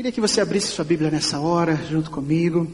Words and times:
Queria 0.00 0.12
que 0.12 0.20
você 0.22 0.40
abrisse 0.40 0.68
sua 0.68 0.82
Bíblia 0.82 1.10
nessa 1.10 1.38
hora, 1.40 1.76
junto 1.76 2.10
comigo. 2.10 2.66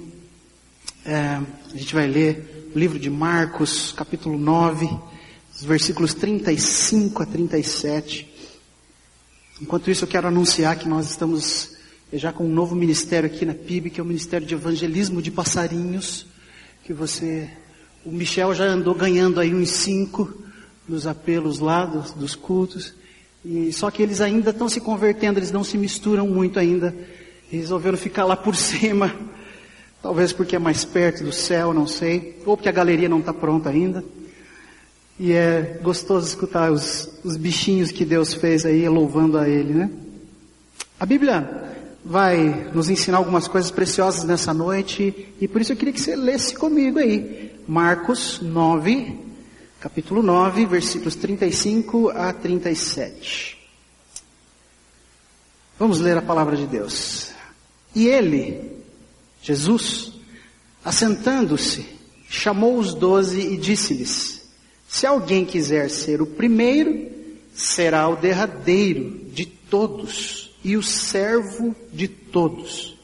É, 1.04 1.40
a 1.74 1.76
gente 1.76 1.92
vai 1.92 2.06
ler 2.06 2.70
o 2.72 2.78
livro 2.78 3.00
de 3.00 3.10
Marcos, 3.10 3.90
capítulo 3.90 4.38
9, 4.38 4.88
os 5.52 5.64
versículos 5.64 6.14
35 6.14 7.24
a 7.24 7.26
37. 7.26 8.32
Enquanto 9.60 9.90
isso, 9.90 10.04
eu 10.04 10.08
quero 10.08 10.28
anunciar 10.28 10.78
que 10.78 10.88
nós 10.88 11.10
estamos 11.10 11.72
já 12.12 12.32
com 12.32 12.44
um 12.44 12.48
novo 12.48 12.76
ministério 12.76 13.28
aqui 13.28 13.44
na 13.44 13.54
PIB, 13.54 13.90
que 13.90 13.98
é 13.98 14.04
o 14.04 14.06
Ministério 14.06 14.46
de 14.46 14.54
Evangelismo 14.54 15.20
de 15.20 15.32
Passarinhos, 15.32 16.28
que 16.84 16.92
você, 16.92 17.50
o 18.04 18.12
Michel 18.12 18.54
já 18.54 18.66
andou 18.66 18.94
ganhando 18.94 19.40
aí 19.40 19.52
uns 19.52 19.70
cinco 19.70 20.32
nos 20.88 21.08
apelos 21.08 21.58
lá 21.58 21.86
dos, 21.86 22.12
dos 22.12 22.36
cultos. 22.36 22.94
E 23.44 23.72
só 23.72 23.90
que 23.90 24.00
eles 24.00 24.20
ainda 24.20 24.50
estão 24.50 24.68
se 24.68 24.80
convertendo, 24.80 25.40
eles 25.40 25.50
não 25.50 25.64
se 25.64 25.76
misturam 25.76 26.28
muito 26.28 26.60
ainda. 26.60 26.94
Resolveram 27.50 27.96
ficar 27.96 28.24
lá 28.24 28.36
por 28.36 28.54
cima. 28.56 29.14
Talvez 30.02 30.32
porque 30.32 30.56
é 30.56 30.58
mais 30.58 30.84
perto 30.84 31.24
do 31.24 31.32
céu, 31.32 31.72
não 31.72 31.86
sei. 31.86 32.40
Ou 32.46 32.56
porque 32.56 32.68
a 32.68 32.72
galeria 32.72 33.08
não 33.08 33.20
está 33.20 33.32
pronta 33.32 33.70
ainda. 33.70 34.04
E 35.18 35.32
é 35.32 35.80
gostoso 35.82 36.26
escutar 36.26 36.70
os, 36.70 37.20
os 37.24 37.36
bichinhos 37.36 37.90
que 37.90 38.04
Deus 38.04 38.34
fez 38.34 38.66
aí, 38.66 38.86
louvando 38.88 39.38
a 39.38 39.48
Ele, 39.48 39.72
né? 39.72 39.90
A 41.00 41.06
Bíblia 41.06 41.74
vai 42.04 42.70
nos 42.72 42.88
ensinar 42.88 43.18
algumas 43.18 43.48
coisas 43.48 43.70
preciosas 43.70 44.24
nessa 44.24 44.54
noite. 44.54 45.34
E 45.40 45.48
por 45.48 45.60
isso 45.60 45.72
eu 45.72 45.76
queria 45.76 45.92
que 45.92 46.00
você 46.00 46.14
lesse 46.14 46.54
comigo 46.54 46.98
aí. 46.98 47.52
Marcos 47.66 48.40
9, 48.40 49.18
capítulo 49.80 50.22
9, 50.22 50.66
versículos 50.66 51.16
35 51.16 52.10
a 52.10 52.32
37. 52.32 53.58
Vamos 55.78 55.98
ler 55.98 56.16
a 56.16 56.22
palavra 56.22 56.56
de 56.56 56.66
Deus. 56.66 57.35
E 57.96 58.08
ele, 58.08 58.60
Jesus, 59.42 60.12
assentando-se, 60.84 61.86
chamou 62.28 62.78
os 62.78 62.92
doze 62.92 63.40
e 63.40 63.56
disse-lhes, 63.56 64.50
se 64.86 65.06
alguém 65.06 65.46
quiser 65.46 65.88
ser 65.88 66.20
o 66.20 66.26
primeiro, 66.26 67.10
será 67.54 68.06
o 68.06 68.16
derradeiro 68.16 69.18
de 69.32 69.46
todos 69.46 70.54
e 70.62 70.76
o 70.76 70.82
servo 70.82 71.74
de 71.90 72.06
todos. 72.06 72.98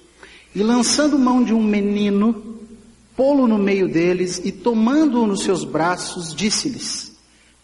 E 0.54 0.62
lançando 0.62 1.18
mão 1.18 1.42
de 1.42 1.54
um 1.54 1.64
menino, 1.64 2.60
pô-lo 3.16 3.48
no 3.48 3.56
meio 3.56 3.88
deles 3.88 4.42
e 4.44 4.52
tomando-o 4.52 5.26
nos 5.26 5.42
seus 5.42 5.64
braços, 5.64 6.34
disse-lhes, 6.34 7.16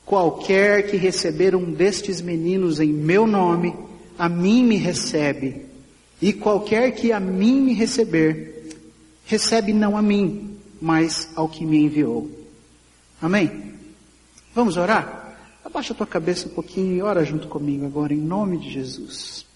qualquer 0.06 0.91
que 0.91 0.97
receber 0.97 1.55
um 1.55 1.70
destes 1.72 2.22
meninos 2.22 2.80
em 2.80 2.91
meu 2.91 3.27
nome, 3.27 3.74
a 4.19 4.30
mim 4.30 4.64
me 4.64 4.77
recebe, 4.77 5.67
e 6.20 6.33
qualquer 6.33 6.92
que 6.92 7.12
a 7.12 7.20
mim 7.20 7.61
me 7.61 7.74
receber, 7.74 8.77
recebe 9.24 9.72
não 9.72 9.97
a 9.97 10.02
mim, 10.02 10.58
mas 10.80 11.28
ao 11.36 11.48
que 11.48 11.64
me 11.64 11.78
enviou. 11.78 12.30
Amém? 13.20 13.74
Vamos 14.55 14.77
orar? 14.77 15.36
Abaixa 15.64 15.92
a 15.92 15.96
tua 15.96 16.06
cabeça 16.06 16.46
um 16.46 16.50
pouquinho 16.50 16.96
e 16.96 17.02
ora 17.02 17.24
junto 17.24 17.46
comigo 17.46 17.84
agora, 17.84 18.14
em 18.14 18.20
nome 18.20 18.58
de 18.58 18.70
Jesus. 18.70 19.46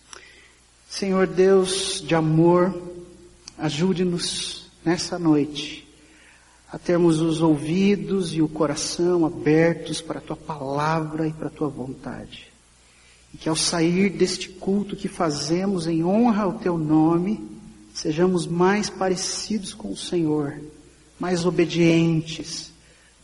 Senhor 0.89 1.27
Deus 1.27 2.03
de 2.07 2.15
amor, 2.15 2.93
ajude-nos 3.57 4.71
nessa 4.85 5.19
noite 5.19 5.89
a 6.71 6.79
termos 6.79 7.21
os 7.21 7.41
ouvidos 7.41 8.35
e 8.35 8.43
o 8.43 8.49
coração 8.49 9.27
abertos 9.27 10.01
para 10.01 10.19
a 10.19 10.23
tua 10.23 10.37
palavra 10.37 11.27
e 11.27 11.33
para 11.33 11.49
a 11.49 11.51
tua 11.51 11.69
vontade. 11.69 12.52
E 13.33 13.37
que 13.37 13.49
ao 13.49 13.57
sair 13.57 14.11
deste 14.11 14.49
culto 14.49 14.97
que 14.97 15.09
fazemos 15.09 15.87
em 15.87 16.05
honra 16.05 16.45
ao 16.45 16.55
teu 16.55 16.77
nome, 16.77 17.41
sejamos 17.95 18.47
mais 18.47 18.91
parecidos 18.91 19.73
com 19.73 19.91
o 19.91 19.97
Senhor, 19.97 20.61
mais 21.19 21.45
obedientes, 21.45 22.73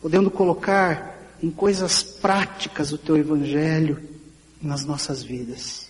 podendo 0.01 0.31
colocar 0.31 1.37
em 1.43 1.51
coisas 1.51 2.03
práticas 2.03 2.93
o 2.93 2.99
teu 2.99 3.17
evangelho 3.17 4.03
nas 4.61 4.85
nossas 4.85 5.23
vidas. 5.23 5.89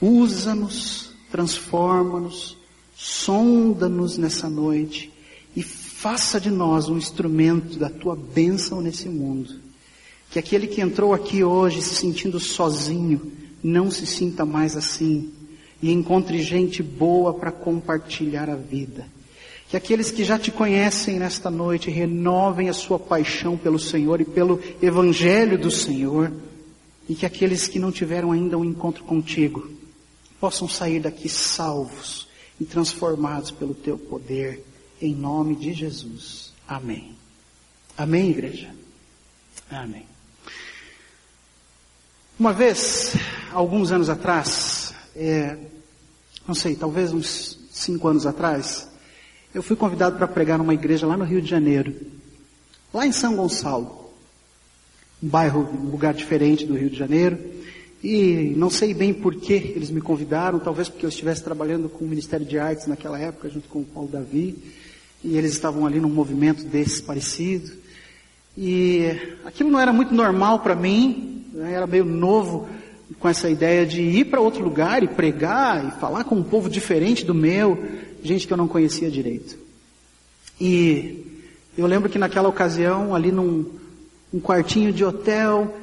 Usa-nos, 0.00 1.12
transforma-nos, 1.30 2.56
sonda-nos 2.96 4.18
nessa 4.18 4.48
noite 4.48 5.12
e 5.54 5.62
Faça 6.00 6.40
de 6.40 6.50
nós 6.50 6.88
um 6.88 6.96
instrumento 6.96 7.78
da 7.78 7.90
tua 7.90 8.16
bênção 8.16 8.80
nesse 8.80 9.06
mundo. 9.06 9.60
Que 10.30 10.38
aquele 10.38 10.66
que 10.66 10.80
entrou 10.80 11.12
aqui 11.12 11.44
hoje 11.44 11.82
se 11.82 11.94
sentindo 11.94 12.40
sozinho, 12.40 13.30
não 13.62 13.90
se 13.90 14.06
sinta 14.06 14.44
mais 14.44 14.76
assim. 14.76 15.32
E 15.82 15.90
encontre 15.90 16.42
gente 16.42 16.82
boa 16.82 17.32
para 17.32 17.50
compartilhar 17.50 18.50
a 18.50 18.56
vida. 18.56 19.06
Que 19.68 19.76
aqueles 19.76 20.10
que 20.10 20.24
já 20.24 20.38
te 20.38 20.50
conhecem 20.50 21.18
nesta 21.18 21.50
noite 21.50 21.90
renovem 21.90 22.68
a 22.68 22.72
sua 22.72 22.98
paixão 22.98 23.56
pelo 23.56 23.78
Senhor 23.78 24.20
e 24.20 24.24
pelo 24.24 24.60
Evangelho 24.82 25.56
do 25.56 25.70
Senhor. 25.70 26.32
E 27.08 27.14
que 27.14 27.24
aqueles 27.24 27.66
que 27.66 27.78
não 27.78 27.90
tiveram 27.90 28.32
ainda 28.32 28.58
um 28.58 28.64
encontro 28.64 29.04
contigo 29.04 29.70
possam 30.40 30.68
sair 30.68 31.00
daqui 31.00 31.28
salvos 31.28 32.28
e 32.60 32.64
transformados 32.64 33.50
pelo 33.50 33.74
teu 33.74 33.96
poder 33.96 34.64
em 35.00 35.14
nome 35.14 35.54
de 35.54 35.72
Jesus. 35.72 36.52
Amém. 36.66 37.14
Amém, 37.96 38.30
igreja? 38.30 38.70
Amém. 39.70 40.09
Uma 42.40 42.54
vez, 42.54 43.12
alguns 43.52 43.92
anos 43.92 44.08
atrás, 44.08 44.94
é, 45.14 45.58
não 46.48 46.54
sei, 46.54 46.74
talvez 46.74 47.12
uns 47.12 47.58
cinco 47.70 48.08
anos 48.08 48.24
atrás, 48.24 48.88
eu 49.54 49.62
fui 49.62 49.76
convidado 49.76 50.16
para 50.16 50.26
pregar 50.26 50.56
numa 50.56 50.72
igreja 50.72 51.06
lá 51.06 51.18
no 51.18 51.24
Rio 51.24 51.42
de 51.42 51.50
Janeiro, 51.50 51.94
lá 52.94 53.06
em 53.06 53.12
São 53.12 53.36
Gonçalo, 53.36 54.10
um 55.22 55.28
bairro, 55.28 55.68
um 55.70 55.90
lugar 55.90 56.14
diferente 56.14 56.64
do 56.64 56.74
Rio 56.74 56.88
de 56.88 56.96
Janeiro, 56.96 57.38
e 58.02 58.54
não 58.56 58.70
sei 58.70 58.94
bem 58.94 59.12
por 59.12 59.34
que 59.34 59.52
eles 59.52 59.90
me 59.90 60.00
convidaram, 60.00 60.58
talvez 60.58 60.88
porque 60.88 61.04
eu 61.04 61.10
estivesse 61.10 61.44
trabalhando 61.44 61.90
com 61.90 62.06
o 62.06 62.08
Ministério 62.08 62.46
de 62.46 62.58
Artes 62.58 62.86
naquela 62.86 63.18
época, 63.18 63.50
junto 63.50 63.68
com 63.68 63.80
o 63.80 63.84
Paulo 63.84 64.08
Davi, 64.08 64.56
e 65.22 65.36
eles 65.36 65.52
estavam 65.52 65.84
ali 65.84 66.00
num 66.00 66.08
movimento 66.08 66.64
desse 66.64 67.02
parecido. 67.02 67.79
E 68.62 69.16
aquilo 69.42 69.70
não 69.70 69.80
era 69.80 69.90
muito 69.90 70.12
normal 70.12 70.58
para 70.58 70.74
mim, 70.74 71.46
né? 71.50 71.72
era 71.72 71.86
meio 71.86 72.04
novo 72.04 72.68
com 73.18 73.26
essa 73.26 73.48
ideia 73.48 73.86
de 73.86 74.02
ir 74.02 74.26
para 74.26 74.38
outro 74.38 74.62
lugar 74.62 75.02
e 75.02 75.08
pregar 75.08 75.82
e 75.88 75.98
falar 75.98 76.24
com 76.24 76.34
um 76.34 76.42
povo 76.42 76.68
diferente 76.68 77.24
do 77.24 77.34
meu, 77.34 77.82
gente 78.22 78.46
que 78.46 78.52
eu 78.52 78.58
não 78.58 78.68
conhecia 78.68 79.10
direito. 79.10 79.56
E 80.60 81.24
eu 81.76 81.86
lembro 81.86 82.10
que 82.10 82.18
naquela 82.18 82.50
ocasião, 82.50 83.14
ali 83.14 83.32
num 83.32 83.64
um 84.30 84.38
quartinho 84.38 84.92
de 84.92 85.06
hotel, 85.06 85.74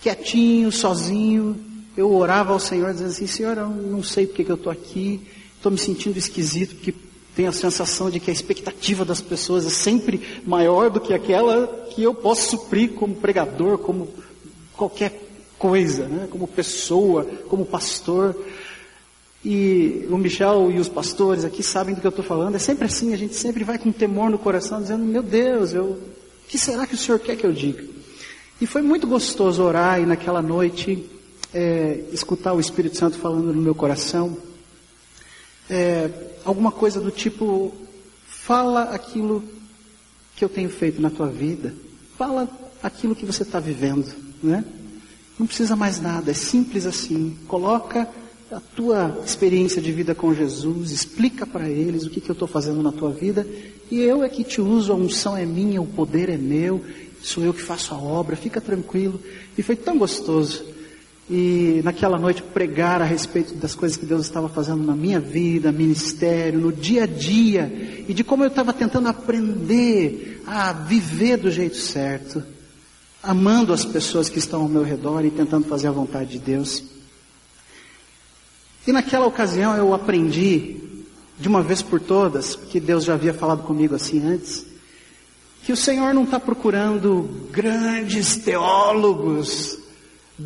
quietinho, 0.00 0.72
sozinho, 0.72 1.54
eu 1.94 2.10
orava 2.14 2.54
ao 2.54 2.58
Senhor 2.58 2.92
dizendo 2.92 3.10
assim, 3.10 3.26
Senhor, 3.26 3.58
eu 3.58 3.68
não 3.68 4.02
sei 4.02 4.26
porque 4.26 4.42
que 4.42 4.50
eu 4.50 4.56
estou 4.56 4.72
aqui, 4.72 5.20
estou 5.54 5.70
me 5.70 5.76
sentindo 5.76 6.16
esquisito, 6.16 6.76
porque 6.76 6.94
tenho 7.40 7.48
a 7.48 7.52
sensação 7.52 8.10
de 8.10 8.20
que 8.20 8.28
a 8.28 8.34
expectativa 8.34 9.02
das 9.02 9.22
pessoas 9.22 9.64
é 9.64 9.70
sempre 9.70 10.20
maior 10.44 10.90
do 10.90 11.00
que 11.00 11.14
aquela 11.14 11.66
que 11.88 12.02
eu 12.02 12.12
posso 12.12 12.50
suprir 12.50 12.92
como 12.92 13.14
pregador, 13.14 13.78
como 13.78 14.08
qualquer 14.76 15.18
coisa, 15.58 16.06
né? 16.06 16.28
como 16.30 16.46
pessoa, 16.46 17.24
como 17.48 17.64
pastor. 17.64 18.36
E 19.42 20.06
o 20.10 20.18
Michel 20.18 20.70
e 20.70 20.78
os 20.78 20.86
pastores 20.86 21.42
aqui 21.42 21.62
sabem 21.62 21.94
do 21.94 22.02
que 22.02 22.06
eu 22.06 22.10
estou 22.10 22.22
falando. 22.22 22.56
É 22.56 22.58
sempre 22.58 22.84
assim, 22.84 23.14
a 23.14 23.16
gente 23.16 23.34
sempre 23.34 23.64
vai 23.64 23.78
com 23.78 23.90
temor 23.90 24.28
no 24.28 24.38
coração, 24.38 24.82
dizendo: 24.82 25.02
Meu 25.02 25.22
Deus, 25.22 25.72
eu, 25.72 25.84
o 25.84 25.98
que 26.46 26.58
será 26.58 26.86
que 26.86 26.94
o 26.94 26.98
Senhor 26.98 27.18
quer 27.20 27.36
que 27.36 27.46
eu 27.46 27.54
diga? 27.54 27.82
E 28.60 28.66
foi 28.66 28.82
muito 28.82 29.06
gostoso 29.06 29.62
orar 29.62 29.98
e 29.98 30.04
naquela 30.04 30.42
noite 30.42 31.08
é, 31.54 32.04
escutar 32.12 32.52
o 32.52 32.60
Espírito 32.60 32.98
Santo 32.98 33.16
falando 33.16 33.50
no 33.50 33.62
meu 33.62 33.74
coração 33.74 34.49
é, 35.70 36.10
alguma 36.44 36.72
coisa 36.72 37.00
do 37.00 37.10
tipo, 37.10 37.72
fala 38.26 38.94
aquilo 38.94 39.42
que 40.34 40.44
eu 40.44 40.48
tenho 40.48 40.68
feito 40.68 41.00
na 41.00 41.10
tua 41.10 41.28
vida, 41.28 41.74
fala 42.18 42.48
aquilo 42.82 43.14
que 43.14 43.24
você 43.24 43.42
está 43.42 43.60
vivendo, 43.60 44.12
né? 44.42 44.64
Não 45.38 45.46
precisa 45.46 45.76
mais 45.76 46.00
nada, 46.00 46.30
é 46.30 46.34
simples 46.34 46.84
assim. 46.84 47.36
Coloca 47.46 48.08
a 48.50 48.60
tua 48.60 49.22
experiência 49.24 49.80
de 49.80 49.92
vida 49.92 50.14
com 50.14 50.34
Jesus, 50.34 50.90
explica 50.90 51.46
para 51.46 51.68
eles 51.68 52.04
o 52.04 52.10
que, 52.10 52.20
que 52.20 52.30
eu 52.30 52.34
estou 52.34 52.48
fazendo 52.48 52.82
na 52.82 52.92
tua 52.92 53.10
vida, 53.10 53.46
e 53.90 54.00
eu 54.00 54.22
é 54.22 54.28
que 54.28 54.44
te 54.44 54.60
uso, 54.60 54.92
a 54.92 54.96
unção 54.96 55.36
é 55.36 55.46
minha, 55.46 55.80
o 55.80 55.86
poder 55.86 56.28
é 56.28 56.36
meu, 56.36 56.84
sou 57.22 57.44
eu 57.44 57.54
que 57.54 57.62
faço 57.62 57.94
a 57.94 57.98
obra, 57.98 58.36
fica 58.36 58.60
tranquilo. 58.60 59.20
E 59.56 59.62
foi 59.62 59.76
tão 59.76 59.98
gostoso 59.98 60.64
e 61.32 61.80
naquela 61.84 62.18
noite 62.18 62.42
pregar 62.42 63.00
a 63.00 63.04
respeito 63.04 63.54
das 63.54 63.72
coisas 63.72 63.96
que 63.96 64.04
Deus 64.04 64.22
estava 64.22 64.48
fazendo 64.48 64.82
na 64.82 64.96
minha 64.96 65.20
vida, 65.20 65.70
ministério, 65.70 66.58
no 66.58 66.72
dia 66.72 67.04
a 67.04 67.06
dia, 67.06 68.04
e 68.08 68.12
de 68.12 68.24
como 68.24 68.42
eu 68.42 68.48
estava 68.48 68.72
tentando 68.72 69.08
aprender 69.08 70.42
a 70.44 70.72
viver 70.72 71.36
do 71.36 71.48
jeito 71.48 71.76
certo, 71.76 72.42
amando 73.22 73.72
as 73.72 73.84
pessoas 73.84 74.28
que 74.28 74.40
estão 74.40 74.62
ao 74.62 74.68
meu 74.68 74.82
redor 74.82 75.24
e 75.24 75.30
tentando 75.30 75.68
fazer 75.68 75.86
a 75.86 75.92
vontade 75.92 76.30
de 76.30 76.40
Deus. 76.40 76.82
E 78.84 78.90
naquela 78.90 79.26
ocasião 79.26 79.76
eu 79.76 79.94
aprendi, 79.94 80.78
de 81.38 81.46
uma 81.46 81.62
vez 81.62 81.80
por 81.80 82.00
todas, 82.00 82.56
porque 82.56 82.80
Deus 82.80 83.04
já 83.04 83.14
havia 83.14 83.32
falado 83.32 83.62
comigo 83.62 83.94
assim 83.94 84.20
antes, 84.26 84.66
que 85.62 85.72
o 85.72 85.76
Senhor 85.76 86.12
não 86.12 86.24
está 86.24 86.40
procurando 86.40 87.46
grandes 87.52 88.36
teólogos, 88.38 89.79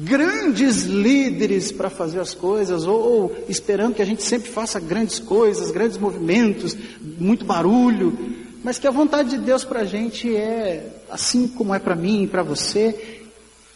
grandes 0.03 0.83
líderes 0.83 1.71
para 1.71 1.89
fazer 1.89 2.19
as 2.19 2.35
coisas, 2.35 2.85
ou, 2.85 3.35
esperando 3.49 3.95
que 3.95 4.03
a 4.03 4.07
gente 4.07 4.25
sempre 4.25 4.51
faça 4.51 4.81
grandes 4.81 5.21
coisas, 5.21 5.71
grandes 5.71 5.97
movimentos, 5.97 6.77
muito 7.01 7.45
barulho, 7.45 8.19
mas 8.65 8.79
que 8.79 8.89
a 8.89 8.91
vontade 8.91 9.31
de 9.31 9.39
Deus 9.39 9.65
para 9.65 9.81
a 9.81 9.85
gente 9.85 10.35
é, 10.35 10.91
assim 11.09 11.47
como 11.47 11.75
é 11.75 11.79
para 11.79 11.95
mim 11.95 12.25
e 12.25 12.27
para 12.27 12.43
você, 12.43 13.23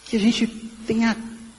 que 0.06 0.16
a 0.16 0.20
gente 0.20 0.46
tenha 0.86 1.16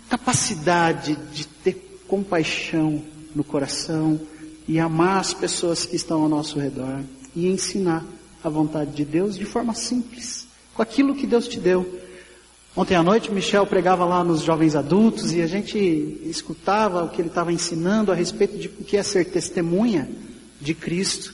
capacidade 0.10 1.18
de 1.32 1.48
ter 1.48 2.02
compaixão 2.08 3.02
no 3.34 3.44
coração 3.44 4.20
e 4.68 4.80
amar 4.80 5.20
as 5.20 5.34
pessoas 5.34 5.86
que 5.86 5.96
estão 5.96 6.24
ao 6.24 6.30
nosso 6.30 6.60
redor 6.60 7.02
e 7.36 7.48
ensinar 7.48 8.04
a 8.44 8.50
vontade 8.50 8.92
de 8.92 9.06
Deus 9.06 9.38
de 9.38 9.46
forma 9.46 9.74
simples, 9.74 10.48
com 10.74 10.82
aquilo 10.82 11.16
que 11.16 11.28
Deus 11.28 11.48
te 11.48 11.60
deu. 11.60 11.99
Ontem 12.80 12.96
à 12.96 13.04
noite, 13.04 13.30
Michel 13.30 13.66
pregava 13.66 14.06
lá 14.06 14.24
nos 14.24 14.42
jovens 14.42 14.74
adultos 14.74 15.34
e 15.34 15.42
a 15.42 15.48
gente 15.48 15.78
escutava 16.24 17.04
o 17.04 17.10
que 17.10 17.20
ele 17.20 17.28
estava 17.28 17.52
ensinando 17.52 18.10
a 18.10 18.16
respeito 18.16 18.58
de 18.58 18.70
o 18.70 18.86
que 18.86 18.96
é 18.96 19.04
ser 19.04 19.26
testemunha 19.26 20.08
de 20.62 20.74
Cristo. 20.74 21.34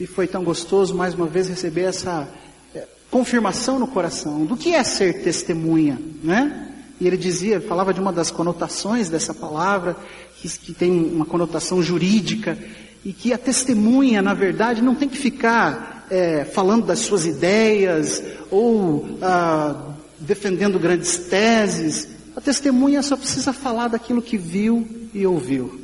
E 0.00 0.06
foi 0.06 0.26
tão 0.26 0.42
gostoso 0.42 0.94
mais 0.94 1.12
uma 1.12 1.26
vez 1.26 1.50
receber 1.50 1.82
essa 1.82 2.26
é, 2.74 2.86
confirmação 3.10 3.78
no 3.78 3.86
coração 3.86 4.46
do 4.46 4.56
que 4.56 4.74
é 4.74 4.82
ser 4.82 5.22
testemunha, 5.22 6.00
né? 6.24 6.72
E 6.98 7.06
ele 7.06 7.18
dizia, 7.18 7.60
falava 7.60 7.92
de 7.92 8.00
uma 8.00 8.10
das 8.10 8.30
conotações 8.30 9.10
dessa 9.10 9.34
palavra, 9.34 9.94
que, 10.38 10.48
que 10.48 10.72
tem 10.72 10.90
uma 11.12 11.26
conotação 11.26 11.82
jurídica, 11.82 12.56
e 13.04 13.12
que 13.12 13.34
a 13.34 13.38
testemunha, 13.38 14.22
na 14.22 14.32
verdade, 14.32 14.80
não 14.80 14.94
tem 14.94 15.10
que 15.10 15.18
ficar 15.18 16.06
é, 16.08 16.46
falando 16.46 16.86
das 16.86 17.00
suas 17.00 17.26
ideias 17.26 18.22
ou 18.50 19.18
ah, 19.20 19.92
defendendo 20.20 20.78
grandes 20.78 21.16
teses. 21.28 22.08
A 22.34 22.40
testemunha 22.40 23.02
só 23.02 23.16
precisa 23.16 23.52
falar 23.52 23.88
daquilo 23.88 24.22
que 24.22 24.36
viu 24.36 24.86
e 25.14 25.26
ouviu. 25.26 25.80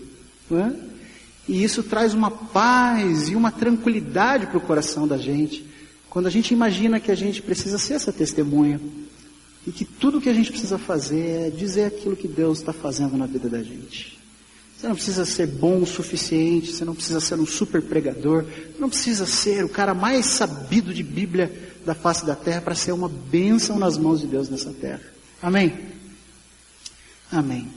É? 0.50 0.72
E 1.48 1.64
isso 1.64 1.82
traz 1.82 2.12
uma 2.14 2.30
paz 2.30 3.28
e 3.28 3.34
uma 3.34 3.50
tranquilidade 3.50 4.46
para 4.46 4.58
o 4.58 4.60
coração 4.60 5.08
da 5.08 5.16
gente. 5.16 5.66
Quando 6.10 6.26
a 6.26 6.30
gente 6.30 6.52
imagina 6.52 7.00
que 7.00 7.10
a 7.10 7.14
gente 7.14 7.40
precisa 7.40 7.78
ser 7.78 7.94
essa 7.94 8.12
testemunha. 8.12 8.80
E 9.66 9.72
que 9.72 9.84
tudo 9.84 10.20
que 10.20 10.28
a 10.28 10.34
gente 10.34 10.50
precisa 10.50 10.76
fazer 10.76 11.46
é 11.46 11.50
dizer 11.50 11.84
aquilo 11.84 12.16
que 12.16 12.28
Deus 12.28 12.58
está 12.58 12.72
fazendo 12.72 13.16
na 13.16 13.26
vida 13.26 13.48
da 13.48 13.62
gente. 13.62 14.18
Você 14.76 14.88
não 14.88 14.96
precisa 14.96 15.24
ser 15.24 15.46
bom 15.46 15.80
o 15.80 15.86
suficiente, 15.86 16.72
você 16.72 16.84
não 16.84 16.94
precisa 16.94 17.20
ser 17.20 17.36
um 17.36 17.46
super 17.46 17.80
pregador, 17.80 18.44
não 18.80 18.88
precisa 18.88 19.24
ser 19.24 19.64
o 19.64 19.68
cara 19.68 19.94
mais 19.94 20.26
sabido 20.26 20.92
de 20.92 21.04
Bíblia 21.04 21.71
da 21.84 21.94
face 21.94 22.24
da 22.24 22.34
terra 22.34 22.60
para 22.60 22.74
ser 22.74 22.92
uma 22.92 23.08
bênção 23.08 23.78
nas 23.78 23.98
mãos 23.98 24.20
de 24.20 24.26
Deus 24.26 24.48
nessa 24.48 24.72
terra. 24.72 25.02
Amém? 25.42 25.78
Amém. 27.30 27.68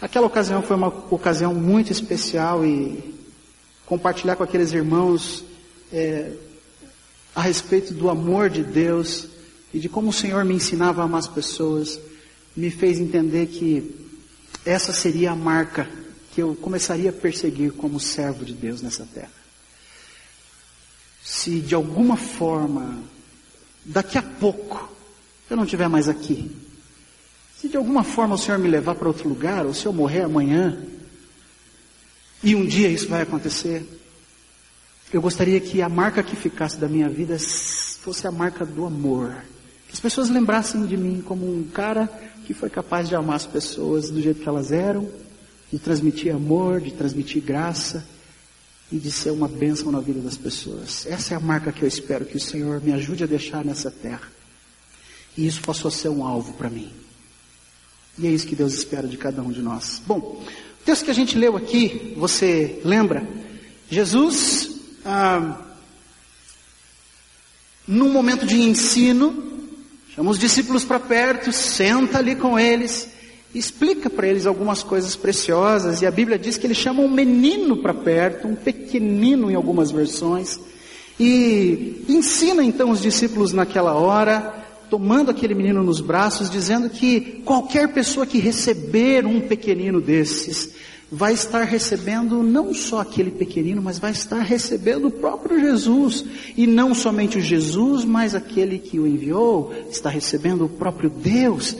Aquela 0.00 0.26
ocasião 0.26 0.62
foi 0.62 0.76
uma 0.76 0.88
ocasião 0.88 1.54
muito 1.54 1.90
especial 1.90 2.64
e 2.64 3.14
compartilhar 3.86 4.36
com 4.36 4.42
aqueles 4.42 4.72
irmãos 4.72 5.44
é, 5.92 6.32
a 7.34 7.42
respeito 7.42 7.94
do 7.94 8.10
amor 8.10 8.50
de 8.50 8.62
Deus 8.62 9.28
e 9.72 9.78
de 9.78 9.88
como 9.88 10.10
o 10.10 10.12
Senhor 10.12 10.44
me 10.44 10.54
ensinava 10.54 11.02
a 11.02 11.04
amar 11.04 11.20
as 11.20 11.28
pessoas, 11.28 11.98
me 12.56 12.70
fez 12.70 12.98
entender 12.98 13.46
que 13.46 13.94
essa 14.64 14.92
seria 14.92 15.32
a 15.32 15.36
marca 15.36 15.88
que 16.32 16.42
eu 16.42 16.54
começaria 16.54 17.10
a 17.10 17.12
perseguir 17.12 17.72
como 17.72 17.98
servo 17.98 18.44
de 18.44 18.52
Deus 18.52 18.82
nessa 18.82 19.06
terra. 19.06 19.32
Se 21.24 21.60
de 21.60 21.74
alguma 21.74 22.16
forma, 22.16 22.98
daqui 23.88 24.18
a 24.18 24.22
pouco, 24.22 24.92
eu 25.48 25.56
não 25.56 25.64
estiver 25.64 25.88
mais 25.88 26.08
aqui, 26.08 26.54
se 27.56 27.68
de 27.68 27.76
alguma 27.76 28.04
forma 28.04 28.34
o 28.34 28.38
Senhor 28.38 28.58
me 28.58 28.68
levar 28.68 28.94
para 28.94 29.08
outro 29.08 29.28
lugar, 29.28 29.66
ou 29.66 29.74
se 29.74 29.86
eu 29.86 29.92
morrer 29.92 30.22
amanhã, 30.22 30.78
e 32.42 32.54
um 32.54 32.64
dia 32.64 32.88
isso 32.88 33.08
vai 33.08 33.22
acontecer, 33.22 33.84
eu 35.12 35.22
gostaria 35.22 35.58
que 35.58 35.80
a 35.80 35.88
marca 35.88 36.22
que 36.22 36.36
ficasse 36.36 36.76
da 36.76 36.86
minha 36.86 37.08
vida 37.08 37.36
fosse 38.00 38.26
a 38.26 38.30
marca 38.30 38.64
do 38.64 38.84
amor. 38.84 39.34
Que 39.88 39.94
as 39.94 40.00
pessoas 40.00 40.28
lembrassem 40.28 40.84
de 40.84 40.96
mim 40.96 41.22
como 41.26 41.46
um 41.46 41.64
cara 41.64 42.06
que 42.46 42.52
foi 42.52 42.68
capaz 42.68 43.08
de 43.08 43.16
amar 43.16 43.36
as 43.36 43.46
pessoas 43.46 44.10
do 44.10 44.20
jeito 44.20 44.42
que 44.42 44.48
elas 44.48 44.70
eram, 44.70 45.08
de 45.72 45.78
transmitir 45.78 46.34
amor, 46.34 46.80
de 46.80 46.92
transmitir 46.92 47.42
graça 47.42 48.06
e 48.90 48.98
de 48.98 49.10
ser 49.10 49.30
uma 49.30 49.48
bênção 49.48 49.92
na 49.92 50.00
vida 50.00 50.20
das 50.20 50.36
pessoas. 50.36 51.06
Essa 51.06 51.34
é 51.34 51.36
a 51.36 51.40
marca 51.40 51.72
que 51.72 51.82
eu 51.82 51.88
espero 51.88 52.24
que 52.24 52.36
o 52.36 52.40
Senhor 52.40 52.80
me 52.82 52.92
ajude 52.92 53.24
a 53.24 53.26
deixar 53.26 53.64
nessa 53.64 53.90
terra. 53.90 54.28
E 55.36 55.46
isso 55.46 55.60
passou 55.60 55.88
a 55.88 55.92
ser 55.92 56.08
um 56.08 56.24
alvo 56.24 56.54
para 56.54 56.70
mim. 56.70 56.90
E 58.18 58.26
é 58.26 58.30
isso 58.30 58.46
que 58.46 58.56
Deus 58.56 58.74
espera 58.74 59.06
de 59.06 59.16
cada 59.16 59.42
um 59.42 59.52
de 59.52 59.62
nós. 59.62 60.02
Bom, 60.06 60.18
o 60.18 60.84
texto 60.84 61.04
que 61.04 61.10
a 61.10 61.14
gente 61.14 61.36
leu 61.38 61.56
aqui, 61.56 62.14
você 62.16 62.80
lembra? 62.84 63.28
Jesus, 63.90 64.70
ah, 65.04 65.60
num 67.86 68.10
momento 68.10 68.46
de 68.46 68.60
ensino, 68.60 69.48
Chama 70.18 70.32
os 70.32 70.38
discípulos 70.40 70.84
para 70.84 70.98
perto, 70.98 71.52
senta 71.52 72.18
ali 72.18 72.34
com 72.34 72.58
eles, 72.58 73.08
explica 73.54 74.10
para 74.10 74.26
eles 74.26 74.46
algumas 74.46 74.82
coisas 74.82 75.16
preciosas, 75.16 76.02
e 76.02 76.06
a 76.06 76.10
Bíblia 76.10 76.38
diz 76.38 76.56
que 76.56 76.66
ele 76.66 76.74
chama 76.74 77.02
um 77.02 77.10
menino 77.10 77.78
para 77.78 77.94
perto, 77.94 78.48
um 78.48 78.54
pequenino 78.54 79.50
em 79.50 79.54
algumas 79.54 79.90
versões, 79.90 80.60
e 81.18 82.04
ensina 82.08 82.62
então 82.62 82.90
os 82.90 83.00
discípulos 83.00 83.52
naquela 83.52 83.94
hora, 83.94 84.54
tomando 84.88 85.30
aquele 85.30 85.54
menino 85.54 85.82
nos 85.82 86.00
braços, 86.00 86.48
dizendo 86.48 86.88
que 86.88 87.42
qualquer 87.44 87.88
pessoa 87.88 88.26
que 88.26 88.38
receber 88.38 89.26
um 89.26 89.40
pequenino 89.40 90.00
desses, 90.00 90.74
vai 91.10 91.32
estar 91.32 91.62
recebendo 91.62 92.42
não 92.42 92.74
só 92.74 93.00
aquele 93.00 93.30
pequenino, 93.30 93.80
mas 93.82 93.98
vai 93.98 94.12
estar 94.12 94.40
recebendo 94.40 95.08
o 95.08 95.10
próprio 95.10 95.58
Jesus. 95.58 96.24
E 96.56 96.66
não 96.66 96.94
somente 96.94 97.38
o 97.38 97.40
Jesus, 97.40 98.04
mas 98.04 98.34
aquele 98.34 98.78
que 98.78 99.00
o 99.00 99.06
enviou, 99.06 99.72
está 99.90 100.10
recebendo 100.10 100.66
o 100.66 100.68
próprio 100.68 101.08
Deus, 101.08 101.76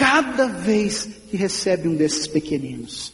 cada 0.00 0.46
vez 0.46 1.06
que 1.30 1.36
recebe 1.36 1.86
um 1.86 1.94
desses 1.94 2.26
pequeninos. 2.26 3.12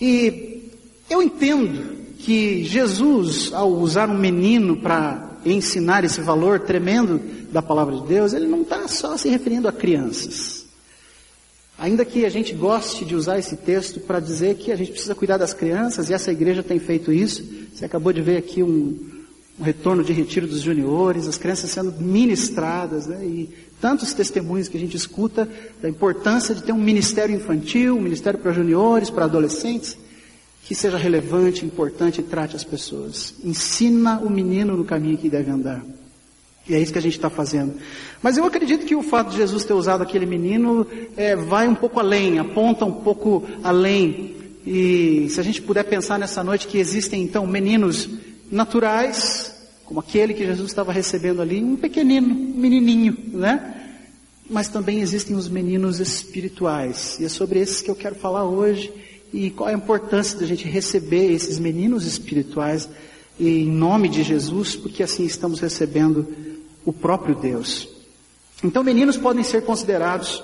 E 0.00 0.72
eu 1.10 1.22
entendo 1.22 2.14
que 2.18 2.64
Jesus, 2.64 3.52
ao 3.52 3.70
usar 3.70 4.08
um 4.08 4.16
menino 4.16 4.78
para 4.78 5.36
ensinar 5.44 6.02
esse 6.02 6.22
valor 6.22 6.60
tremendo 6.60 7.20
da 7.52 7.60
palavra 7.60 7.94
de 7.96 8.06
Deus, 8.06 8.32
ele 8.32 8.46
não 8.46 8.62
está 8.62 8.88
só 8.88 9.18
se 9.18 9.28
referindo 9.28 9.68
a 9.68 9.72
crianças. 9.72 10.64
Ainda 11.78 12.06
que 12.06 12.24
a 12.24 12.30
gente 12.30 12.54
goste 12.54 13.04
de 13.04 13.14
usar 13.14 13.38
esse 13.38 13.54
texto 13.54 14.00
para 14.00 14.18
dizer 14.18 14.56
que 14.56 14.72
a 14.72 14.76
gente 14.76 14.92
precisa 14.92 15.14
cuidar 15.14 15.36
das 15.36 15.52
crianças, 15.52 16.08
e 16.08 16.14
essa 16.14 16.32
igreja 16.32 16.62
tem 16.62 16.78
feito 16.78 17.12
isso. 17.12 17.44
Você 17.74 17.84
acabou 17.84 18.14
de 18.14 18.22
ver 18.22 18.38
aqui 18.38 18.62
um, 18.62 18.98
um 19.58 19.64
retorno 19.64 20.04
de 20.04 20.12
retiro 20.12 20.46
dos 20.46 20.60
juniores, 20.60 21.26
as 21.26 21.38
crianças 21.38 21.70
sendo 21.70 21.92
ministradas, 21.92 23.06
né? 23.06 23.24
e 23.24 23.48
tantos 23.80 24.12
testemunhos 24.12 24.68
que 24.68 24.76
a 24.76 24.80
gente 24.80 24.96
escuta 24.96 25.48
da 25.80 25.88
importância 25.88 26.54
de 26.54 26.62
ter 26.62 26.72
um 26.72 26.82
ministério 26.82 27.34
infantil, 27.34 27.96
um 27.96 28.00
ministério 28.00 28.38
para 28.38 28.52
juniores, 28.52 29.10
para 29.10 29.24
adolescentes, 29.24 29.96
que 30.62 30.74
seja 30.74 30.98
relevante, 30.98 31.64
importante 31.64 32.20
e 32.20 32.24
trate 32.24 32.56
as 32.56 32.64
pessoas. 32.64 33.34
Ensina 33.42 34.18
o 34.18 34.28
menino 34.28 34.76
no 34.76 34.84
caminho 34.84 35.16
que 35.16 35.30
deve 35.30 35.50
andar. 35.50 35.82
E 36.68 36.74
é 36.74 36.80
isso 36.80 36.92
que 36.92 36.98
a 36.98 37.02
gente 37.02 37.16
está 37.16 37.30
fazendo. 37.30 37.74
Mas 38.20 38.36
eu 38.36 38.44
acredito 38.44 38.84
que 38.84 38.96
o 38.96 39.02
fato 39.02 39.30
de 39.30 39.36
Jesus 39.36 39.64
ter 39.64 39.72
usado 39.72 40.02
aquele 40.02 40.26
menino 40.26 40.84
é, 41.16 41.36
vai 41.36 41.68
um 41.68 41.74
pouco 41.74 42.00
além, 42.00 42.40
aponta 42.40 42.84
um 42.84 42.92
pouco 42.92 43.44
além. 43.62 44.34
E 44.66 45.28
se 45.30 45.38
a 45.38 45.44
gente 45.44 45.62
puder 45.62 45.84
pensar 45.84 46.18
nessa 46.18 46.42
noite 46.42 46.66
que 46.66 46.78
existem 46.78 47.22
então 47.22 47.46
meninos 47.46 48.08
naturais, 48.50 49.54
como 49.84 50.00
aquele 50.00 50.34
que 50.34 50.44
Jesus 50.44 50.70
estava 50.70 50.92
recebendo 50.92 51.40
ali, 51.40 51.62
um 51.62 51.76
pequenino, 51.76 52.28
um 52.28 52.60
menininho, 52.60 53.16
né? 53.32 53.74
Mas 54.48 54.68
também 54.68 55.00
existem 55.00 55.36
os 55.36 55.48
meninos 55.48 56.00
espirituais. 56.00 57.18
E 57.20 57.24
é 57.24 57.28
sobre 57.28 57.58
esses 57.58 57.82
que 57.82 57.90
eu 57.90 57.96
quero 57.96 58.14
falar 58.14 58.44
hoje. 58.44 58.92
E 59.32 59.50
qual 59.50 59.68
a 59.68 59.72
importância 59.72 60.38
da 60.38 60.46
gente 60.46 60.68
receber 60.68 61.32
esses 61.32 61.58
meninos 61.58 62.06
espirituais 62.06 62.88
em 63.38 63.66
nome 63.66 64.08
de 64.08 64.22
Jesus, 64.22 64.74
porque 64.74 65.02
assim 65.02 65.24
estamos 65.24 65.60
recebendo 65.60 66.26
o 66.84 66.92
próprio 66.92 67.34
Deus. 67.34 67.88
Então, 68.64 68.82
meninos 68.82 69.16
podem 69.16 69.42
ser 69.42 69.62
considerados, 69.64 70.42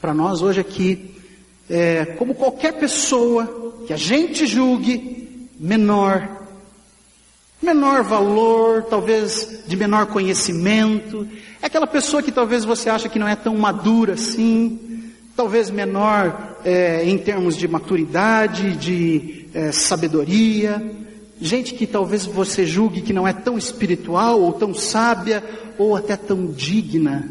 para 0.00 0.14
nós 0.14 0.42
hoje 0.42 0.60
aqui, 0.60 1.10
é, 1.68 2.04
como 2.04 2.34
qualquer 2.34 2.78
pessoa 2.78 3.82
que 3.86 3.92
a 3.92 3.96
gente 3.96 4.46
julgue 4.46 5.48
menor, 5.58 6.47
menor 7.60 8.02
valor, 8.04 8.84
talvez 8.84 9.64
de 9.66 9.76
menor 9.76 10.06
conhecimento, 10.06 11.26
é 11.60 11.66
aquela 11.66 11.86
pessoa 11.86 12.22
que 12.22 12.32
talvez 12.32 12.64
você 12.64 12.88
acha 12.88 13.08
que 13.08 13.18
não 13.18 13.28
é 13.28 13.34
tão 13.34 13.56
madura 13.56 14.14
assim, 14.14 15.12
talvez 15.34 15.70
menor 15.70 16.56
é, 16.64 17.04
em 17.04 17.18
termos 17.18 17.56
de 17.56 17.66
maturidade, 17.66 18.76
de 18.76 19.46
é, 19.52 19.72
sabedoria, 19.72 20.82
gente 21.40 21.74
que 21.74 21.86
talvez 21.86 22.24
você 22.24 22.64
julgue 22.64 23.02
que 23.02 23.12
não 23.12 23.26
é 23.26 23.32
tão 23.32 23.58
espiritual, 23.58 24.40
ou 24.40 24.52
tão 24.52 24.74
sábia, 24.74 25.42
ou 25.76 25.96
até 25.96 26.16
tão 26.16 26.46
digna. 26.46 27.28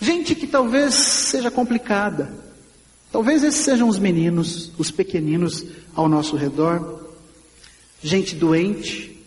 Gente 0.00 0.34
que 0.34 0.46
talvez 0.46 0.94
seja 0.94 1.50
complicada. 1.50 2.30
Talvez 3.10 3.42
esses 3.42 3.64
sejam 3.64 3.88
os 3.88 3.98
meninos, 3.98 4.72
os 4.76 4.90
pequeninos 4.90 5.64
ao 5.94 6.08
nosso 6.08 6.36
redor. 6.36 7.05
Gente 8.06 8.36
doente, 8.36 9.20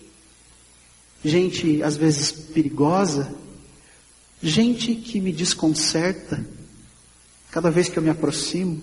gente 1.21 1.83
às 1.83 1.97
vezes 1.97 2.31
perigosa, 2.31 3.35
gente 4.41 4.95
que 4.95 5.19
me 5.19 5.33
desconcerta 5.33 6.47
cada 7.51 7.69
vez 7.69 7.89
que 7.89 7.99
eu 7.99 8.03
me 8.03 8.09
aproximo. 8.09 8.81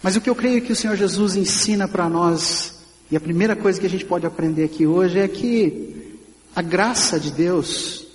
Mas 0.00 0.14
o 0.14 0.20
que 0.20 0.30
eu 0.30 0.36
creio 0.36 0.62
que 0.62 0.70
o 0.70 0.76
Senhor 0.76 0.96
Jesus 0.96 1.34
ensina 1.34 1.88
para 1.88 2.08
nós, 2.08 2.76
e 3.10 3.16
a 3.16 3.20
primeira 3.20 3.56
coisa 3.56 3.80
que 3.80 3.86
a 3.86 3.90
gente 3.90 4.04
pode 4.04 4.24
aprender 4.24 4.62
aqui 4.62 4.86
hoje 4.86 5.18
é 5.18 5.26
que 5.26 6.20
a 6.54 6.62
graça 6.62 7.18
de 7.18 7.32
Deus 7.32 8.06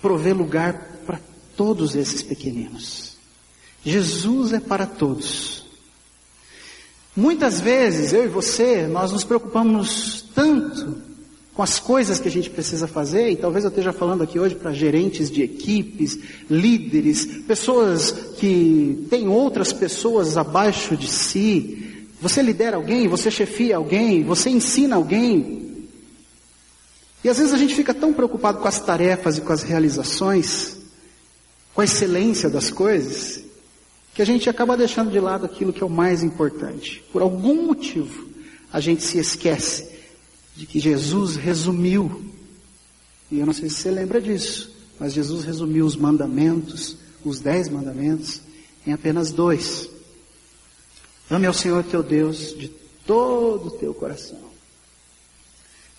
provê 0.00 0.32
lugar 0.32 1.00
para 1.04 1.20
todos 1.56 1.96
esses 1.96 2.22
pequeninos. 2.22 3.16
Jesus 3.84 4.52
é 4.52 4.60
para 4.60 4.86
todos. 4.86 5.59
Muitas 7.20 7.60
vezes, 7.60 8.14
eu 8.14 8.24
e 8.24 8.28
você, 8.28 8.86
nós 8.86 9.12
nos 9.12 9.24
preocupamos 9.24 10.24
tanto 10.34 10.96
com 11.52 11.62
as 11.62 11.78
coisas 11.78 12.18
que 12.18 12.28
a 12.28 12.30
gente 12.30 12.48
precisa 12.48 12.86
fazer, 12.86 13.28
e 13.28 13.36
talvez 13.36 13.62
eu 13.62 13.68
esteja 13.68 13.92
falando 13.92 14.22
aqui 14.22 14.38
hoje 14.38 14.54
para 14.54 14.72
gerentes 14.72 15.30
de 15.30 15.42
equipes, 15.42 16.18
líderes, 16.48 17.26
pessoas 17.46 18.10
que 18.38 19.06
têm 19.10 19.28
outras 19.28 19.70
pessoas 19.70 20.38
abaixo 20.38 20.96
de 20.96 21.08
si. 21.08 22.06
Você 22.22 22.40
lidera 22.40 22.78
alguém, 22.78 23.06
você 23.06 23.30
chefia 23.30 23.76
alguém, 23.76 24.24
você 24.24 24.48
ensina 24.48 24.96
alguém. 24.96 25.88
E 27.22 27.28
às 27.28 27.36
vezes 27.36 27.52
a 27.52 27.58
gente 27.58 27.74
fica 27.74 27.92
tão 27.92 28.14
preocupado 28.14 28.60
com 28.60 28.68
as 28.68 28.80
tarefas 28.80 29.36
e 29.36 29.42
com 29.42 29.52
as 29.52 29.62
realizações, 29.62 30.78
com 31.74 31.82
a 31.82 31.84
excelência 31.84 32.48
das 32.48 32.70
coisas, 32.70 33.49
que 34.14 34.22
a 34.22 34.24
gente 34.24 34.50
acaba 34.50 34.76
deixando 34.76 35.10
de 35.10 35.20
lado 35.20 35.46
aquilo 35.46 35.72
que 35.72 35.82
é 35.82 35.86
o 35.86 35.90
mais 35.90 36.22
importante. 36.22 37.02
Por 37.12 37.22
algum 37.22 37.66
motivo, 37.66 38.28
a 38.72 38.80
gente 38.80 39.02
se 39.02 39.18
esquece 39.18 39.90
de 40.56 40.66
que 40.66 40.80
Jesus 40.80 41.36
resumiu, 41.36 42.24
e 43.30 43.38
eu 43.38 43.46
não 43.46 43.52
sei 43.52 43.68
se 43.68 43.76
você 43.76 43.90
lembra 43.90 44.20
disso, 44.20 44.74
mas 44.98 45.12
Jesus 45.12 45.44
resumiu 45.44 45.86
os 45.86 45.96
mandamentos, 45.96 46.96
os 47.24 47.40
dez 47.40 47.68
mandamentos, 47.68 48.40
em 48.86 48.92
apenas 48.92 49.32
dois. 49.32 49.88
Ame 51.30 51.46
ao 51.46 51.54
Senhor 51.54 51.84
teu 51.84 52.02
Deus 52.02 52.56
de 52.58 52.68
todo 53.06 53.68
o 53.68 53.70
teu 53.70 53.94
coração. 53.94 54.50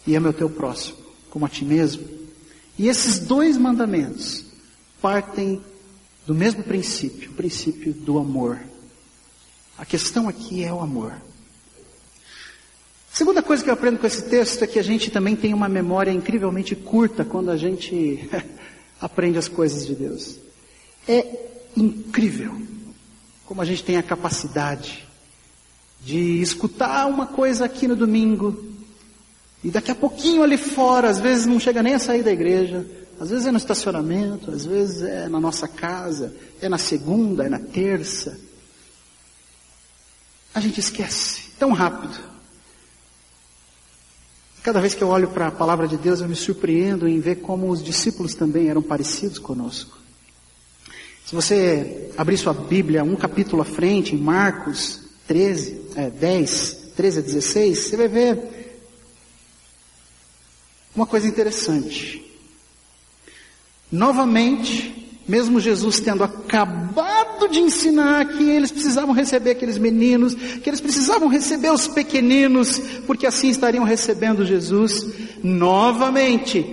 E 0.05 0.15
ame 0.15 0.27
ao 0.27 0.33
teu 0.33 0.49
próximo, 0.49 0.97
como 1.29 1.45
a 1.45 1.49
ti 1.49 1.63
mesmo. 1.63 2.07
E 2.77 2.87
esses 2.87 3.19
dois 3.19 3.57
mandamentos 3.57 4.43
partem 5.01 5.61
do 6.31 6.35
mesmo 6.35 6.63
princípio, 6.63 7.29
o 7.29 7.33
princípio 7.33 7.91
do 7.91 8.17
amor. 8.17 8.57
A 9.77 9.83
questão 9.83 10.29
aqui 10.29 10.63
é 10.63 10.71
o 10.71 10.79
amor. 10.79 11.13
Segunda 13.11 13.43
coisa 13.43 13.61
que 13.61 13.69
eu 13.69 13.73
aprendo 13.73 13.99
com 13.99 14.07
esse 14.07 14.29
texto 14.29 14.63
é 14.63 14.67
que 14.67 14.79
a 14.79 14.83
gente 14.83 15.11
também 15.11 15.35
tem 15.35 15.53
uma 15.53 15.67
memória 15.67 16.09
incrivelmente 16.09 16.73
curta 16.73 17.25
quando 17.25 17.51
a 17.51 17.57
gente 17.57 18.29
aprende 19.01 19.37
as 19.37 19.49
coisas 19.49 19.85
de 19.85 19.93
Deus. 19.93 20.37
É 21.05 21.49
incrível 21.75 22.61
como 23.45 23.61
a 23.61 23.65
gente 23.65 23.83
tem 23.83 23.97
a 23.97 24.03
capacidade 24.03 25.05
de 25.99 26.41
escutar 26.41 27.07
uma 27.07 27.27
coisa 27.27 27.65
aqui 27.65 27.89
no 27.89 27.95
domingo 27.97 28.71
e 29.61 29.69
daqui 29.69 29.91
a 29.91 29.95
pouquinho 29.95 30.43
ali 30.43 30.55
fora, 30.55 31.09
às 31.09 31.19
vezes 31.19 31.45
não 31.45 31.59
chega 31.59 31.83
nem 31.83 31.95
a 31.95 31.99
sair 31.99 32.23
da 32.23 32.31
igreja, 32.31 32.85
às 33.21 33.29
vezes 33.29 33.45
é 33.45 33.51
no 33.51 33.57
estacionamento, 33.59 34.49
às 34.49 34.65
vezes 34.65 35.03
é 35.03 35.29
na 35.29 35.39
nossa 35.39 35.67
casa, 35.67 36.33
é 36.59 36.67
na 36.67 36.79
segunda, 36.79 37.45
é 37.45 37.49
na 37.49 37.59
terça. 37.59 38.35
A 40.55 40.59
gente 40.59 40.79
esquece 40.79 41.51
tão 41.59 41.71
rápido. 41.71 42.19
Cada 44.63 44.81
vez 44.81 44.95
que 44.95 45.03
eu 45.03 45.07
olho 45.07 45.27
para 45.27 45.49
a 45.49 45.51
palavra 45.51 45.87
de 45.87 45.97
Deus, 45.97 46.19
eu 46.19 46.27
me 46.27 46.35
surpreendo 46.35 47.07
em 47.07 47.19
ver 47.19 47.41
como 47.41 47.69
os 47.69 47.83
discípulos 47.83 48.33
também 48.33 48.69
eram 48.69 48.81
parecidos 48.81 49.37
conosco. 49.37 49.99
Se 51.23 51.35
você 51.35 52.11
abrir 52.17 52.39
sua 52.39 52.53
Bíblia 52.53 53.03
um 53.03 53.15
capítulo 53.15 53.61
à 53.61 53.65
frente, 53.65 54.15
em 54.15 54.19
Marcos 54.19 54.99
13, 55.27 55.89
é, 55.95 56.09
10, 56.09 56.93
13 56.95 57.19
a 57.19 57.21
16, 57.21 57.77
você 57.77 57.97
vai 57.97 58.07
ver 58.07 58.81
uma 60.95 61.05
coisa 61.05 61.27
interessante. 61.27 62.30
Novamente, 63.91 65.01
mesmo 65.27 65.59
Jesus 65.59 65.99
tendo 65.99 66.23
acabado 66.23 67.49
de 67.49 67.59
ensinar 67.59 68.25
que 68.25 68.49
eles 68.49 68.71
precisavam 68.71 69.13
receber 69.13 69.51
aqueles 69.51 69.77
meninos, 69.77 70.33
que 70.33 70.69
eles 70.69 70.79
precisavam 70.79 71.27
receber 71.27 71.71
os 71.71 71.87
pequeninos, 71.87 72.79
porque 73.05 73.27
assim 73.27 73.49
estariam 73.49 73.83
recebendo 73.83 74.45
Jesus, 74.45 75.05
novamente, 75.43 76.65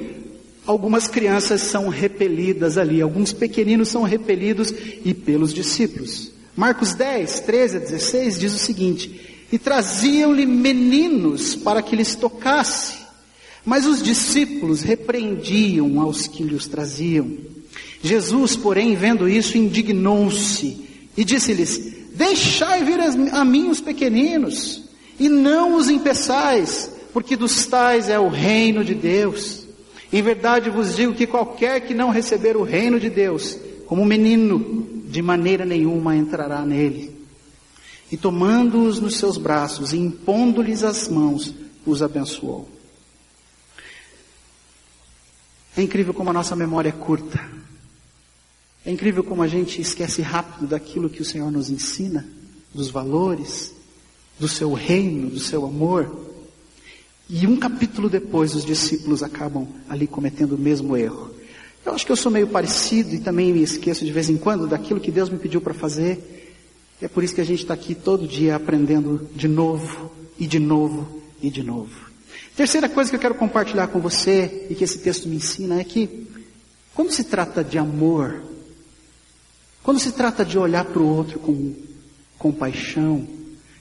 algumas 0.67 1.09
crianças 1.09 1.63
são 1.63 1.89
repelidas 1.89 2.79
ali, 2.79 3.01
alguns 3.01 3.33
pequeninos 3.33 3.89
são 3.89 4.03
repelidos 4.03 4.73
e 5.05 5.13
pelos 5.15 5.53
discípulos. 5.53 6.31
Marcos 6.55 6.95
10, 6.95 7.41
13 7.41 7.77
a 7.77 7.81
16 7.81 8.39
diz 8.39 8.55
o 8.55 8.59
seguinte: 8.59 9.47
E 9.51 9.59
traziam-lhe 9.59 10.45
meninos 10.45 11.55
para 11.55 11.81
que 11.81 11.97
lhes 11.97 12.15
tocasse, 12.15 12.98
mas 13.69 13.85
os 13.85 14.03
discípulos 14.03 14.81
repreendiam 14.81 16.01
aos 16.01 16.27
que 16.27 16.43
lhes 16.43 16.67
traziam. 16.67 17.31
Jesus, 18.03 18.57
porém, 18.57 18.97
vendo 18.97 19.29
isso, 19.29 19.59
indignou-se 19.59 20.87
e 21.15 21.23
disse-lhes: 21.23 21.77
Deixai 22.15 22.83
vir 22.83 22.99
a 23.31 23.45
mim 23.45 23.69
os 23.69 23.79
pequeninos, 23.79 24.85
e 25.21 25.29
não 25.29 25.75
os 25.75 25.91
impeçais, 25.91 26.91
porque 27.13 27.37
dos 27.37 27.67
tais 27.67 28.09
é 28.09 28.19
o 28.19 28.31
reino 28.31 28.83
de 28.83 28.95
Deus. 28.95 29.67
Em 30.11 30.23
verdade 30.23 30.71
vos 30.71 30.97
digo 30.97 31.13
que 31.13 31.27
qualquer 31.27 31.83
que 31.83 31.93
não 31.93 32.09
receber 32.09 32.57
o 32.57 32.63
reino 32.63 32.99
de 32.99 33.11
Deus, 33.11 33.55
como 33.85 34.03
menino, 34.03 34.89
de 35.05 35.21
maneira 35.21 35.67
nenhuma 35.67 36.17
entrará 36.17 36.65
nele. 36.65 37.15
E 38.11 38.17
tomando-os 38.17 38.99
nos 38.99 39.19
seus 39.19 39.37
braços 39.37 39.93
e 39.93 39.99
impondo-lhes 39.99 40.83
as 40.83 41.07
mãos, 41.07 41.55
os 41.85 42.03
abençoou. 42.03 42.78
É 45.77 45.83
incrível 45.83 46.13
como 46.13 46.31
a 46.31 46.33
nossa 46.33 46.57
memória 46.57 46.89
é 46.89 46.93
curta. 46.93 47.41
É 48.85 48.91
incrível 48.91 49.23
como 49.23 49.43
a 49.43 49.49
gente 49.49 49.81
esquece 49.81 50.23
rápido 50.23 50.67
daquilo 50.67 51.11
que 51.11 51.23
o 51.23 51.25
Senhor 51.25 51.51
nos 51.51 51.71
ensina, 51.71 52.27
dos 52.73 52.91
valores, 52.91 53.75
do 54.39 54.49
seu 54.49 54.73
reino, 54.73 55.31
do 55.31 55.41
seu 55.41 55.65
amor. 55.67 56.27
E 57.29 57.47
um 57.47 57.57
capítulo 57.59 58.09
depois, 58.09 58.55
os 58.55 58.65
discípulos 58.65 59.23
acabam 59.23 59.69
ali 59.89 60.07
cometendo 60.07 60.53
o 60.55 60.59
mesmo 60.59 60.97
erro. 60.97 61.31
Eu 61.85 61.93
acho 61.93 62.05
que 62.05 62.13
eu 62.13 62.17
sou 62.17 62.33
meio 62.33 62.49
parecido 62.49 63.15
e 63.15 63.21
também 63.21 63.53
me 63.53 63.63
esqueço 63.63 64.05
de 64.05 64.13
vez 64.13 64.29
em 64.29 64.37
quando 64.37 64.67
daquilo 64.67 65.01
que 65.01 65.11
Deus 65.11 65.29
me 65.29 65.39
pediu 65.39 65.61
para 65.61 65.75
fazer. 65.75 66.57
E 67.01 67.05
é 67.05 67.09
por 67.09 67.23
isso 67.23 67.35
que 67.35 67.41
a 67.41 67.45
gente 67.45 67.63
está 67.63 67.75
aqui 67.75 67.95
todo 67.95 68.27
dia 68.27 68.57
aprendendo 68.57 69.29
de 69.35 69.47
novo, 69.47 70.11
e 70.39 70.47
de 70.47 70.59
novo, 70.59 71.23
e 71.43 71.51
de 71.51 71.63
novo. 71.63 72.08
Terceira 72.59 72.89
coisa 72.89 73.09
que 73.09 73.15
eu 73.15 73.21
quero 73.21 73.37
compartilhar 73.37 73.87
com 73.87 74.01
você 74.01 74.67
e 74.69 74.75
que 74.75 74.83
esse 74.83 74.99
texto 74.99 75.29
me 75.29 75.37
ensina 75.37 75.81
é 75.81 75.85
que, 75.85 76.27
quando 76.93 77.13
se 77.13 77.23
trata 77.23 77.63
de 77.63 77.79
amor, 77.79 78.43
quando 79.81 80.01
se 80.01 80.11
trata 80.11 80.45
de 80.45 80.59
olhar 80.59 80.85
para 80.85 81.01
o 81.01 81.07
outro 81.07 81.39
com 81.39 81.73
compaixão, 82.37 83.29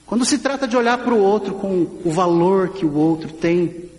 quando 0.05 0.23
se 0.23 0.37
trata 0.37 0.67
de 0.67 0.77
olhar 0.77 0.99
para 0.99 1.11
o 1.11 1.17
outro 1.17 1.55
com 1.55 1.99
o 2.05 2.11
valor 2.11 2.73
que 2.73 2.85
o 2.85 2.93
outro 2.93 3.33
tem, 3.33 3.89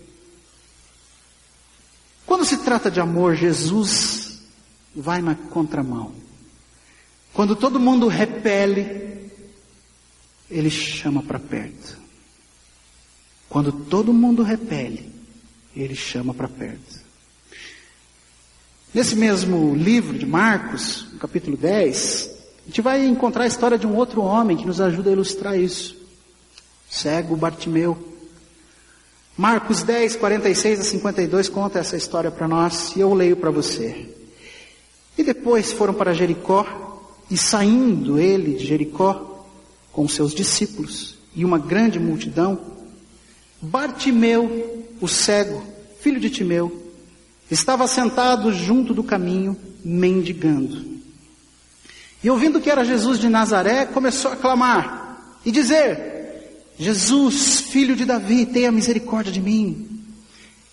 quando 2.25 2.45
se 2.45 2.59
trata 2.59 2.89
de 2.89 3.01
amor, 3.01 3.35
Jesus 3.35 4.43
vai 4.95 5.21
na 5.21 5.35
contramão. 5.35 6.13
Quando 7.33 7.53
todo 7.53 7.81
mundo 7.81 8.07
repele, 8.07 9.29
ele 10.49 10.69
chama 10.69 11.21
para 11.21 11.37
perto. 11.37 11.99
Quando 13.49 13.71
todo 13.71 14.13
mundo 14.13 14.43
repele, 14.43 15.09
ele 15.75 15.95
chama 15.95 16.33
para 16.33 16.47
perto. 16.47 16.99
Nesse 18.93 19.15
mesmo 19.15 19.75
livro 19.75 20.17
de 20.17 20.25
Marcos, 20.25 21.07
no 21.13 21.19
capítulo 21.19 21.57
10, 21.57 22.29
a 22.63 22.67
gente 22.67 22.81
vai 22.81 23.05
encontrar 23.05 23.43
a 23.43 23.47
história 23.47 23.77
de 23.77 23.87
um 23.87 23.95
outro 23.95 24.21
homem 24.21 24.57
que 24.57 24.65
nos 24.65 24.79
ajuda 24.79 25.09
a 25.09 25.13
ilustrar 25.13 25.59
isso. 25.59 25.97
Cego 26.89 27.35
Bartimeu. 27.35 27.97
Marcos 29.37 29.83
10, 29.83 30.15
46 30.17 30.79
a 30.79 30.83
52 30.83 31.49
conta 31.49 31.79
essa 31.79 31.95
história 31.95 32.29
para 32.29 32.47
nós 32.47 32.95
e 32.95 32.99
eu 32.99 33.13
leio 33.13 33.37
para 33.37 33.51
você. 33.51 34.09
E 35.17 35.23
depois 35.23 35.71
foram 35.71 35.93
para 35.93 36.13
Jericó 36.13 36.65
E 37.29 37.37
saindo 37.37 38.19
ele 38.19 38.55
de 38.55 38.65
Jericó 38.65 39.45
com 39.91 40.07
seus 40.07 40.33
discípulos 40.33 41.17
e 41.35 41.45
uma 41.45 41.59
grande 41.59 41.99
multidão, 41.99 42.59
Bartimeu, 43.61 44.85
o 45.01 45.07
cego, 45.07 45.63
filho 46.01 46.19
de 46.19 46.29
Timeu, 46.29 46.91
estava 47.51 47.87
sentado 47.87 48.53
junto 48.53 48.93
do 48.93 49.03
caminho, 49.03 49.57
mendigando. 49.83 50.99
E 52.23 52.29
ouvindo 52.29 52.59
que 52.61 52.69
era 52.69 52.85
Jesus 52.85 53.19
de 53.19 53.29
Nazaré, 53.29 53.85
começou 53.85 54.31
a 54.31 54.35
clamar 54.35 55.39
e 55.45 55.51
dizer: 55.51 56.09
Jesus, 56.77 57.61
filho 57.61 57.95
de 57.95 58.05
Davi, 58.05 58.45
tenha 58.45 58.71
misericórdia 58.71 59.31
de 59.31 59.41
mim. 59.41 59.87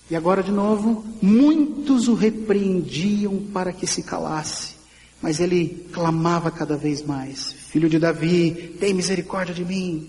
E 0.08 0.14
agora 0.14 0.42
de 0.42 0.52
novo, 0.52 1.04
muitos 1.20 2.06
o 2.06 2.14
repreendiam 2.14 3.38
para 3.52 3.72
que 3.72 3.86
se 3.86 4.04
calasse, 4.04 4.74
mas 5.20 5.40
ele 5.40 5.88
clamava 5.92 6.50
cada 6.50 6.76
vez 6.76 7.04
mais: 7.04 7.52
Filho 7.52 7.88
de 7.88 7.98
Davi, 7.98 8.76
tem 8.78 8.94
misericórdia 8.94 9.54
de 9.54 9.64
mim. 9.64 10.08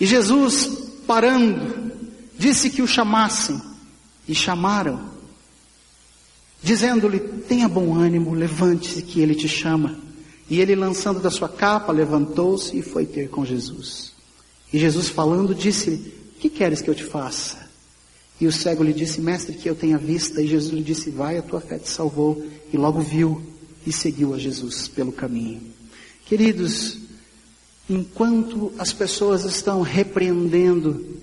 E 0.00 0.06
Jesus, 0.06 0.87
parando, 1.08 1.90
disse 2.38 2.68
que 2.68 2.82
o 2.82 2.86
chamassem, 2.86 3.58
e 4.28 4.34
chamaram, 4.34 5.08
dizendo-lhe: 6.62 7.18
Tenha 7.18 7.66
bom 7.66 7.94
ânimo, 7.94 8.34
levante-se, 8.34 9.00
que 9.00 9.20
ele 9.20 9.34
te 9.34 9.48
chama. 9.48 9.98
E 10.50 10.60
ele, 10.60 10.74
lançando 10.74 11.18
da 11.18 11.30
sua 11.30 11.48
capa, 11.48 11.92
levantou-se 11.92 12.78
e 12.78 12.82
foi 12.82 13.06
ter 13.06 13.30
com 13.30 13.44
Jesus. 13.44 14.12
E 14.70 14.78
Jesus, 14.78 15.08
falando, 15.08 15.54
disse-lhe: 15.54 16.12
Que 16.38 16.50
queres 16.50 16.82
que 16.82 16.90
eu 16.90 16.94
te 16.94 17.04
faça? 17.04 17.66
E 18.38 18.46
o 18.46 18.52
cego 18.52 18.84
lhe 18.84 18.92
disse: 18.92 19.18
Mestre, 19.20 19.56
que 19.56 19.68
eu 19.68 19.74
tenha 19.74 19.96
vista. 19.96 20.42
E 20.42 20.46
Jesus 20.46 20.72
lhe 20.72 20.82
disse: 20.82 21.10
Vai, 21.10 21.38
a 21.38 21.42
tua 21.42 21.60
fé 21.60 21.78
te 21.78 21.88
salvou. 21.88 22.46
E 22.70 22.76
logo 22.76 23.00
viu 23.00 23.42
e 23.86 23.92
seguiu 23.92 24.34
a 24.34 24.38
Jesus 24.38 24.88
pelo 24.88 25.10
caminho. 25.10 25.62
Queridos, 26.26 26.98
enquanto 27.88 28.72
as 28.78 28.92
pessoas 28.92 29.44
estão 29.44 29.80
repreendendo, 29.80 31.18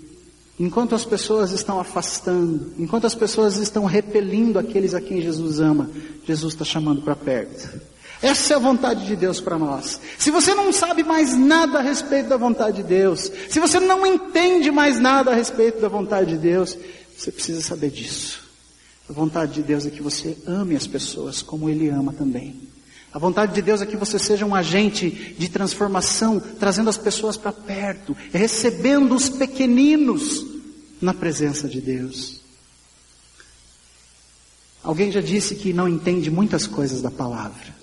enquanto 0.59 0.95
as 0.95 1.05
pessoas 1.05 1.51
estão 1.51 1.79
afastando, 1.79 2.73
enquanto 2.77 3.05
as 3.05 3.15
pessoas 3.15 3.57
estão 3.57 3.85
repelindo 3.85 4.57
aqueles 4.57 4.93
a 4.93 5.01
quem 5.01 5.21
Jesus 5.21 5.59
ama, 5.59 5.89
Jesus 6.25 6.53
está 6.53 6.65
chamando 6.65 7.01
para 7.01 7.15
perto. 7.15 7.95
Essa 8.21 8.53
é 8.53 8.55
a 8.55 8.59
vontade 8.59 9.05
de 9.05 9.15
Deus 9.15 9.39
para 9.39 9.59
nós. 9.59 9.99
Se 10.17 10.31
você 10.31 10.55
não 10.55 10.71
sabe 10.71 11.03
mais 11.03 11.37
nada 11.37 11.79
a 11.79 11.81
respeito 11.81 12.29
da 12.29 12.37
vontade 12.37 12.77
de 12.77 12.83
Deus, 12.83 13.31
se 13.49 13.59
você 13.59 13.79
não 13.79 14.07
entende 14.07 14.71
mais 14.71 14.99
nada 14.99 15.31
a 15.31 15.35
respeito 15.35 15.79
da 15.79 15.87
vontade 15.87 16.31
de 16.31 16.37
Deus, 16.37 16.77
você 17.15 17.31
precisa 17.31 17.61
saber 17.61 17.91
disso. 17.91 18.43
A 19.07 19.13
vontade 19.13 19.53
de 19.53 19.61
Deus 19.61 19.85
é 19.85 19.91
que 19.91 20.01
você 20.01 20.35
ame 20.47 20.75
as 20.75 20.87
pessoas 20.87 21.41
como 21.41 21.69
Ele 21.69 21.89
ama 21.89 22.13
também. 22.13 22.55
A 23.15 23.17
vontade 23.17 23.53
de 23.55 23.61
Deus 23.61 23.81
é 23.81 23.85
que 23.85 23.95
você 23.95 24.19
seja 24.19 24.45
um 24.45 24.53
agente 24.53 25.09
de 25.39 25.47
transformação, 25.47 26.37
trazendo 26.37 26.89
as 26.89 26.97
pessoas 26.97 27.37
para 27.37 27.53
perto, 27.53 28.13
recebendo 28.33 29.15
os 29.15 29.29
pequeninos 29.29 30.45
na 30.99 31.13
presença 31.13 31.69
de 31.69 31.79
Deus. 31.79 32.41
Alguém 34.83 35.13
já 35.13 35.21
disse 35.21 35.55
que 35.55 35.71
não 35.71 35.87
entende 35.87 36.29
muitas 36.29 36.67
coisas 36.67 37.01
da 37.01 37.09
palavra. 37.09 37.73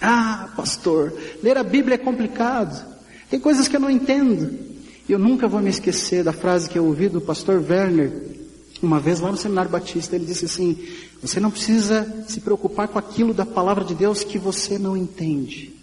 Ah, 0.00 0.48
pastor, 0.54 1.12
ler 1.42 1.58
a 1.58 1.64
Bíblia 1.64 1.96
é 1.96 1.98
complicado. 1.98 2.94
Tem 3.28 3.40
coisas 3.40 3.66
que 3.66 3.74
eu 3.74 3.80
não 3.80 3.90
entendo. 3.90 4.56
Eu 5.08 5.18
nunca 5.18 5.48
vou 5.48 5.60
me 5.60 5.70
esquecer 5.70 6.22
da 6.22 6.32
frase 6.32 6.70
que 6.70 6.78
eu 6.78 6.86
ouvi 6.86 7.08
do 7.08 7.20
pastor 7.20 7.60
Werner, 7.60 8.33
uma 8.84 9.00
vez 9.00 9.20
lá 9.20 9.30
no 9.30 9.36
Seminário 9.36 9.70
Batista, 9.70 10.14
ele 10.14 10.26
disse 10.26 10.44
assim: 10.44 10.78
Você 11.20 11.40
não 11.40 11.50
precisa 11.50 12.24
se 12.28 12.40
preocupar 12.40 12.88
com 12.88 12.98
aquilo 12.98 13.34
da 13.34 13.46
palavra 13.46 13.84
de 13.84 13.94
Deus 13.94 14.22
que 14.22 14.38
você 14.38 14.78
não 14.78 14.96
entende, 14.96 15.74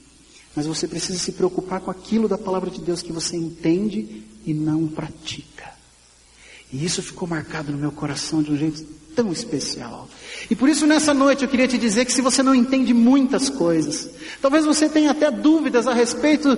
mas 0.56 0.66
você 0.66 0.88
precisa 0.88 1.18
se 1.20 1.32
preocupar 1.34 1.82
com 1.82 1.92
aquilo 1.92 2.28
da 2.28 2.38
palavra 2.38 2.70
de 2.70 2.82
Deus 2.82 3.02
que 3.02 3.12
você 3.12 3.36
entende 3.36 4.24
e 4.46 4.54
não 4.54 4.88
pratica. 4.88 5.72
E 6.72 6.86
isso 6.86 7.02
ficou 7.04 7.28
marcado 7.28 7.72
no 7.72 7.78
meu 7.78 7.92
coração 7.92 8.42
de 8.42 8.52
um 8.52 8.58
jeito 8.58 8.84
tão 9.16 9.32
especial. 9.32 10.08
E 10.50 10.56
por 10.56 10.70
isso 10.70 10.88
nessa 10.88 11.14
noite 11.14 11.44
eu 11.44 11.50
queria 11.50 11.68
te 11.68 11.78
dizer 11.78 12.06
que 12.06 12.14
se 12.14 12.22
você 12.22 12.42
não 12.42 12.56
entende 12.56 12.94
muitas 12.94 13.50
coisas, 13.50 14.10
talvez 14.42 14.66
você 14.66 14.88
tenha 14.88 15.12
até 15.12 15.30
dúvidas 15.30 15.88
a 15.88 15.94
respeito 15.94 16.58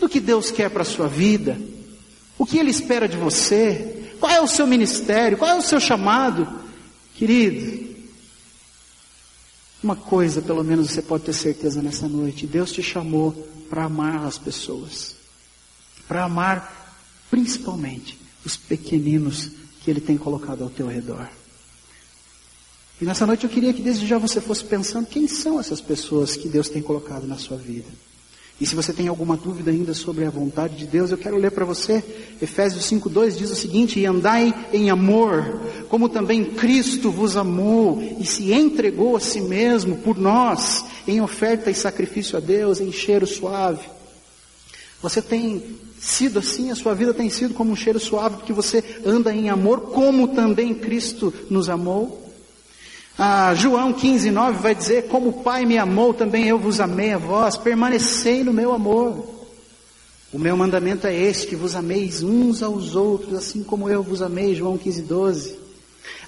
do 0.00 0.08
que 0.08 0.20
Deus 0.20 0.50
quer 0.50 0.70
para 0.70 0.82
a 0.82 0.86
sua 0.86 1.06
vida, 1.06 1.58
o 2.38 2.46
que 2.46 2.58
Ele 2.58 2.70
espera 2.70 3.08
de 3.08 3.16
você, 3.16 4.05
qual 4.26 4.34
é 4.34 4.40
o 4.40 4.48
seu 4.48 4.66
ministério? 4.66 5.38
Qual 5.38 5.48
é 5.48 5.54
o 5.54 5.62
seu 5.62 5.78
chamado? 5.78 6.48
Querido, 7.14 7.94
uma 9.80 9.94
coisa 9.94 10.42
pelo 10.42 10.64
menos 10.64 10.90
você 10.90 11.00
pode 11.00 11.22
ter 11.22 11.32
certeza 11.32 11.80
nessa 11.80 12.08
noite: 12.08 12.44
Deus 12.44 12.72
te 12.72 12.82
chamou 12.82 13.30
para 13.70 13.84
amar 13.84 14.26
as 14.26 14.36
pessoas, 14.36 15.14
para 16.08 16.24
amar 16.24 16.98
principalmente 17.30 18.18
os 18.44 18.56
pequeninos 18.56 19.50
que 19.80 19.90
Ele 19.92 20.00
tem 20.00 20.18
colocado 20.18 20.64
ao 20.64 20.70
teu 20.70 20.88
redor. 20.88 21.28
E 23.00 23.04
nessa 23.04 23.26
noite 23.26 23.44
eu 23.44 23.50
queria 23.50 23.72
que 23.72 23.82
desde 23.82 24.08
já 24.08 24.18
você 24.18 24.40
fosse 24.40 24.64
pensando 24.64 25.06
quem 25.06 25.28
são 25.28 25.60
essas 25.60 25.80
pessoas 25.80 26.34
que 26.34 26.48
Deus 26.48 26.68
tem 26.68 26.82
colocado 26.82 27.28
na 27.28 27.36
sua 27.36 27.56
vida. 27.56 27.88
E 28.58 28.64
se 28.66 28.74
você 28.74 28.90
tem 28.90 29.06
alguma 29.06 29.36
dúvida 29.36 29.70
ainda 29.70 29.92
sobre 29.92 30.24
a 30.24 30.30
vontade 30.30 30.76
de 30.76 30.86
Deus, 30.86 31.10
eu 31.10 31.18
quero 31.18 31.36
ler 31.36 31.50
para 31.50 31.66
você. 31.66 32.02
Efésios 32.40 32.86
5:2 32.86 33.36
diz 33.36 33.50
o 33.50 33.54
seguinte: 33.54 34.00
"E 34.00 34.06
andai 34.06 34.54
em 34.72 34.88
amor, 34.88 35.60
como 35.90 36.08
também 36.08 36.42
Cristo 36.42 37.10
vos 37.10 37.36
amou 37.36 38.02
e 38.18 38.24
se 38.24 38.52
entregou 38.52 39.14
a 39.14 39.20
si 39.20 39.42
mesmo 39.42 39.98
por 39.98 40.16
nós, 40.16 40.84
em 41.06 41.20
oferta 41.20 41.70
e 41.70 41.74
sacrifício 41.74 42.38
a 42.38 42.40
Deus, 42.40 42.80
em 42.80 42.90
cheiro 42.90 43.26
suave." 43.26 43.84
Você 45.02 45.20
tem 45.20 45.62
sido 46.00 46.38
assim, 46.38 46.70
a 46.70 46.74
sua 46.74 46.94
vida 46.94 47.12
tem 47.12 47.28
sido 47.28 47.52
como 47.52 47.70
um 47.70 47.76
cheiro 47.76 48.00
suave, 48.00 48.36
porque 48.36 48.54
você 48.54 48.82
anda 49.04 49.34
em 49.34 49.50
amor, 49.50 49.80
como 49.92 50.28
também 50.28 50.74
Cristo 50.74 51.32
nos 51.50 51.68
amou. 51.68 52.25
Ah, 53.18 53.54
João 53.54 53.92
15, 53.92 54.30
9 54.30 54.58
vai 54.58 54.74
dizer: 54.74 55.08
Como 55.08 55.30
o 55.30 55.42
Pai 55.42 55.64
me 55.64 55.78
amou, 55.78 56.12
também 56.12 56.46
eu 56.46 56.58
vos 56.58 56.80
amei 56.80 57.12
a 57.12 57.18
vós, 57.18 57.56
permanecei 57.56 58.44
no 58.44 58.52
meu 58.52 58.72
amor. 58.72 59.26
O 60.32 60.38
meu 60.38 60.56
mandamento 60.56 61.06
é 61.06 61.14
este: 61.14 61.46
que 61.46 61.56
vos 61.56 61.74
ameis 61.74 62.22
uns 62.22 62.62
aos 62.62 62.94
outros, 62.94 63.32
assim 63.34 63.62
como 63.62 63.88
eu 63.88 64.02
vos 64.02 64.20
amei. 64.20 64.54
João 64.54 64.76
15, 64.76 65.02
12. 65.02 65.66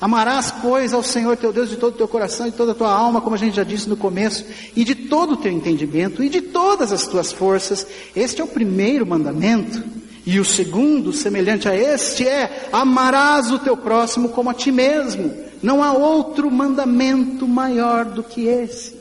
Amarás, 0.00 0.52
pois, 0.62 0.94
ao 0.94 1.02
Senhor 1.02 1.36
teu 1.36 1.52
Deus 1.52 1.68
de 1.68 1.76
todo 1.76 1.94
o 1.94 1.96
teu 1.96 2.08
coração 2.08 2.46
e 2.46 2.52
toda 2.52 2.72
a 2.72 2.74
tua 2.74 2.90
alma, 2.90 3.20
como 3.20 3.34
a 3.34 3.38
gente 3.38 3.56
já 3.56 3.64
disse 3.64 3.88
no 3.88 3.96
começo, 3.96 4.44
e 4.74 4.84
de 4.84 4.94
todo 4.94 5.32
o 5.32 5.36
teu 5.36 5.52
entendimento 5.52 6.22
e 6.22 6.28
de 6.28 6.40
todas 6.40 6.92
as 6.92 7.06
tuas 7.06 7.32
forças. 7.32 7.86
Este 8.16 8.40
é 8.40 8.44
o 8.44 8.48
primeiro 8.48 9.06
mandamento. 9.06 9.97
E 10.28 10.38
o 10.38 10.44
segundo, 10.44 11.10
semelhante 11.10 11.66
a 11.70 11.74
este, 11.74 12.28
é: 12.28 12.68
amarás 12.70 13.50
o 13.50 13.58
teu 13.58 13.74
próximo 13.74 14.28
como 14.28 14.50
a 14.50 14.54
ti 14.54 14.70
mesmo. 14.70 15.34
Não 15.62 15.82
há 15.82 15.90
outro 15.90 16.50
mandamento 16.50 17.48
maior 17.48 18.04
do 18.04 18.22
que 18.22 18.42
esse. 18.42 18.94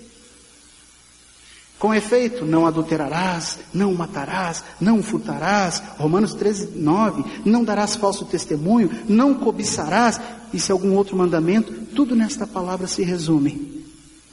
Com 1.78 1.94
efeito, 1.94 2.46
não 2.46 2.66
adulterarás, 2.66 3.60
não 3.74 3.94
matarás, 3.94 4.64
não 4.80 5.04
furtarás, 5.04 5.84
Romanos 5.98 6.34
13, 6.34 6.78
9, 6.78 7.26
não 7.44 7.62
darás 7.62 7.98
falso 7.98 8.24
testemunho, 8.24 8.90
não 9.06 9.34
cobiçarás, 9.34 10.22
e 10.54 10.60
se 10.62 10.72
algum 10.72 10.96
outro 10.96 11.18
mandamento, 11.18 11.74
tudo 11.94 12.16
nesta 12.16 12.48
palavra 12.48 12.88
se 12.88 13.04
resume. 13.04 13.86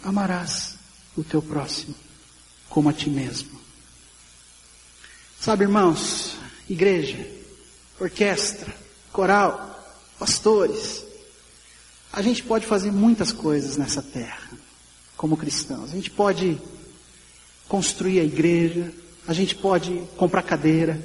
Amarás 0.04 0.76
o 1.16 1.24
teu 1.24 1.42
próximo 1.42 1.96
como 2.70 2.88
a 2.88 2.92
ti 2.92 3.10
mesmo. 3.10 3.50
Sabe, 5.40 5.64
irmãos, 5.64 6.43
igreja, 6.68 7.26
orquestra, 8.00 8.74
coral, 9.12 9.74
pastores, 10.18 11.04
a 12.12 12.22
gente 12.22 12.42
pode 12.42 12.66
fazer 12.66 12.92
muitas 12.92 13.32
coisas 13.32 13.76
nessa 13.76 14.00
terra, 14.00 14.50
como 15.16 15.36
cristãos. 15.36 15.90
A 15.92 15.94
gente 15.94 16.10
pode 16.10 16.60
construir 17.68 18.20
a 18.20 18.24
igreja, 18.24 18.92
a 19.26 19.32
gente 19.32 19.54
pode 19.54 20.02
comprar 20.16 20.42
cadeira, 20.42 21.00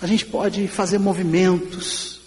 a 0.00 0.06
gente 0.06 0.26
pode 0.26 0.68
fazer 0.68 0.98
movimentos, 0.98 2.20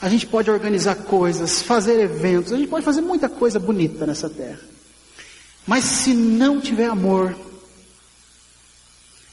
a 0.00 0.08
gente 0.08 0.26
pode 0.26 0.50
organizar 0.50 0.96
coisas, 0.96 1.62
fazer 1.62 2.00
eventos, 2.00 2.52
a 2.52 2.56
gente 2.56 2.68
pode 2.68 2.84
fazer 2.84 3.00
muita 3.00 3.28
coisa 3.28 3.58
bonita 3.58 4.06
nessa 4.06 4.28
terra. 4.28 4.60
Mas 5.66 5.84
se 5.84 6.14
não 6.14 6.60
tiver 6.60 6.86
amor, 6.86 7.34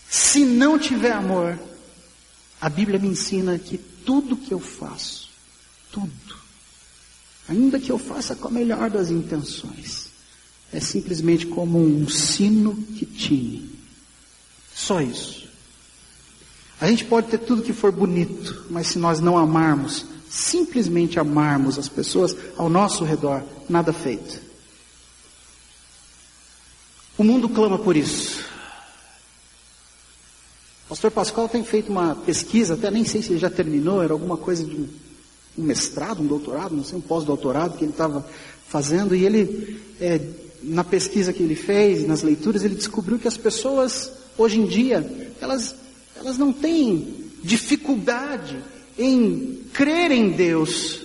se 0.09 0.45
não 0.45 0.79
tiver 0.79 1.11
amor, 1.11 1.59
a 2.61 2.69
Bíblia 2.69 2.99
me 2.99 3.07
ensina 3.07 3.57
que 3.57 3.77
tudo 3.77 4.37
que 4.37 4.53
eu 4.53 4.59
faço, 4.59 5.29
tudo, 5.91 6.37
ainda 7.49 7.79
que 7.79 7.91
eu 7.91 7.97
faça 7.97 8.35
com 8.35 8.47
a 8.47 8.51
melhor 8.51 8.89
das 8.91 9.09
intenções, 9.09 10.11
é 10.71 10.79
simplesmente 10.79 11.47
como 11.47 11.79
um 11.83 12.07
sino 12.07 12.75
que 12.75 13.05
tine. 13.05 13.71
Só 14.73 15.01
isso. 15.01 15.49
A 16.79 16.87
gente 16.87 17.03
pode 17.05 17.27
ter 17.27 17.39
tudo 17.39 17.63
que 17.63 17.73
for 17.73 17.91
bonito, 17.91 18.65
mas 18.69 18.87
se 18.87 18.99
nós 18.99 19.19
não 19.19 19.37
amarmos, 19.37 20.05
simplesmente 20.29 21.19
amarmos 21.19 21.77
as 21.77 21.89
pessoas 21.89 22.35
ao 22.57 22.69
nosso 22.69 23.03
redor, 23.03 23.43
nada 23.67 23.91
feito. 23.91 24.39
O 27.17 27.23
mundo 27.23 27.49
clama 27.49 27.77
por 27.77 27.97
isso. 27.97 28.50
Pastor 30.91 31.09
Pascoal 31.09 31.47
tem 31.47 31.63
feito 31.63 31.89
uma 31.89 32.15
pesquisa, 32.15 32.73
até 32.73 32.91
nem 32.91 33.05
sei 33.05 33.21
se 33.21 33.29
ele 33.31 33.39
já 33.39 33.49
terminou, 33.49 34.03
era 34.03 34.11
alguma 34.11 34.35
coisa 34.35 34.65
de 34.65 34.75
um, 34.75 34.87
mestrado, 35.57 36.21
um 36.21 36.27
doutorado, 36.27 36.75
não 36.75 36.83
sei, 36.83 36.97
um 36.97 37.01
pós-doutorado 37.01 37.77
que 37.77 37.85
ele 37.85 37.93
estava 37.93 38.27
fazendo, 38.67 39.15
e 39.15 39.25
ele, 39.25 39.79
é, 40.01 40.19
na 40.61 40.83
pesquisa 40.83 41.31
que 41.31 41.41
ele 41.41 41.55
fez, 41.55 42.05
nas 42.05 42.23
leituras, 42.23 42.65
ele 42.65 42.75
descobriu 42.75 43.17
que 43.17 43.27
as 43.27 43.37
pessoas, 43.37 44.11
hoje 44.37 44.59
em 44.59 44.65
dia, 44.65 45.09
elas, 45.39 45.73
elas 46.13 46.37
não 46.37 46.51
têm 46.51 47.07
dificuldade 47.41 48.57
em 48.99 49.61
crer 49.71 50.11
em 50.11 50.31
Deus. 50.31 51.03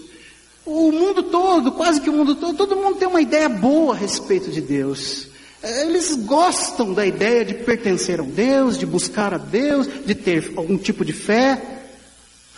O 0.65 0.91
mundo 0.91 1.23
todo, 1.23 1.71
quase 1.71 2.01
que 2.01 2.11
o 2.11 2.13
mundo 2.13 2.35
todo, 2.35 2.57
todo 2.57 2.75
mundo 2.75 2.99
tem 2.99 3.07
uma 3.07 3.21
ideia 3.21 3.49
boa 3.49 3.95
a 3.95 3.97
respeito 3.97 4.51
de 4.51 4.61
Deus. 4.61 5.29
Eles 5.63 6.15
gostam 6.17 6.93
da 6.93 7.07
ideia 7.07 7.45
de 7.45 7.55
pertencer 7.55 8.21
a 8.21 8.25
Deus, 8.25 8.79
de 8.79 8.87
buscar 8.87 9.33
a 9.33 9.39
Deus, 9.39 9.89
de 10.05 10.15
ter 10.15 10.53
algum 10.57 10.77
tipo 10.77 11.05
de 11.05 11.13
fé. 11.13 11.83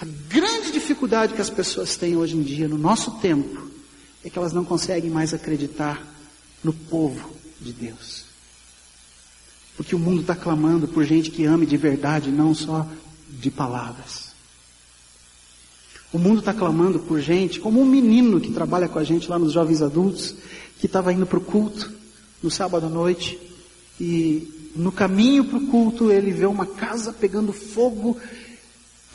A 0.01 0.05
grande 0.29 0.73
dificuldade 0.73 1.35
que 1.35 1.41
as 1.41 1.51
pessoas 1.51 1.97
têm 1.97 2.17
hoje 2.17 2.37
em 2.37 2.43
dia, 2.43 2.69
no 2.69 2.79
nosso 2.79 3.13
tempo, 3.13 3.69
é 4.25 4.31
que 4.31 4.39
elas 4.39 4.53
não 4.53 4.65
conseguem 4.65 5.11
mais 5.11 5.33
acreditar 5.33 6.07
no 6.63 6.73
povo 6.73 7.31
de 7.61 7.73
Deus. 7.73 8.25
Porque 9.77 9.95
o 9.95 9.99
mundo 9.99 10.23
está 10.23 10.35
clamando 10.35 10.89
por 10.89 11.05
gente 11.05 11.31
que 11.31 11.45
ame 11.45 11.65
de 11.65 11.77
verdade, 11.77 12.31
não 12.31 12.53
só 12.53 12.87
de 13.29 13.51
palavras. 13.51 14.29
O 16.13 16.19
mundo 16.19 16.41
está 16.41 16.53
clamando 16.53 16.99
por 17.01 17.21
gente, 17.21 17.61
como 17.61 17.81
um 17.81 17.87
menino 17.87 18.41
que 18.41 18.51
trabalha 18.51 18.89
com 18.89 18.99
a 18.99 19.05
gente 19.05 19.29
lá 19.29 19.39
nos 19.39 19.53
jovens 19.53 19.83
adultos, 19.83 20.35
que 20.81 20.87
estava 20.87 21.13
indo 21.13 21.27
para 21.27 21.39
o 21.39 21.43
culto 21.43 21.98
no 22.43 22.51
sábado 22.51 22.87
à 22.87 22.89
noite 22.89 23.39
e 24.01 24.71
no 24.77 24.93
caminho 24.93 25.45
para 25.45 25.59
o 25.59 25.67
culto 25.67 26.11
ele 26.11 26.31
vê 26.31 26.47
uma 26.47 26.67
casa 26.67 27.13
pegando 27.13 27.53
fogo 27.53 28.17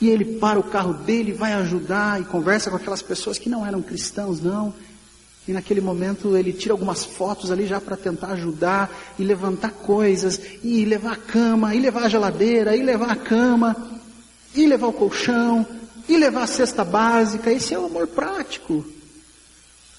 e 0.00 0.08
ele 0.08 0.24
para 0.38 0.58
o 0.58 0.62
carro 0.62 0.92
dele, 0.92 1.32
vai 1.32 1.52
ajudar 1.54 2.20
e 2.20 2.24
conversa 2.24 2.70
com 2.70 2.76
aquelas 2.76 3.00
pessoas 3.00 3.38
que 3.38 3.48
não 3.48 3.64
eram 3.64 3.80
cristãos, 3.80 4.40
não. 4.40 4.74
E 5.46 5.52
naquele 5.52 5.80
momento 5.80 6.36
ele 6.36 6.52
tira 6.52 6.74
algumas 6.74 7.04
fotos 7.04 7.50
ali 7.50 7.66
já 7.66 7.80
para 7.80 7.96
tentar 7.96 8.28
ajudar 8.32 8.90
e 9.18 9.24
levantar 9.24 9.70
coisas, 9.70 10.40
e 10.62 10.84
levar 10.84 11.12
a 11.12 11.16
cama, 11.16 11.74
e 11.74 11.80
levar 11.80 12.04
a 12.04 12.08
geladeira, 12.08 12.76
e 12.76 12.82
levar 12.82 13.10
a 13.10 13.16
cama, 13.16 13.76
e 14.54 14.66
levar 14.66 14.88
o 14.88 14.92
colchão, 14.92 15.66
e 16.08 16.16
levar 16.16 16.42
a 16.42 16.46
cesta 16.46 16.84
básica. 16.84 17.52
Esse 17.52 17.74
é 17.74 17.78
o 17.78 17.86
amor 17.86 18.06
prático. 18.06 18.84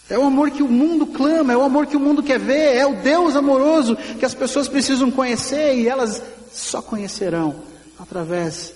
É 0.10 0.18
o 0.18 0.24
amor 0.24 0.52
que 0.52 0.62
o 0.62 0.68
mundo 0.68 1.08
clama, 1.08 1.52
é 1.52 1.58
o 1.58 1.64
amor 1.64 1.88
que 1.88 1.98
o 1.98 2.00
mundo 2.00 2.22
quer 2.22 2.40
ver, 2.40 2.76
é 2.76 2.86
o 2.86 3.02
Deus 3.02 3.36
amoroso 3.36 3.96
que 4.20 4.26
as 4.26 4.36
pessoas 4.36 4.68
precisam 4.68 5.10
conhecer 5.10 5.76
e 5.80 5.88
elas 5.88 6.22
só 6.54 6.82
conhecerão 6.82 7.64
através 7.98 8.74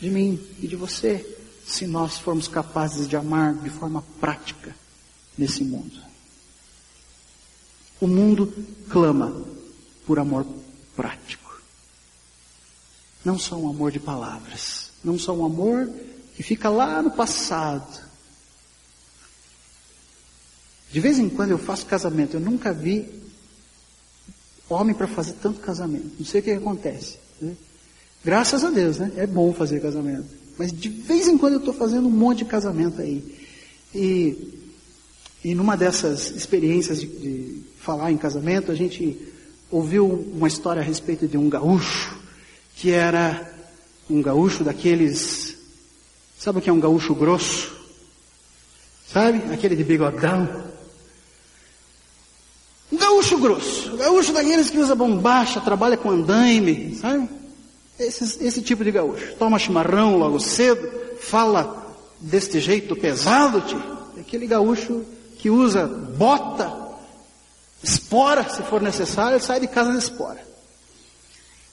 de 0.00 0.10
mim 0.10 0.40
e 0.62 0.68
de 0.68 0.76
você, 0.76 1.26
se 1.66 1.86
nós 1.86 2.18
formos 2.18 2.46
capazes 2.46 3.08
de 3.08 3.16
amar 3.16 3.54
de 3.54 3.70
forma 3.70 4.04
prática 4.20 4.76
nesse 5.36 5.64
mundo. 5.64 6.00
O 8.00 8.06
mundo 8.06 8.52
clama 8.88 9.34
por 10.06 10.18
amor 10.18 10.46
prático. 10.94 11.60
Não 13.24 13.38
só 13.38 13.56
um 13.56 13.68
amor 13.68 13.90
de 13.90 13.98
palavras, 13.98 14.90
não 15.02 15.18
só 15.18 15.32
um 15.32 15.44
amor 15.44 15.90
que 16.36 16.42
fica 16.42 16.68
lá 16.68 17.02
no 17.02 17.10
passado, 17.10 18.04
de 20.94 21.00
vez 21.00 21.18
em 21.18 21.28
quando 21.28 21.50
eu 21.50 21.58
faço 21.58 21.86
casamento, 21.86 22.34
eu 22.34 22.40
nunca 22.40 22.72
vi 22.72 23.04
homem 24.68 24.94
para 24.94 25.08
fazer 25.08 25.32
tanto 25.42 25.58
casamento. 25.58 26.12
Não 26.20 26.24
sei 26.24 26.40
o 26.40 26.44
que 26.44 26.52
acontece. 26.52 27.18
Né? 27.40 27.56
Graças 28.24 28.62
a 28.62 28.70
Deus, 28.70 28.98
né? 28.98 29.10
É 29.16 29.26
bom 29.26 29.52
fazer 29.52 29.80
casamento. 29.80 30.28
Mas 30.56 30.70
de 30.72 30.88
vez 30.88 31.26
em 31.26 31.36
quando 31.36 31.54
eu 31.54 31.58
estou 31.58 31.74
fazendo 31.74 32.06
um 32.06 32.12
monte 32.12 32.38
de 32.38 32.44
casamento 32.44 33.02
aí. 33.02 33.24
E, 33.92 34.70
e 35.42 35.52
numa 35.52 35.76
dessas 35.76 36.30
experiências 36.30 37.00
de, 37.00 37.08
de 37.08 37.62
falar 37.80 38.12
em 38.12 38.16
casamento, 38.16 38.70
a 38.70 38.74
gente 38.76 39.18
ouviu 39.72 40.06
uma 40.06 40.46
história 40.46 40.80
a 40.80 40.84
respeito 40.84 41.26
de 41.26 41.36
um 41.36 41.48
gaúcho, 41.48 42.16
que 42.76 42.92
era 42.92 43.52
um 44.08 44.22
gaúcho 44.22 44.62
daqueles. 44.62 45.56
Sabe 46.38 46.60
o 46.60 46.62
que 46.62 46.70
é 46.70 46.72
um 46.72 46.78
gaúcho 46.78 47.16
grosso? 47.16 47.74
Sabe? 49.08 49.52
Aquele 49.52 49.74
de 49.74 49.82
bigodão. 49.82 50.72
Um 52.92 52.96
gaúcho 52.96 53.38
grosso, 53.38 53.92
um 53.92 53.96
gaúcho 53.96 54.32
daqueles 54.32 54.70
que 54.70 54.78
usa 54.78 54.94
bombacha, 54.94 55.60
trabalha 55.60 55.96
com 55.96 56.10
andaime, 56.10 56.96
sabe? 56.96 57.28
Esse, 57.98 58.44
esse 58.44 58.62
tipo 58.62 58.84
de 58.84 58.90
gaúcho. 58.90 59.34
Toma 59.38 59.58
chimarrão 59.58 60.16
logo 60.16 60.38
cedo, 60.38 60.88
fala 61.20 61.96
deste 62.20 62.60
jeito 62.60 62.94
pesado, 62.96 63.60
tio. 63.62 63.82
Aquele 64.18 64.46
gaúcho 64.46 65.04
que 65.38 65.50
usa 65.50 65.86
bota, 65.86 66.72
espora, 67.82 68.48
se 68.48 68.62
for 68.62 68.80
necessário, 68.80 69.40
sai 69.40 69.60
de 69.60 69.66
casa 69.66 69.92
de 69.92 69.98
espora. 69.98 70.44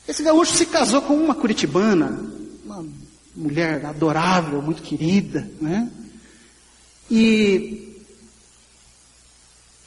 Esse 0.07 0.23
gaúcho 0.23 0.53
se 0.53 0.65
casou 0.65 1.01
com 1.01 1.15
uma 1.15 1.35
curitibana, 1.35 2.19
uma 2.65 2.85
mulher 3.35 3.85
adorável, 3.85 4.61
muito 4.61 4.81
querida, 4.81 5.49
né? 5.61 5.89
E 7.09 7.90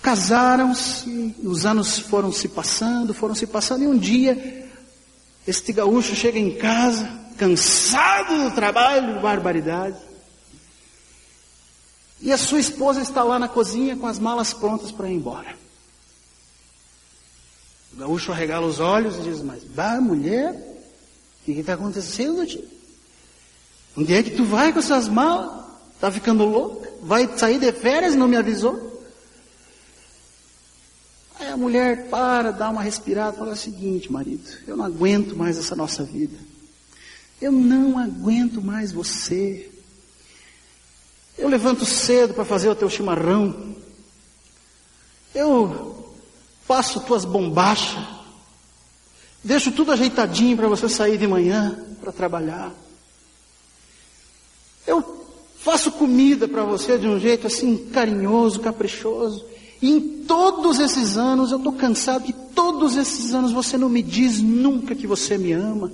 Casaram-se, 0.05 1.35
os 1.43 1.65
anos 1.65 1.99
foram 1.99 2.31
se 2.31 2.47
passando, 2.47 3.15
foram 3.15 3.35
se 3.35 3.47
passando, 3.47 3.85
e 3.85 3.87
um 3.87 3.97
dia, 3.97 4.69
este 5.47 5.73
gaúcho 5.73 6.15
chega 6.15 6.39
em 6.39 6.57
casa, 6.57 7.09
cansado 7.39 8.45
do 8.45 8.55
trabalho, 8.55 9.23
barbaridade, 9.23 9.97
e 12.21 12.31
a 12.31 12.37
sua 12.37 12.61
esposa 12.61 13.01
está 13.01 13.23
lá 13.23 13.39
na 13.39 13.49
cozinha 13.49 13.97
com 13.97 14.07
as 14.07 14.19
malas 14.19 14.53
prontas 14.53 14.93
para 14.93 15.09
ir 15.09 15.15
embora. 15.15 15.57
O 17.95 17.97
gaúcho 17.97 18.31
arregala 18.31 18.67
os 18.67 18.81
olhos 18.81 19.17
e 19.17 19.23
diz, 19.23 19.41
mas, 19.41 19.65
bah, 19.65 20.03
mulher, 20.03 20.53
o 20.53 21.45
que 21.47 21.53
está 21.53 21.73
acontecendo, 21.73 22.47
tio? 22.47 22.63
Onde 23.97 24.13
é 24.13 24.23
que 24.23 24.33
tu 24.33 24.45
vai 24.45 24.71
com 24.71 24.81
essas 24.81 25.09
malas? 25.09 25.65
Está 25.95 26.11
ficando 26.13 26.45
louca? 26.45 26.93
Vai 27.01 27.27
sair 27.39 27.59
de 27.59 27.73
férias 27.73 28.13
e 28.13 28.19
não 28.19 28.29
me 28.29 28.37
avisou? 28.37 28.94
Aí 31.39 31.49
a 31.49 31.57
mulher 31.57 32.09
para, 32.09 32.53
dá 32.53 32.71
uma 32.71 32.83
respirada, 32.83 33.37
fala 33.37 33.53
o 33.53 33.57
seguinte, 33.57 34.13
marido, 34.13 34.49
eu 34.67 34.77
não 34.77 34.85
aguento 34.85 35.37
mais 35.37 35.59
essa 35.59 35.75
nossa 35.75 36.05
vida. 36.05 36.37
Eu 37.41 37.51
não 37.51 37.99
aguento 37.99 38.63
mais 38.63 38.93
você. 38.93 39.71
Eu 41.37 41.49
levanto 41.49 41.85
cedo 41.85 42.35
para 42.35 42.45
fazer 42.45 42.69
o 42.69 42.75
teu 42.75 42.89
chimarrão. 42.89 43.75
Eu 45.35 46.15
faço 46.65 47.01
tuas 47.01 47.25
bombachas. 47.25 48.05
Deixo 49.43 49.73
tudo 49.73 49.93
ajeitadinho 49.93 50.57
para 50.57 50.69
você 50.69 50.89
sair 50.89 51.19
de 51.19 51.27
manhã 51.27 51.85
para 52.01 52.13
trabalhar. 52.13 52.73
Eu 54.87 55.27
faço 55.59 55.93
comida 55.93 56.47
para 56.47 56.63
você 56.63 56.97
de 56.97 57.07
um 57.07 57.19
jeito 57.19 57.47
assim 57.47 57.91
carinhoso, 57.91 58.61
caprichoso. 58.61 59.45
E 59.81 59.91
em 59.91 60.01
todos 60.25 60.79
esses 60.79 61.17
anos, 61.17 61.51
eu 61.51 61.59
estou 61.59 61.73
cansado 61.73 62.25
que 62.25 62.33
todos 62.33 62.97
esses 62.97 63.35
anos 63.35 63.53
você 63.53 63.77
não 63.77 63.89
me 63.89 64.03
diz 64.03 64.41
nunca 64.41 64.95
que 64.95 65.07
você 65.07 65.37
me 65.37 65.53
ama. 65.53 65.93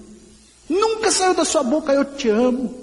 Nunca 0.68 1.10
saiu 1.10 1.34
da 1.34 1.44
sua 1.44 1.62
boca, 1.62 1.92
eu 1.92 2.04
te 2.04 2.28
amo. 2.28 2.74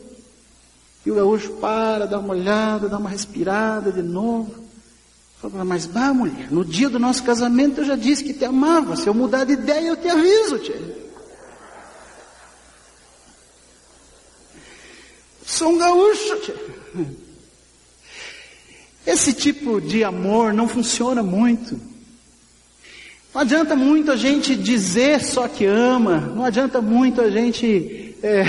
E 1.05 1.11
o 1.11 1.15
gaúcho 1.15 1.51
para, 1.53 2.05
dá 2.05 2.19
uma 2.19 2.33
olhada, 2.33 2.89
dá 2.89 2.97
uma 2.97 3.09
respirada 3.09 3.91
de 3.91 4.01
novo. 4.01 4.67
Fala, 5.41 5.63
mas 5.63 5.85
bah, 5.85 6.13
mulher, 6.13 6.51
no 6.51 6.65
dia 6.65 6.89
do 6.89 6.99
nosso 6.99 7.23
casamento 7.23 7.81
eu 7.81 7.85
já 7.85 7.95
disse 7.95 8.23
que 8.23 8.33
te 8.33 8.43
amava. 8.43 8.95
Se 8.95 9.07
eu 9.07 9.13
mudar 9.13 9.45
de 9.45 9.53
ideia, 9.53 9.87
eu 9.87 9.95
te 9.95 10.09
aviso, 10.09 10.59
tia. 10.59 11.07
Sou 15.45 15.69
um 15.69 15.77
gaúcho, 15.77 16.39
tia. 16.41 17.26
Esse 19.07 19.31
tipo 19.31 19.79
de 19.79 20.03
amor 20.03 20.51
não 20.51 20.67
funciona 20.67 21.23
muito. 21.23 21.79
Não 23.33 23.39
adianta 23.39 23.73
muito 23.73 24.11
a 24.11 24.17
gente 24.17 24.53
dizer 24.53 25.23
só 25.23 25.47
que 25.47 25.63
ama, 25.63 26.19
não 26.19 26.43
adianta 26.43 26.81
muito 26.81 27.21
a 27.21 27.29
gente 27.29 28.17
é, 28.21 28.43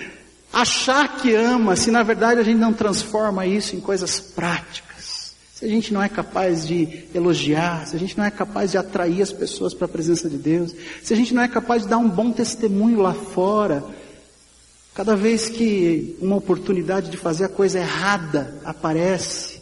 achar 0.50 1.18
que 1.18 1.34
ama, 1.34 1.76
se 1.76 1.90
na 1.90 2.02
verdade 2.02 2.40
a 2.40 2.42
gente 2.42 2.56
não 2.56 2.72
transforma 2.72 3.46
isso 3.46 3.76
em 3.76 3.80
coisas 3.80 4.18
práticas. 4.18 5.34
Se 5.54 5.66
a 5.66 5.68
gente 5.68 5.92
não 5.92 6.02
é 6.02 6.08
capaz 6.08 6.66
de 6.66 7.04
elogiar, 7.14 7.86
se 7.86 7.94
a 7.94 7.98
gente 7.98 8.16
não 8.16 8.24
é 8.24 8.30
capaz 8.30 8.70
de 8.70 8.78
atrair 8.78 9.20
as 9.20 9.32
pessoas 9.32 9.74
para 9.74 9.84
a 9.84 9.90
presença 9.90 10.26
de 10.26 10.38
Deus, 10.38 10.74
se 11.02 11.12
a 11.12 11.16
gente 11.16 11.34
não 11.34 11.42
é 11.42 11.48
capaz 11.48 11.82
de 11.82 11.88
dar 11.88 11.98
um 11.98 12.08
bom 12.08 12.32
testemunho 12.32 13.02
lá 13.02 13.12
fora, 13.12 13.84
cada 14.94 15.14
vez 15.14 15.50
que 15.50 16.16
uma 16.18 16.36
oportunidade 16.36 17.10
de 17.10 17.18
fazer 17.18 17.44
a 17.44 17.48
coisa 17.48 17.78
errada 17.78 18.58
aparece, 18.64 19.57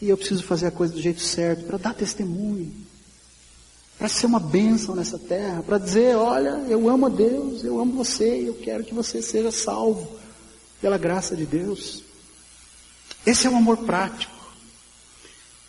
e 0.00 0.08
eu 0.08 0.16
preciso 0.16 0.42
fazer 0.42 0.66
a 0.66 0.70
coisa 0.70 0.92
do 0.92 1.00
jeito 1.00 1.20
certo 1.20 1.64
para 1.64 1.78
dar 1.78 1.94
testemunho. 1.94 2.72
para 3.98 4.08
ser 4.08 4.26
uma 4.26 4.38
bênção 4.38 4.94
nessa 4.94 5.18
terra, 5.18 5.62
para 5.62 5.76
dizer: 5.76 6.14
olha, 6.16 6.62
eu 6.68 6.88
amo 6.88 7.06
a 7.06 7.08
Deus, 7.08 7.64
eu 7.64 7.80
amo 7.80 7.92
você, 7.92 8.44
eu 8.46 8.54
quero 8.54 8.84
que 8.84 8.94
você 8.94 9.20
seja 9.20 9.50
salvo 9.50 10.08
pela 10.80 10.96
graça 10.96 11.34
de 11.34 11.44
Deus. 11.44 12.04
Esse 13.26 13.48
é 13.48 13.50
o 13.50 13.56
amor 13.56 13.78
prático. 13.78 14.38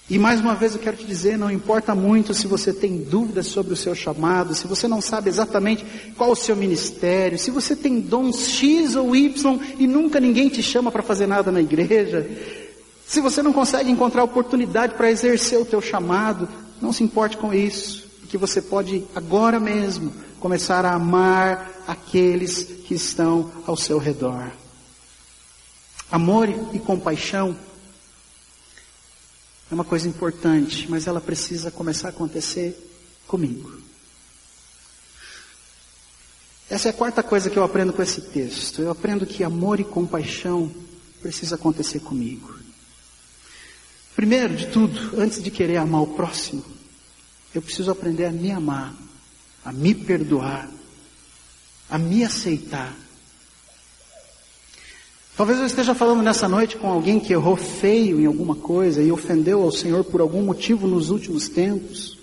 E 0.07 0.17
mais 0.17 0.39
uma 0.39 0.55
vez 0.55 0.73
eu 0.73 0.81
quero 0.81 0.97
te 0.97 1.05
dizer, 1.05 1.37
não 1.37 1.51
importa 1.51 1.93
muito 1.93 2.33
se 2.33 2.47
você 2.47 2.73
tem 2.73 2.97
dúvidas 2.97 3.45
sobre 3.45 3.73
o 3.73 3.75
seu 3.75 3.93
chamado, 3.93 4.55
se 4.55 4.65
você 4.65 4.87
não 4.87 5.01
sabe 5.01 5.29
exatamente 5.29 5.85
qual 6.17 6.31
o 6.31 6.35
seu 6.35 6.55
ministério, 6.55 7.37
se 7.37 7.51
você 7.51 7.75
tem 7.75 7.99
dons 7.99 8.47
X 8.47 8.95
ou 8.95 9.15
Y 9.15 9.59
e 9.77 9.85
nunca 9.85 10.19
ninguém 10.19 10.49
te 10.49 10.63
chama 10.63 10.91
para 10.91 11.03
fazer 11.03 11.27
nada 11.27 11.51
na 11.51 11.61
igreja, 11.61 12.27
se 13.09 13.21
você 13.21 13.41
não 13.41 13.51
consegue 13.51 13.89
encontrar 13.89 14.23
oportunidade 14.23 14.93
para 14.93 15.09
exercer 15.09 15.59
o 15.59 15.65
teu 15.65 15.81
chamado, 15.81 16.47
não 16.79 16.93
se 16.93 17.03
importe 17.03 17.37
com 17.37 17.51
isso, 17.51 18.07
porque 18.19 18.37
você 18.37 18.61
pode 18.61 19.03
agora 19.15 19.59
mesmo 19.59 20.13
começar 20.39 20.85
a 20.85 20.93
amar 20.93 21.71
aqueles 21.87 22.61
que 22.85 22.93
estão 22.93 23.51
ao 23.65 23.75
seu 23.75 23.97
redor. 23.97 24.51
Amor 26.11 26.49
e 26.71 26.77
compaixão 26.77 27.57
é 29.71 29.73
uma 29.73 29.83
coisa 29.83 30.07
importante, 30.07 30.85
mas 30.87 31.07
ela 31.07 31.19
precisa 31.19 31.71
começar 31.71 32.09
a 32.09 32.11
acontecer 32.11 32.77
comigo. 33.27 33.75
Essa 36.69 36.89
é 36.89 36.91
a 36.91 36.93
quarta 36.93 37.23
coisa 37.23 37.49
que 37.49 37.57
eu 37.57 37.63
aprendo 37.63 37.91
com 37.91 38.03
esse 38.03 38.21
texto. 38.21 38.83
Eu 38.83 38.91
aprendo 38.91 39.25
que 39.25 39.43
amor 39.43 39.79
e 39.79 39.83
compaixão 39.83 40.71
precisa 41.23 41.55
acontecer 41.55 42.01
comigo. 42.01 42.58
Primeiro 44.19 44.53
de 44.53 44.67
tudo, 44.67 45.17
antes 45.17 45.41
de 45.41 45.49
querer 45.49 45.77
amar 45.77 46.01
o 46.01 46.07
próximo, 46.07 46.61
eu 47.55 47.61
preciso 47.61 47.89
aprender 47.89 48.25
a 48.25 48.31
me 48.33 48.51
amar, 48.51 48.93
a 49.63 49.71
me 49.71 49.95
perdoar, 49.95 50.69
a 51.89 51.97
me 51.97 52.25
aceitar 52.25 52.93
Talvez 55.37 55.57
eu 55.57 55.65
esteja 55.65 55.95
falando 55.95 56.21
nessa 56.21 56.49
noite 56.49 56.75
com 56.75 56.89
alguém 56.89 57.17
que 57.17 57.31
errou 57.31 57.55
feio 57.55 58.19
em 58.19 58.25
alguma 58.25 58.55
coisa 58.55 59.01
e 59.01 59.09
ofendeu 59.09 59.61
ao 59.61 59.71
Senhor 59.71 60.03
por 60.03 60.19
algum 60.19 60.41
motivo 60.41 60.85
nos 60.85 61.09
últimos 61.09 61.47
tempos. 61.47 62.18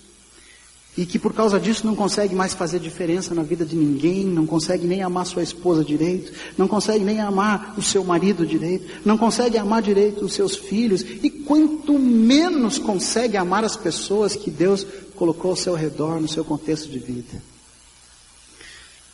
E 0.97 1.05
que 1.05 1.19
por 1.19 1.31
causa 1.31 1.59
disso 1.59 1.85
não 1.85 1.95
consegue 1.95 2.33
mais 2.33 2.55
fazer 2.55 2.79
diferença 2.79 3.35
na 3.35 3.43
vida 3.43 3.63
de 3.63 3.75
ninguém, 3.75 4.25
não 4.25 4.47
consegue 4.47 4.87
nem 4.87 5.03
amar 5.03 5.27
sua 5.27 5.43
esposa 5.43 5.85
direito, 5.85 6.33
não 6.57 6.67
consegue 6.67 7.05
nem 7.05 7.19
amar 7.19 7.75
o 7.77 7.83
seu 7.83 8.03
marido 8.03 8.47
direito, 8.47 9.01
não 9.05 9.15
consegue 9.15 9.59
amar 9.59 9.83
direito 9.83 10.25
os 10.25 10.33
seus 10.33 10.55
filhos, 10.55 11.01
e 11.01 11.29
quanto 11.29 11.99
menos 11.99 12.79
consegue 12.79 13.37
amar 13.37 13.63
as 13.63 13.75
pessoas 13.75 14.35
que 14.35 14.49
Deus 14.49 14.87
colocou 15.15 15.51
ao 15.51 15.57
seu 15.57 15.75
redor, 15.75 16.19
no 16.19 16.27
seu 16.27 16.43
contexto 16.43 16.89
de 16.89 16.97
vida. 16.97 17.43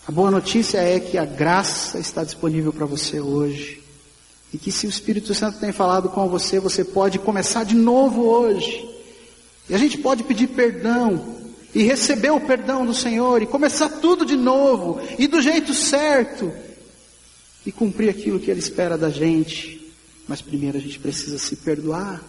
A 0.07 0.11
boa 0.11 0.31
notícia 0.31 0.77
é 0.77 1.01
que 1.01 1.17
a 1.17 1.25
graça 1.25 1.99
está 1.99 2.23
disponível 2.23 2.71
para 2.71 2.85
você 2.85 3.19
hoje. 3.19 3.81
E 4.53 4.57
que 4.57 4.71
se 4.71 4.85
o 4.85 4.89
Espírito 4.89 5.33
Santo 5.33 5.59
tem 5.59 5.71
falado 5.71 6.09
com 6.09 6.29
você, 6.29 6.59
você 6.59 6.83
pode 6.85 7.19
começar 7.19 7.65
de 7.65 7.75
novo 7.75 8.21
hoje. 8.25 8.87
E 9.69 9.73
a 9.73 9.77
gente 9.77 9.97
pode 9.97 10.23
pedir 10.23 10.47
perdão 10.47 11.42
e 11.73 11.83
receber 11.83 12.31
o 12.31 12.39
perdão 12.39 12.85
do 12.85 12.93
Senhor 12.93 13.41
e 13.41 13.47
começar 13.47 13.89
tudo 13.89 14.25
de 14.25 14.35
novo 14.35 15.01
e 15.17 15.27
do 15.27 15.41
jeito 15.41 15.73
certo 15.73 16.51
e 17.65 17.71
cumprir 17.71 18.09
aquilo 18.09 18.39
que 18.39 18.51
Ele 18.51 18.59
espera 18.59 18.97
da 18.97 19.09
gente. 19.09 19.91
Mas 20.27 20.41
primeiro 20.41 20.77
a 20.77 20.81
gente 20.81 20.99
precisa 20.99 21.37
se 21.37 21.55
perdoar. 21.57 22.21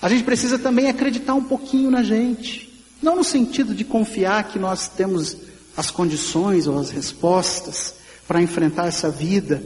A 0.00 0.08
gente 0.08 0.24
precisa 0.24 0.58
também 0.58 0.88
acreditar 0.88 1.34
um 1.34 1.44
pouquinho 1.44 1.90
na 1.90 2.02
gente. 2.02 2.68
Não 3.00 3.16
no 3.16 3.24
sentido 3.24 3.74
de 3.74 3.84
confiar 3.84 4.48
que 4.48 4.58
nós 4.58 4.88
temos 4.88 5.36
as 5.76 5.90
condições 5.90 6.66
ou 6.66 6.78
as 6.78 6.90
respostas 6.90 7.94
para 8.26 8.42
enfrentar 8.42 8.86
essa 8.86 9.10
vida 9.10 9.62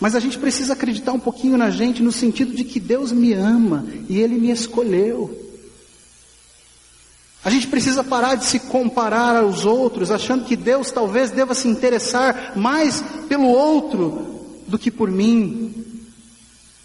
mas 0.00 0.14
a 0.14 0.20
gente 0.20 0.38
precisa 0.38 0.72
acreditar 0.72 1.12
um 1.12 1.20
pouquinho 1.20 1.58
na 1.58 1.68
gente 1.68 2.02
no 2.02 2.10
sentido 2.10 2.54
de 2.54 2.64
que 2.64 2.80
Deus 2.80 3.12
me 3.12 3.34
ama 3.34 3.86
e 4.08 4.18
Ele 4.18 4.36
me 4.36 4.50
escolheu. 4.50 5.49
A 7.42 7.48
gente 7.48 7.68
precisa 7.68 8.04
parar 8.04 8.34
de 8.34 8.44
se 8.44 8.60
comparar 8.60 9.36
aos 9.36 9.64
outros, 9.64 10.10
achando 10.10 10.44
que 10.44 10.56
Deus 10.56 10.90
talvez 10.90 11.30
deva 11.30 11.54
se 11.54 11.68
interessar 11.68 12.52
mais 12.56 13.02
pelo 13.28 13.48
outro 13.48 14.60
do 14.68 14.78
que 14.78 14.90
por 14.90 15.10
mim. 15.10 16.04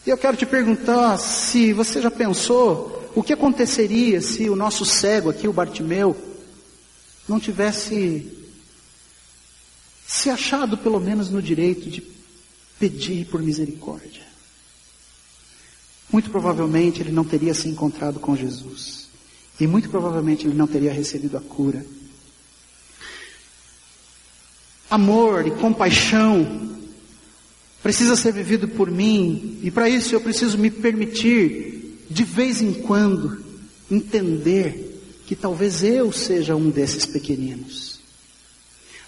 E 0.05 0.09
eu 0.09 0.17
quero 0.17 0.37
te 0.37 0.45
perguntar 0.45 1.17
se 1.17 1.73
você 1.73 2.01
já 2.01 2.09
pensou 2.09 3.11
o 3.15 3.23
que 3.23 3.33
aconteceria 3.33 4.21
se 4.21 4.49
o 4.49 4.55
nosso 4.55 4.85
cego 4.85 5.29
aqui, 5.29 5.47
o 5.47 5.53
Bartimeu, 5.53 6.15
não 7.27 7.39
tivesse 7.39 8.31
se 10.07 10.29
achado 10.29 10.77
pelo 10.77 10.99
menos 10.99 11.29
no 11.29 11.41
direito 11.41 11.89
de 11.89 12.01
pedir 12.79 13.25
por 13.25 13.41
misericórdia. 13.41 14.23
Muito 16.11 16.29
provavelmente 16.29 17.01
ele 17.01 17.11
não 17.11 17.25
teria 17.25 17.53
se 17.53 17.67
encontrado 17.67 18.19
com 18.19 18.35
Jesus. 18.35 19.04
E 19.59 19.67
muito 19.67 19.89
provavelmente 19.89 20.45
ele 20.45 20.55
não 20.55 20.67
teria 20.67 20.91
recebido 20.91 21.37
a 21.37 21.41
cura. 21.41 21.85
Amor 24.89 25.47
e 25.47 25.51
compaixão 25.51 26.75
precisa 27.81 28.15
ser 28.15 28.33
vivido 28.33 28.67
por 28.67 28.89
mim, 28.89 29.59
e 29.61 29.69
para 29.69 29.87
isso 29.87 30.15
eu 30.15 30.19
preciso 30.19 30.57
me 30.57 30.71
permitir, 30.71 32.03
de 32.09 32.23
vez 32.23 32.61
em 32.61 32.73
quando, 32.73 33.43
entender 33.91 35.21
que 35.27 35.35
talvez 35.35 35.83
eu 35.83 36.11
seja 36.11 36.55
um 36.55 36.69
desses 36.69 37.05
pequeninos. 37.05 37.99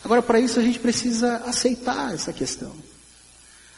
Agora, 0.04 0.22
para 0.22 0.40
isso 0.40 0.60
a 0.60 0.64
gente 0.64 0.80
precisa 0.80 1.38
aceitar 1.38 2.14
essa 2.14 2.32
questão. 2.32 2.72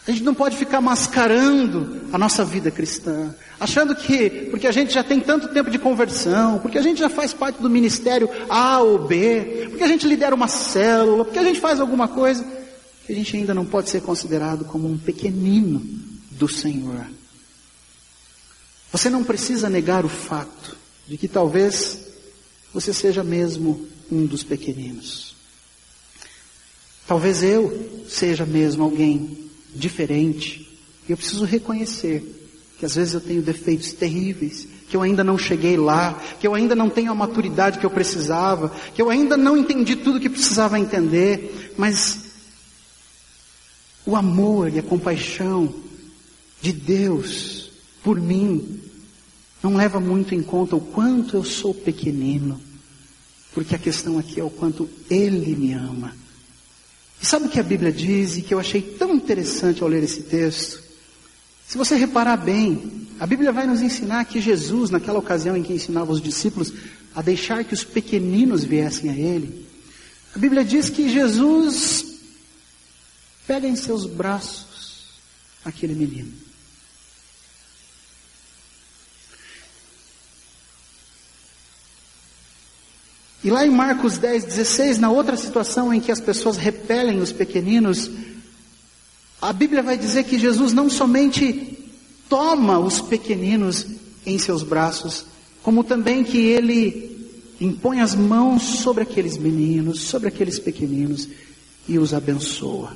A 0.09 0.11
gente 0.11 0.23
não 0.23 0.33
pode 0.33 0.57
ficar 0.57 0.81
mascarando 0.81 2.01
a 2.11 2.17
nossa 2.17 2.43
vida 2.43 2.71
cristã, 2.71 3.35
achando 3.59 3.95
que, 3.95 4.47
porque 4.49 4.65
a 4.65 4.71
gente 4.71 4.91
já 4.91 5.03
tem 5.03 5.19
tanto 5.19 5.49
tempo 5.49 5.69
de 5.69 5.77
conversão, 5.77 6.57
porque 6.57 6.79
a 6.79 6.81
gente 6.81 6.99
já 6.99 7.09
faz 7.09 7.31
parte 7.31 7.61
do 7.61 7.69
ministério 7.69 8.27
A 8.49 8.79
ou 8.79 9.05
B, 9.05 9.67
porque 9.69 9.83
a 9.83 9.87
gente 9.87 10.07
lidera 10.07 10.33
uma 10.33 10.47
célula, 10.47 11.25
porque 11.25 11.37
a 11.37 11.43
gente 11.43 11.59
faz 11.59 11.79
alguma 11.79 12.07
coisa, 12.07 12.43
que 13.05 13.13
a 13.13 13.15
gente 13.15 13.37
ainda 13.37 13.53
não 13.53 13.63
pode 13.63 13.91
ser 13.91 14.01
considerado 14.01 14.65
como 14.65 14.89
um 14.89 14.97
pequenino 14.97 15.79
do 16.31 16.47
Senhor. 16.47 17.05
Você 18.91 19.11
não 19.11 19.23
precisa 19.23 19.69
negar 19.69 20.05
o 20.05 20.09
fato 20.09 20.75
de 21.07 21.17
que 21.17 21.27
talvez 21.27 21.99
você 22.73 22.91
seja 22.95 23.23
mesmo 23.23 23.87
um 24.11 24.25
dos 24.25 24.41
pequeninos. 24.41 25.35
Talvez 27.05 27.43
eu 27.43 28.07
seja 28.09 28.43
mesmo 28.43 28.83
alguém 28.83 29.48
diferente. 29.73 30.67
Eu 31.07 31.17
preciso 31.17 31.45
reconhecer 31.45 32.23
que 32.77 32.85
às 32.85 32.95
vezes 32.95 33.13
eu 33.13 33.21
tenho 33.21 33.41
defeitos 33.41 33.91
terríveis, 33.91 34.67
que 34.89 34.95
eu 34.95 35.01
ainda 35.01 35.23
não 35.23 35.37
cheguei 35.37 35.75
lá, 35.75 36.13
que 36.39 36.47
eu 36.47 36.55
ainda 36.55 36.75
não 36.75 36.89
tenho 36.89 37.11
a 37.11 37.15
maturidade 37.15 37.77
que 37.77 37.85
eu 37.85 37.89
precisava, 37.89 38.69
que 38.93 39.01
eu 39.01 39.09
ainda 39.09 39.35
não 39.35 39.57
entendi 39.57 39.95
tudo 39.95 40.19
que 40.19 40.29
precisava 40.29 40.79
entender, 40.79 41.73
mas 41.77 42.29
o 44.05 44.15
amor 44.15 44.73
e 44.73 44.79
a 44.79 44.83
compaixão 44.83 45.73
de 46.61 46.71
Deus 46.71 47.69
por 48.03 48.19
mim 48.19 48.81
não 49.61 49.75
leva 49.75 49.99
muito 49.99 50.33
em 50.33 50.41
conta 50.41 50.75
o 50.75 50.81
quanto 50.81 51.35
eu 51.35 51.43
sou 51.43 51.73
pequenino, 51.73 52.59
porque 53.53 53.75
a 53.75 53.79
questão 53.79 54.17
aqui 54.17 54.39
é 54.39 54.43
o 54.43 54.49
quanto 54.49 54.89
Ele 55.09 55.55
me 55.55 55.73
ama. 55.73 56.15
E 57.21 57.25
sabe 57.25 57.45
o 57.45 57.49
que 57.49 57.59
a 57.59 57.63
Bíblia 57.63 57.91
diz 57.91 58.37
e 58.37 58.41
que 58.41 58.53
eu 58.53 58.59
achei 58.59 58.81
tão 58.81 59.13
interessante 59.13 59.83
ao 59.83 59.89
ler 59.89 60.03
esse 60.03 60.23
texto? 60.23 60.81
Se 61.67 61.77
você 61.77 61.95
reparar 61.95 62.37
bem, 62.37 63.07
a 63.19 63.27
Bíblia 63.27 63.51
vai 63.51 63.67
nos 63.67 63.81
ensinar 63.81 64.25
que 64.25 64.41
Jesus, 64.41 64.89
naquela 64.89 65.19
ocasião 65.19 65.55
em 65.55 65.63
que 65.63 65.73
ensinava 65.73 66.11
os 66.11 66.21
discípulos 66.21 66.73
a 67.13 67.21
deixar 67.21 67.63
que 67.63 67.73
os 67.73 67.83
pequeninos 67.83 68.63
viessem 68.63 69.09
a 69.09 69.13
Ele, 69.13 69.67
a 70.35 70.39
Bíblia 70.39 70.63
diz 70.63 70.89
que 70.89 71.09
Jesus 71.09 72.19
pega 73.45 73.67
em 73.67 73.75
seus 73.75 74.05
braços 74.05 75.19
aquele 75.65 75.93
menino. 75.93 76.48
E 83.49 83.51
lá 83.51 83.65
em 83.65 83.71
Marcos 83.71 84.19
10, 84.19 84.43
16, 84.43 84.99
na 84.99 85.09
outra 85.09 85.35
situação 85.35 85.91
em 85.91 85.99
que 85.99 86.11
as 86.11 86.19
pessoas 86.19 86.55
repelem 86.55 87.19
os 87.19 87.31
pequeninos, 87.31 88.07
a 89.41 89.51
Bíblia 89.51 89.81
vai 89.81 89.97
dizer 89.97 90.25
que 90.25 90.37
Jesus 90.37 90.71
não 90.71 90.87
somente 90.87 91.79
toma 92.29 92.77
os 92.77 93.01
pequeninos 93.01 93.87
em 94.23 94.37
seus 94.37 94.61
braços, 94.61 95.25
como 95.63 95.83
também 95.83 96.23
que 96.23 96.37
ele 96.37 97.27
impõe 97.59 98.01
as 98.01 98.13
mãos 98.13 98.61
sobre 98.83 99.01
aqueles 99.01 99.35
meninos, 99.35 100.01
sobre 100.01 100.27
aqueles 100.27 100.59
pequeninos 100.59 101.27
e 101.87 101.97
os 101.97 102.13
abençoa. 102.13 102.95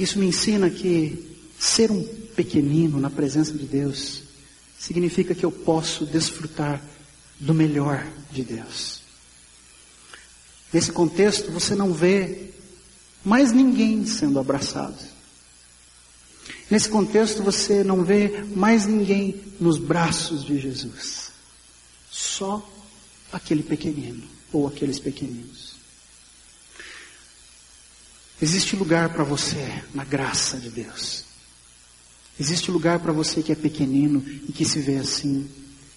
Isso 0.00 0.18
me 0.18 0.28
ensina 0.28 0.70
que 0.70 1.36
ser 1.58 1.90
um 1.90 2.02
pequenino 2.34 2.98
na 2.98 3.10
presença 3.10 3.52
de 3.52 3.66
Deus 3.66 4.22
significa 4.78 5.34
que 5.34 5.44
eu 5.44 5.52
posso 5.52 6.06
desfrutar 6.06 6.82
do 7.38 7.54
melhor 7.54 8.06
de 8.30 8.42
Deus. 8.42 9.00
Nesse 10.72 10.92
contexto, 10.92 11.50
você 11.50 11.74
não 11.74 11.92
vê 11.92 12.50
mais 13.24 13.52
ninguém 13.52 14.06
sendo 14.06 14.38
abraçado. 14.38 14.98
Nesse 16.70 16.88
contexto, 16.88 17.42
você 17.42 17.84
não 17.84 18.04
vê 18.04 18.44
mais 18.54 18.86
ninguém 18.86 19.40
nos 19.60 19.78
braços 19.78 20.44
de 20.44 20.58
Jesus. 20.58 21.30
Só 22.10 22.66
aquele 23.32 23.62
pequenino 23.62 24.22
ou 24.52 24.66
aqueles 24.66 24.98
pequeninos. 24.98 25.76
Existe 28.40 28.76
lugar 28.76 29.10
para 29.10 29.24
você 29.24 29.82
na 29.94 30.04
graça 30.04 30.58
de 30.58 30.68
Deus. 30.68 31.24
Existe 32.38 32.70
lugar 32.70 32.98
para 32.98 33.12
você 33.12 33.42
que 33.42 33.50
é 33.50 33.54
pequenino 33.54 34.22
e 34.48 34.52
que 34.52 34.64
se 34.64 34.78
vê 34.80 34.96
assim, 34.96 35.48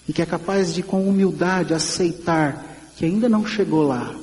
e 0.10 0.14
que 0.14 0.24
é 0.24 0.26
capaz 0.26 0.74
de, 0.74 0.82
com 0.82 1.08
humildade, 1.08 1.72
aceitar 1.72 2.66
que 2.98 3.06
ainda 3.06 3.30
não 3.30 3.46
chegou 3.46 3.84
lá, 3.88 4.20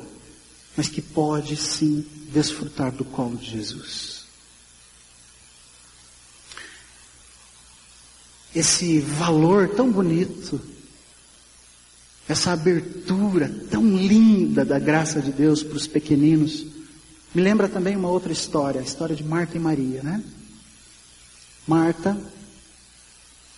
mas 0.77 0.89
que 0.89 1.01
pode 1.01 1.57
sim 1.57 2.05
desfrutar 2.33 2.91
do 2.91 3.05
colo 3.05 3.37
de 3.37 3.49
Jesus. 3.49 4.27
Esse 8.53 8.99
valor 8.99 9.69
tão 9.77 9.89
bonito, 9.93 10.61
essa 12.29 12.51
abertura 12.51 13.49
tão 13.71 13.97
linda 13.97 14.65
da 14.65 14.81
graça 14.81 15.21
de 15.21 15.31
Deus 15.31 15.63
para 15.63 15.77
os 15.77 15.87
pequeninos, 15.87 16.67
me 17.33 17.41
lembra 17.41 17.69
também 17.69 17.95
uma 17.95 18.11
outra 18.11 18.33
história, 18.33 18.81
a 18.81 18.85
história 18.85 19.15
de 19.15 19.23
Marta 19.23 19.57
e 19.57 19.61
Maria, 19.61 20.03
né? 20.03 20.25
Marta, 21.65 22.19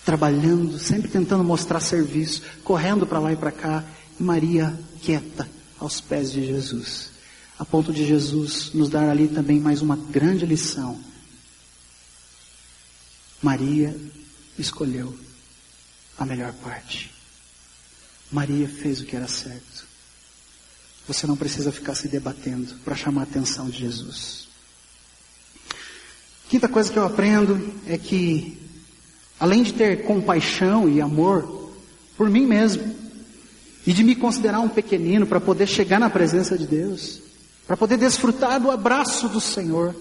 trabalhando, 0.09 0.79
sempre 0.79 1.07
tentando 1.07 1.45
mostrar 1.45 1.81
serviço, 1.81 2.41
correndo 2.65 3.07
para 3.07 3.19
lá 3.19 3.31
e 3.31 3.37
para 3.37 3.53
cá, 3.53 3.85
e 4.19 4.23
Maria 4.23 4.75
quieta 5.03 5.47
aos 5.79 6.01
pés 6.01 6.33
de 6.33 6.47
Jesus, 6.47 7.11
a 7.59 7.65
ponto 7.67 7.93
de 7.93 8.07
Jesus 8.07 8.73
nos 8.73 8.89
dar 8.89 9.07
ali 9.07 9.29
também 9.29 9.61
mais 9.61 9.83
uma 9.83 9.97
grande 9.97 10.47
lição. 10.47 10.99
Maria 13.43 13.95
escolheu 14.59 15.15
a 16.17 16.25
melhor 16.25 16.55
parte. 16.55 17.13
Maria 18.33 18.67
fez 18.67 19.03
o 19.03 19.05
que 19.05 19.15
era 19.15 19.29
certo. 19.29 19.85
Você 21.07 21.27
não 21.27 21.37
precisa 21.37 21.71
ficar 21.71 21.95
se 21.95 22.09
debatendo 22.09 22.77
para 22.77 22.97
chamar 22.97 23.21
a 23.21 23.25
atenção 23.25 23.69
de 23.69 23.81
Jesus. 23.81 24.49
Quinta 26.49 26.67
coisa 26.67 26.91
que 26.91 26.99
eu 26.99 27.05
aprendo 27.05 27.79
é 27.87 27.99
que, 27.99 28.57
além 29.39 29.63
de 29.63 29.73
ter 29.73 30.05
compaixão 30.05 30.89
e 30.89 31.01
amor 31.01 31.71
por 32.17 32.29
mim 32.29 32.47
mesmo, 32.47 32.95
e 33.87 33.93
de 33.93 34.05
me 34.05 34.15
considerar 34.15 34.61
um 34.61 34.69
pequenino 34.69 35.27
para 35.27 35.41
poder 35.41 35.67
chegar 35.67 35.99
na 35.99 36.11
presença 36.11 36.59
de 36.59 36.67
Deus, 36.67 37.21
para 37.67 37.77
poder 37.77 37.97
desfrutar 37.97 38.61
do 38.61 38.71
abraço 38.71 39.29
do 39.29 39.41
Senhor, 39.41 39.95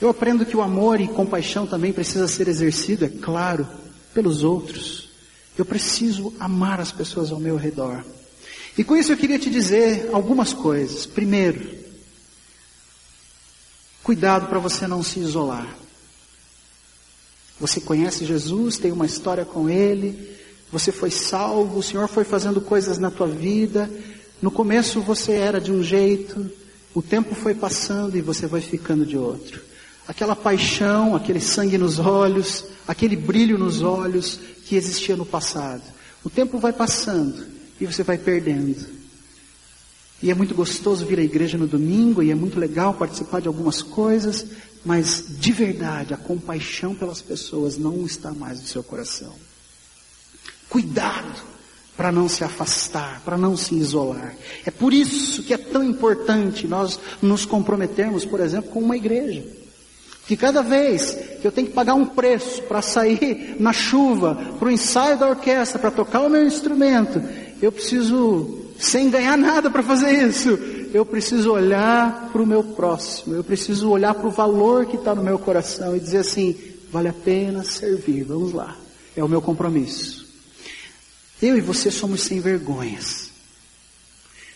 eu 0.00 0.08
aprendo 0.08 0.46
que 0.46 0.56
o 0.56 0.62
amor 0.62 1.00
e 1.00 1.08
compaixão 1.08 1.66
também 1.66 1.92
precisa 1.92 2.26
ser 2.26 2.48
exercido, 2.48 3.04
é 3.04 3.08
claro, 3.08 3.68
pelos 4.14 4.42
outros. 4.42 5.10
Eu 5.58 5.64
preciso 5.64 6.32
amar 6.40 6.80
as 6.80 6.90
pessoas 6.90 7.30
ao 7.30 7.38
meu 7.38 7.56
redor. 7.56 8.02
E 8.78 8.82
com 8.82 8.96
isso 8.96 9.12
eu 9.12 9.16
queria 9.16 9.38
te 9.38 9.50
dizer 9.50 10.08
algumas 10.12 10.54
coisas. 10.54 11.04
Primeiro, 11.04 11.80
Cuidado 14.02 14.48
para 14.48 14.58
você 14.58 14.86
não 14.86 15.02
se 15.02 15.20
isolar. 15.20 15.66
Você 17.60 17.80
conhece 17.80 18.24
Jesus, 18.24 18.78
tem 18.78 18.90
uma 18.90 19.04
história 19.04 19.44
com 19.44 19.68
Ele, 19.68 20.36
você 20.72 20.90
foi 20.90 21.10
salvo, 21.10 21.78
o 21.78 21.82
Senhor 21.82 22.08
foi 22.08 22.24
fazendo 22.24 22.60
coisas 22.60 22.96
na 22.98 23.10
tua 23.10 23.26
vida. 23.26 23.90
No 24.40 24.50
começo 24.50 25.00
você 25.02 25.32
era 25.32 25.60
de 25.60 25.70
um 25.70 25.82
jeito, 25.82 26.50
o 26.94 27.02
tempo 27.02 27.34
foi 27.34 27.54
passando 27.54 28.16
e 28.16 28.22
você 28.22 28.46
vai 28.46 28.62
ficando 28.62 29.04
de 29.04 29.16
outro. 29.16 29.60
Aquela 30.08 30.34
paixão, 30.34 31.14
aquele 31.14 31.40
sangue 31.40 31.76
nos 31.76 31.98
olhos, 31.98 32.64
aquele 32.88 33.14
brilho 33.14 33.58
nos 33.58 33.82
olhos 33.82 34.40
que 34.64 34.74
existia 34.74 35.14
no 35.14 35.26
passado. 35.26 35.82
O 36.24 36.30
tempo 36.30 36.58
vai 36.58 36.72
passando 36.72 37.46
e 37.80 37.86
você 37.86 38.02
vai 38.02 38.16
perdendo. 38.16 39.00
E 40.22 40.30
é 40.30 40.34
muito 40.34 40.54
gostoso 40.54 41.06
vir 41.06 41.18
à 41.18 41.22
igreja 41.22 41.56
no 41.56 41.66
domingo, 41.66 42.22
e 42.22 42.30
é 42.30 42.34
muito 42.34 42.58
legal 42.58 42.92
participar 42.92 43.40
de 43.40 43.48
algumas 43.48 43.82
coisas, 43.82 44.44
mas 44.84 45.24
de 45.28 45.52
verdade, 45.52 46.14
a 46.14 46.16
compaixão 46.16 46.94
pelas 46.94 47.20
pessoas 47.20 47.76
não 47.76 48.04
está 48.06 48.32
mais 48.32 48.60
no 48.60 48.66
seu 48.66 48.82
coração. 48.82 49.34
Cuidado 50.68 51.50
para 51.96 52.10
não 52.10 52.28
se 52.28 52.42
afastar, 52.42 53.20
para 53.24 53.36
não 53.36 53.56
se 53.56 53.74
isolar. 53.74 54.34
É 54.64 54.70
por 54.70 54.94
isso 54.94 55.42
que 55.42 55.52
é 55.52 55.58
tão 55.58 55.84
importante 55.84 56.66
nós 56.66 56.98
nos 57.20 57.44
comprometermos, 57.44 58.24
por 58.24 58.40
exemplo, 58.40 58.70
com 58.70 58.80
uma 58.80 58.96
igreja. 58.96 59.44
Que 60.26 60.36
cada 60.36 60.62
vez 60.62 61.18
que 61.42 61.46
eu 61.46 61.52
tenho 61.52 61.66
que 61.66 61.74
pagar 61.74 61.94
um 61.94 62.06
preço 62.06 62.62
para 62.62 62.80
sair 62.80 63.56
na 63.58 63.72
chuva, 63.72 64.34
para 64.58 64.68
o 64.68 64.70
ensaio 64.70 65.18
da 65.18 65.28
orquestra, 65.28 65.78
para 65.78 65.90
tocar 65.90 66.20
o 66.20 66.30
meu 66.30 66.46
instrumento, 66.46 67.20
eu 67.60 67.70
preciso 67.70 68.64
sem 68.78 69.10
ganhar 69.10 69.36
nada 69.36 69.70
para 69.70 69.82
fazer 69.82 70.26
isso. 70.26 70.58
Eu 70.92 71.06
preciso 71.06 71.52
olhar 71.52 72.30
para 72.32 72.42
o 72.42 72.46
meu 72.46 72.62
próximo, 72.62 73.34
eu 73.34 73.44
preciso 73.44 73.90
olhar 73.90 74.14
para 74.14 74.26
o 74.26 74.30
valor 74.30 74.86
que 74.86 74.96
está 74.96 75.14
no 75.14 75.22
meu 75.22 75.38
coração 75.38 75.96
e 75.96 76.00
dizer 76.00 76.18
assim: 76.18 76.56
vale 76.90 77.08
a 77.08 77.12
pena 77.12 77.62
servir, 77.62 78.24
vamos 78.24 78.52
lá. 78.52 78.76
É 79.16 79.22
o 79.22 79.28
meu 79.28 79.40
compromisso. 79.40 80.26
Eu 81.40 81.56
e 81.56 81.60
você 81.60 81.90
somos 81.90 82.22
sem 82.22 82.40
vergonhas. 82.40 83.30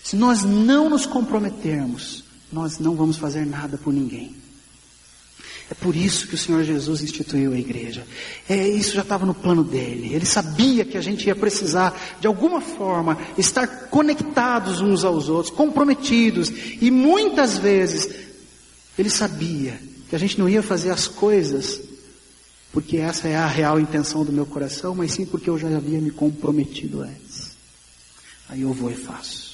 Se 0.02 0.16
nós 0.16 0.44
não 0.44 0.90
nos 0.90 1.06
comprometermos, 1.06 2.24
nós 2.52 2.78
não 2.78 2.94
vamos 2.94 3.16
fazer 3.16 3.46
nada 3.46 3.78
por 3.78 3.92
ninguém. 3.92 4.43
É 5.70 5.74
por 5.74 5.96
isso 5.96 6.29
que 6.29 6.35
o 6.35 6.38
Senhor 6.38 6.62
Jesus 6.62 7.03
instituiu 7.03 7.53
a 7.53 7.59
igreja. 7.59 8.07
É, 8.48 8.68
isso 8.68 8.94
já 8.94 9.00
estava 9.00 9.24
no 9.24 9.35
plano 9.35 9.64
dele. 9.64 10.14
Ele 10.14 10.27
sabia 10.27 10.85
que 10.85 10.98
a 10.98 11.00
gente 11.00 11.27
ia 11.27 11.35
precisar, 11.35 11.98
de 12.20 12.27
alguma 12.27 12.61
forma, 12.61 13.18
estar 13.38 13.66
conectados 13.88 14.81
uns 14.81 15.05
aos 15.05 15.29
outros, 15.29 15.55
comprometidos. 15.55 16.53
E 16.81 16.90
muitas 16.90 17.57
vezes, 17.57 18.14
ele 18.98 19.09
sabia 19.09 19.81
que 20.09 20.14
a 20.14 20.18
gente 20.18 20.38
não 20.38 20.48
ia 20.48 20.62
fazer 20.62 20.90
as 20.90 21.09
coisas 21.09 21.81
porque 22.74 22.96
essa 22.96 23.29
é 23.29 23.37
a 23.37 23.46
real 23.46 23.79
intenção 23.79 24.24
do 24.24 24.33
meu 24.33 24.44
coração, 24.44 24.96
mas 24.96 25.12
sim 25.12 25.24
porque 25.24 25.48
eu 25.48 25.57
já 25.57 25.68
havia 25.68 26.00
me 26.00 26.11
comprometido 26.11 27.03
antes. 27.03 27.53
Aí 28.48 28.62
eu 28.62 28.72
vou 28.72 28.90
e 28.90 28.96
faço. 28.96 29.53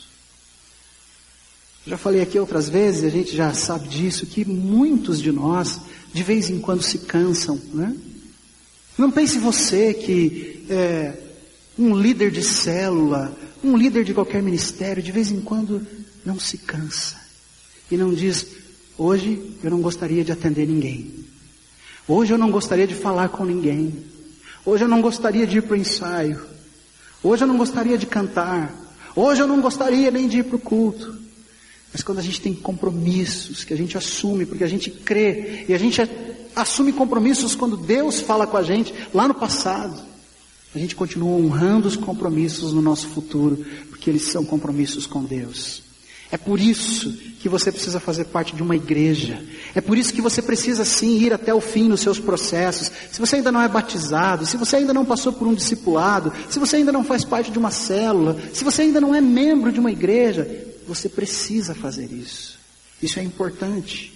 Já 1.87 1.97
falei 1.97 2.21
aqui 2.21 2.39
outras 2.39 2.69
vezes, 2.69 3.05
a 3.05 3.09
gente 3.09 3.35
já 3.35 3.55
sabe 3.55 3.89
disso, 3.89 4.27
que 4.27 4.45
muitos 4.45 5.21
de 5.21 5.33
nós 5.33 5.81
de 6.13 6.23
vez 6.23 6.51
em 6.51 6.59
quando 6.59 6.83
se 6.83 6.99
cansam, 6.99 7.61
né? 7.73 7.97
Não 8.99 9.11
pense 9.11 9.39
você 9.39 9.95
que 9.95 10.67
é, 10.69 11.15
um 11.79 11.97
líder 11.97 12.31
de 12.31 12.43
célula, 12.43 13.35
um 13.65 13.77
líder 13.77 14.05
de 14.05 14.13
qualquer 14.13 14.43
ministério, 14.43 15.03
de 15.03 15.13
vez 15.13 15.31
em 15.31 15.41
quando 15.41 15.87
não 16.25 16.39
se 16.39 16.59
cansa. 16.59 17.17
E 17.91 17.97
não 17.97 18.13
diz: 18.13 18.47
hoje 18.99 19.57
eu 19.63 19.71
não 19.71 19.81
gostaria 19.81 20.23
de 20.23 20.33
atender 20.33 20.67
ninguém, 20.67 21.11
hoje 22.07 22.35
eu 22.35 22.39
não 22.39 22.51
gostaria 22.51 22.87
de 22.87 22.95
falar 22.95 23.31
com 23.31 23.45
ninguém, 23.45 24.05
hoje 24.67 24.85
eu 24.85 24.89
não 24.89 25.01
gostaria 25.01 25.47
de 25.47 25.59
ir 25.59 25.63
para 25.63 25.75
o 25.75 25.81
ensaio, 25.81 26.43
hoje 27.23 27.45
eu 27.45 27.49
não 27.49 27.57
gostaria 27.57 27.97
de 27.97 28.07
cantar, 28.07 28.75
hoje 29.17 29.41
eu 29.41 29.47
não 29.47 29.61
gostaria 29.63 30.11
nem 30.11 30.29
de 30.29 30.39
ir 30.39 30.45
para 30.45 30.57
o 30.57 30.61
culto. 30.61 31.20
Mas 31.93 32.03
quando 32.03 32.19
a 32.19 32.23
gente 32.23 32.41
tem 32.41 32.55
compromissos 32.55 33.65
que 33.65 33.75
a 33.75 33.77
gente 33.77 33.99
assume, 33.99 34.47
porque 34.47 34.65
a 34.65 34.69
gente 34.69 34.91
crê, 34.91 35.65
e 35.69 35.75
a 35.75 35.79
gente 35.79 36.01
assume 36.55 36.93
compromissos 36.93 37.55
quando 37.55 37.77
Deus 37.77 38.21
fala 38.21 38.47
com 38.47 38.57
a 38.57 38.63
gente 38.63 38.95
lá 39.13 39.27
no 39.27 39.35
passado, 39.35 40.01
a 40.75 40.79
gente 40.79 40.95
continua 40.95 41.37
honrando 41.37 41.89
os 41.89 41.97
compromissos 41.97 42.73
no 42.73 42.81
nosso 42.81 43.09
futuro, 43.09 43.65
porque 43.89 44.09
eles 44.09 44.23
são 44.23 44.45
compromissos 44.45 45.05
com 45.05 45.25
Deus. 45.25 45.83
É 46.33 46.39
por 46.39 46.61
isso 46.61 47.13
que 47.41 47.49
você 47.49 47.73
precisa 47.73 47.99
fazer 47.99 48.27
parte 48.27 48.55
de 48.55 48.63
uma 48.63 48.77
igreja. 48.77 49.43
É 49.75 49.81
por 49.81 49.99
isso 49.99 50.13
que 50.13 50.21
você 50.21 50.41
precisa 50.41 50.85
sim 50.85 51.19
ir 51.19 51.33
até 51.33 51.53
o 51.53 51.61
fim 51.61 51.89
nos 51.89 52.01
seus 52.01 52.21
processos. 52.21 52.89
Se 53.11 53.19
você 53.19 53.37
ainda 53.37 53.51
não 53.51 53.61
é 53.61 53.67
batizado, 53.67 54.47
se 54.47 54.57
você 54.57 54.77
ainda 54.77 54.95
não 54.95 55.05
passou 55.05 55.33
por 55.33 55.49
um 55.49 55.55
discipulado, 55.55 56.33
se 56.49 56.61
você 56.61 56.77
ainda 56.77 56.93
não 56.93 57.03
faz 57.03 57.25
parte 57.25 57.51
de 57.51 57.59
uma 57.59 57.73
célula, 57.73 58.37
se 58.55 58.63
você 58.63 58.83
ainda 58.83 59.01
não 59.01 59.13
é 59.13 59.21
membro 59.21 59.73
de 59.73 59.81
uma 59.81 59.91
igreja, 59.91 60.49
você 60.91 61.09
precisa 61.09 61.73
fazer 61.73 62.11
isso. 62.13 62.59
Isso 63.01 63.21
é 63.21 63.23
importante. 63.23 64.13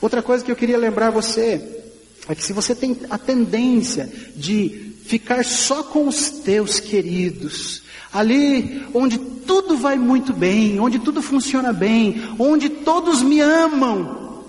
Outra 0.00 0.22
coisa 0.22 0.44
que 0.44 0.52
eu 0.52 0.56
queria 0.56 0.78
lembrar 0.78 1.10
você 1.10 1.82
é 2.28 2.34
que 2.34 2.44
se 2.44 2.52
você 2.52 2.76
tem 2.76 2.96
a 3.10 3.18
tendência 3.18 4.08
de 4.36 4.94
ficar 5.04 5.44
só 5.44 5.82
com 5.82 6.06
os 6.06 6.30
teus 6.30 6.78
queridos, 6.78 7.82
ali 8.12 8.86
onde 8.94 9.18
tudo 9.18 9.76
vai 9.76 9.98
muito 9.98 10.32
bem, 10.32 10.78
onde 10.78 11.00
tudo 11.00 11.20
funciona 11.20 11.72
bem, 11.72 12.22
onde 12.38 12.68
todos 12.68 13.20
me 13.20 13.40
amam, 13.40 14.44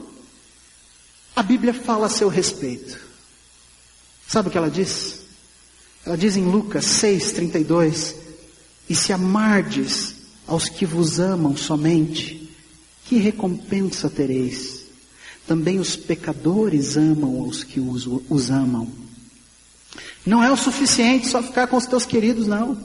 a 1.36 1.42
Bíblia 1.42 1.74
fala 1.74 2.06
a 2.06 2.10
seu 2.10 2.28
respeito. 2.28 3.00
Sabe 4.28 4.50
o 4.50 4.52
que 4.52 4.58
ela 4.60 4.70
diz? 4.70 5.22
Ela 6.06 6.16
diz 6.16 6.38
em 6.38 6.46
Lucas 6.46 6.86
6, 6.86 7.32
32, 7.32 8.16
e 8.88 8.94
se 8.94 9.12
amardes 9.12 10.19
aos 10.50 10.68
que 10.68 10.86
vos 10.86 11.20
amam 11.20 11.56
somente, 11.56 12.50
que 13.06 13.18
recompensa 13.18 14.10
tereis? 14.10 14.86
Também 15.48 15.80
os 15.80 15.96
pecadores 15.96 16.98
amam 16.98 17.48
os 17.48 17.64
que 17.64 17.80
os, 17.80 18.08
os 18.30 18.52
amam. 18.52 18.88
Não 20.26 20.44
é 20.44 20.52
o 20.52 20.58
suficiente 20.58 21.28
só 21.28 21.42
ficar 21.42 21.68
com 21.68 21.78
os 21.78 21.86
teus 21.86 22.06
queridos, 22.06 22.46
não. 22.46 22.76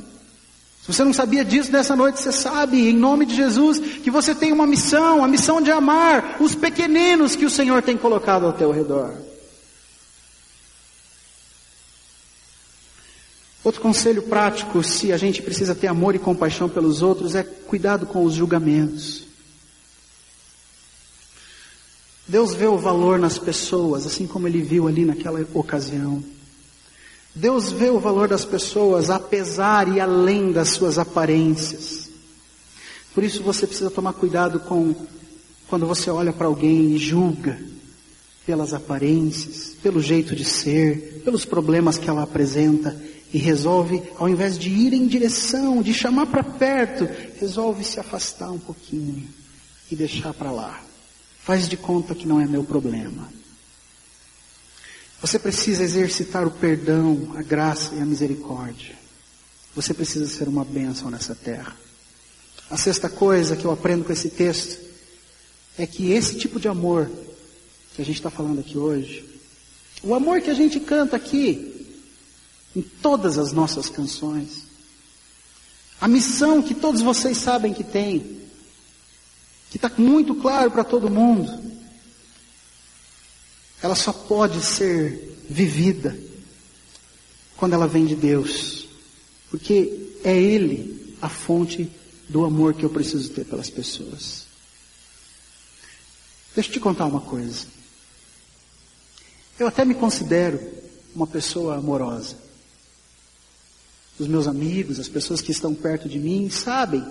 Se 0.83 0.93
você 0.93 1.03
não 1.03 1.13
sabia 1.13 1.45
disso 1.45 1.73
nessa 1.73 1.97
noite, 1.97 2.21
você 2.21 2.31
sabe, 2.31 2.89
em 2.89 2.93
nome 2.93 3.25
de 3.25 3.35
Jesus, 3.35 3.79
que 3.79 4.11
você 4.11 4.35
tem 4.35 4.53
uma 4.53 4.67
missão, 4.67 5.25
a 5.25 5.29
missão 5.29 5.61
de 5.61 5.71
amar 5.71 6.37
os 6.41 6.55
pequeninos 6.55 7.35
que 7.35 7.47
o 7.47 7.51
Senhor 7.51 7.83
tem 7.83 7.97
colocado 7.97 8.45
ao 8.45 8.53
teu 8.53 8.71
redor. 8.71 9.15
Outro 13.65 13.81
conselho 13.81 14.23
prático, 14.23 14.83
se 14.85 15.11
a 15.11 15.17
gente 15.17 15.41
precisa 15.41 15.75
ter 15.75 15.87
amor 15.87 16.15
e 16.15 16.19
compaixão 16.19 16.69
pelos 16.69 17.01
outros, 17.01 17.35
é 17.35 17.43
cuidado 17.43 18.05
com 18.05 18.23
os 18.23 18.35
julgamentos. 18.35 19.25
Deus 22.29 22.55
vê 22.55 22.67
o 22.67 22.77
valor 22.77 23.19
nas 23.19 23.39
pessoas, 23.39 24.07
assim 24.07 24.27
como 24.27 24.47
ele 24.47 24.61
viu 24.61 24.87
ali 24.87 25.07
naquela 25.07 25.41
ocasião. 25.55 26.23
Deus 27.35 27.73
vê 27.73 27.89
o 27.89 27.99
valor 27.99 28.29
das 28.29 28.45
pessoas 28.45 29.09
apesar 29.09 29.89
e 29.89 29.99
além 29.99 30.53
das 30.53 30.69
suas 30.69 30.99
aparências. 30.99 32.11
Por 33.15 33.25
isso 33.25 33.43
você 33.43 33.67
precisa 33.67 33.91
tomar 33.91 34.13
cuidado 34.13 34.61
com 34.61 34.95
quando 35.69 35.87
você 35.87 36.11
olha 36.11 36.35
para 36.35 36.47
alguém 36.47 36.95
e 36.95 36.99
julga 36.99 37.59
pelas 38.45 38.75
aparências, 38.75 39.75
pelo 39.83 40.03
jeito 40.03 40.37
de 40.37 40.45
ser, 40.45 41.23
pelos 41.25 41.47
problemas 41.47 41.97
que 41.97 42.11
ela 42.11 42.23
apresenta 42.23 42.95
e 43.35 43.39
resolve, 43.39 44.01
ao 44.17 44.29
invés 44.29 44.57
de 44.57 44.71
ir 44.71 44.93
em 44.93 45.09
direção, 45.09 45.83
de 45.83 45.93
chamar 45.93 46.27
para 46.27 46.45
perto, 46.45 47.05
resolve 47.41 47.83
se 47.83 47.99
afastar 47.99 48.49
um 48.53 48.61
pouquinho 48.61 49.29
e 49.91 49.97
deixar 49.97 50.33
para 50.33 50.53
lá. 50.53 50.81
Faz 51.43 51.69
de 51.69 51.77
conta 51.77 52.15
que 52.15 52.29
não 52.29 52.41
é 52.41 52.47
meu 52.47 52.63
problema. 52.63 53.29
Você 55.21 55.37
precisa 55.37 55.83
exercitar 55.83 56.47
o 56.47 56.51
perdão, 56.53 57.35
a 57.37 57.43
graça 57.43 57.97
e 57.97 58.01
a 58.01 58.07
misericórdia. 58.07 58.95
Você 59.75 59.93
precisa 59.93 60.29
ser 60.29 60.47
uma 60.47 60.65
bênção 60.65 61.11
nessa 61.11 61.35
terra. 61.35 61.77
A 62.71 62.77
sexta 62.77 63.09
coisa 63.09 63.57
que 63.57 63.65
eu 63.65 63.73
aprendo 63.73 64.05
com 64.05 64.13
esse 64.13 64.31
texto 64.31 64.81
é 65.77 65.89
que 65.89 66.13
esse 66.13 66.39
tipo 66.39 66.61
de 66.61 66.69
amor 66.69 67.11
que 67.97 68.01
a 68.01 68.05
gente 68.05 68.17
está 68.17 68.31
falando 68.31 68.61
aqui 68.61 68.79
hoje, 68.79 69.29
o 70.05 70.15
amor 70.15 70.41
que 70.41 70.51
a 70.51 70.55
gente 70.55 70.79
canta 70.79 71.17
aqui, 71.17 71.74
em 72.75 72.83
todas 72.83 73.39
as 73.39 73.53
nossas 73.53 73.89
canções, 73.89 74.65
a 76.01 76.09
missão 76.09 76.63
que 76.63 76.75
todos 76.75 77.01
vocês 77.01 77.39
sabem 77.39 77.73
que 77.73 77.85
tem, 77.85 78.43
que 79.71 79.77
está 79.77 79.91
muito 79.97 80.35
claro 80.35 80.71
para 80.71 80.85
todo 80.85 81.11
mundo, 81.11 81.51
ela 83.83 83.95
só 83.95 84.13
pode 84.13 84.61
ser 84.63 85.45
vivida 85.49 86.17
quando 87.57 87.75
ela 87.75 87.87
vem 87.87 88.07
de 88.07 88.17
Deus, 88.17 88.89
porque 89.51 90.19
é 90.25 90.37
Ele 90.37 91.17
a 91.21 91.29
fonte 91.29 91.91
do 92.29 92.45
amor 92.45 92.75
que 92.75 92.85
eu 92.85 92.91
preciso 92.91 93.31
ter 93.31 93.45
pelas 93.45 93.71
pessoas. 93.71 94.45
Deixa 96.55 96.71
eu 96.71 96.75
te 96.75 96.81
contar 96.81 97.07
uma 97.07 97.21
coisa. 97.21 97.67
Eu 99.59 99.67
até 99.67 99.85
me 99.85 99.95
considero 99.95 100.61
uma 101.15 101.27
pessoa 101.27 101.77
amorosa. 101.77 102.44
Os 104.19 104.29
meus 104.29 104.47
amigos, 104.47 105.01
as 105.01 105.09
pessoas 105.09 105.41
que 105.41 105.51
estão 105.51 105.75
perto 105.75 106.09
de 106.09 106.19
mim, 106.19 106.49
sabem 106.49 107.05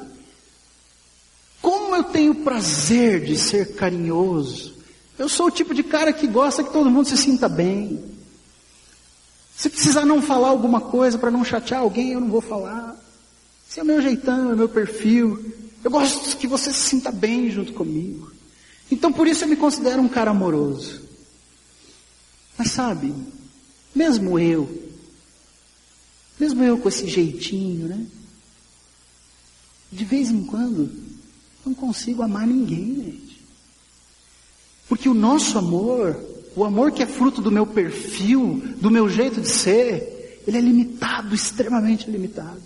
como 1.64 1.96
eu 1.96 2.04
tenho 2.04 2.36
prazer 2.36 3.24
de 3.24 3.38
ser 3.38 3.74
carinhoso. 3.76 4.76
Eu 5.18 5.30
sou 5.30 5.48
o 5.48 5.52
tipo 5.52 5.74
de 5.74 5.82
cara 5.82 6.12
que 6.12 6.28
gosta 6.28 6.62
que 6.62 6.74
todo 6.74 6.90
mundo 6.90 7.08
se 7.08 7.16
sinta 7.16 7.48
bem. 7.48 8.04
Se 9.56 9.70
precisar 9.70 10.06
não 10.06 10.22
falar 10.22 10.50
alguma 10.50 10.82
coisa 10.82 11.18
para 11.18 11.32
não 11.32 11.46
chatear 11.46 11.80
alguém, 11.80 12.12
eu 12.12 12.20
não 12.20 12.28
vou 12.28 12.42
falar. 12.42 13.02
Se 13.70 13.80
é 13.80 13.84
o 13.84 13.86
meu 13.86 14.02
jeitão, 14.02 14.50
é 14.50 14.54
o 14.54 14.58
meu 14.58 14.68
perfil. 14.68 15.54
Eu 15.82 15.90
gosto 15.90 16.36
que 16.36 16.48
você 16.48 16.74
se 16.74 16.90
sinta 16.90 17.12
bem 17.12 17.50
junto 17.50 17.72
comigo. 17.72 18.34
Então 18.92 19.14
por 19.14 19.26
isso 19.26 19.46
eu 19.46 19.48
me 19.48 19.56
considero 19.56 20.02
um 20.02 20.10
cara 20.10 20.32
amoroso. 20.32 21.02
Mas 22.58 22.72
sabe, 22.72 23.14
mesmo 23.96 24.38
eu, 24.38 24.83
mesmo 26.40 26.64
eu 26.64 26.78
com 26.78 26.90
esse 26.90 27.08
jeitinho, 27.08 27.88
né? 27.88 28.06
De 29.92 30.04
vez 30.04 30.30
em 30.30 30.44
quando, 30.44 30.92
não 31.66 31.74
consigo 31.74 32.24
amar 32.24 32.48
ninguém, 32.48 32.96
gente. 32.96 33.46
Porque 34.88 35.08
o 35.08 35.14
nosso 35.14 35.58
amor, 35.58 36.20
o 36.56 36.64
amor 36.64 36.92
que 36.92 37.04
é 37.04 37.08
fruto 37.08 37.42
do 37.42 37.52
meu 37.52 37.66
perfil, 37.66 38.62
do 38.82 38.90
meu 38.90 39.08
jeito 39.08 39.40
de 39.40 39.50
ser, 39.50 40.42
ele 40.48 40.58
é 40.58 40.62
limitado, 40.62 41.34
extremamente 41.34 42.10
limitado. 42.10 42.62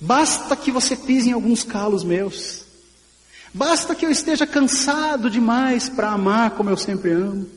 Basta 0.00 0.56
que 0.56 0.72
você 0.72 0.96
pise 0.96 1.30
em 1.30 1.32
alguns 1.32 1.62
calos 1.62 2.02
meus. 2.02 2.64
Basta 3.52 3.94
que 3.94 4.06
eu 4.06 4.10
esteja 4.10 4.46
cansado 4.46 5.28
demais 5.28 5.88
para 5.88 6.10
amar 6.10 6.52
como 6.52 6.70
eu 6.70 6.76
sempre 6.76 7.12
amo. 7.12 7.48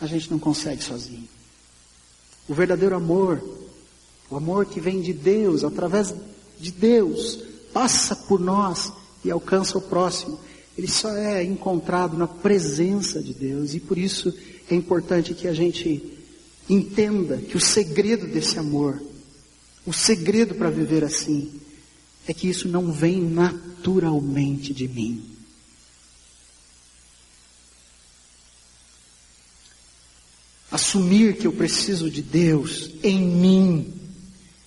A 0.00 0.06
gente 0.06 0.30
não 0.30 0.38
consegue 0.38 0.82
sozinho. 0.82 1.28
O 2.48 2.54
verdadeiro 2.54 2.94
amor, 2.94 3.42
o 4.30 4.36
amor 4.36 4.66
que 4.66 4.80
vem 4.80 5.00
de 5.00 5.12
Deus 5.12 5.64
através 5.64 6.14
de 6.60 6.70
Deus 6.70 7.38
passa 7.72 8.14
por 8.14 8.38
nós 8.38 8.92
e 9.24 9.30
alcança 9.30 9.78
o 9.78 9.82
próximo. 9.82 10.38
Ele 10.76 10.88
só 10.88 11.10
é 11.10 11.42
encontrado 11.42 12.16
na 12.16 12.26
presença 12.26 13.22
de 13.22 13.32
Deus 13.32 13.74
e 13.74 13.80
por 13.80 13.96
isso 13.96 14.34
é 14.70 14.74
importante 14.74 15.34
que 15.34 15.46
a 15.46 15.52
gente 15.52 16.12
entenda 16.68 17.36
que 17.38 17.56
o 17.56 17.60
segredo 17.60 18.26
desse 18.26 18.58
amor, 18.58 19.00
o 19.86 19.92
segredo 19.92 20.54
para 20.54 20.70
viver 20.70 21.04
assim, 21.04 21.52
é 22.26 22.32
que 22.32 22.48
isso 22.48 22.68
não 22.68 22.90
vem 22.90 23.20
naturalmente 23.20 24.72
de 24.72 24.88
mim. 24.88 25.33
Assumir 30.74 31.36
que 31.36 31.46
eu 31.46 31.52
preciso 31.52 32.10
de 32.10 32.20
Deus 32.20 32.90
em 33.00 33.16
mim. 33.16 33.94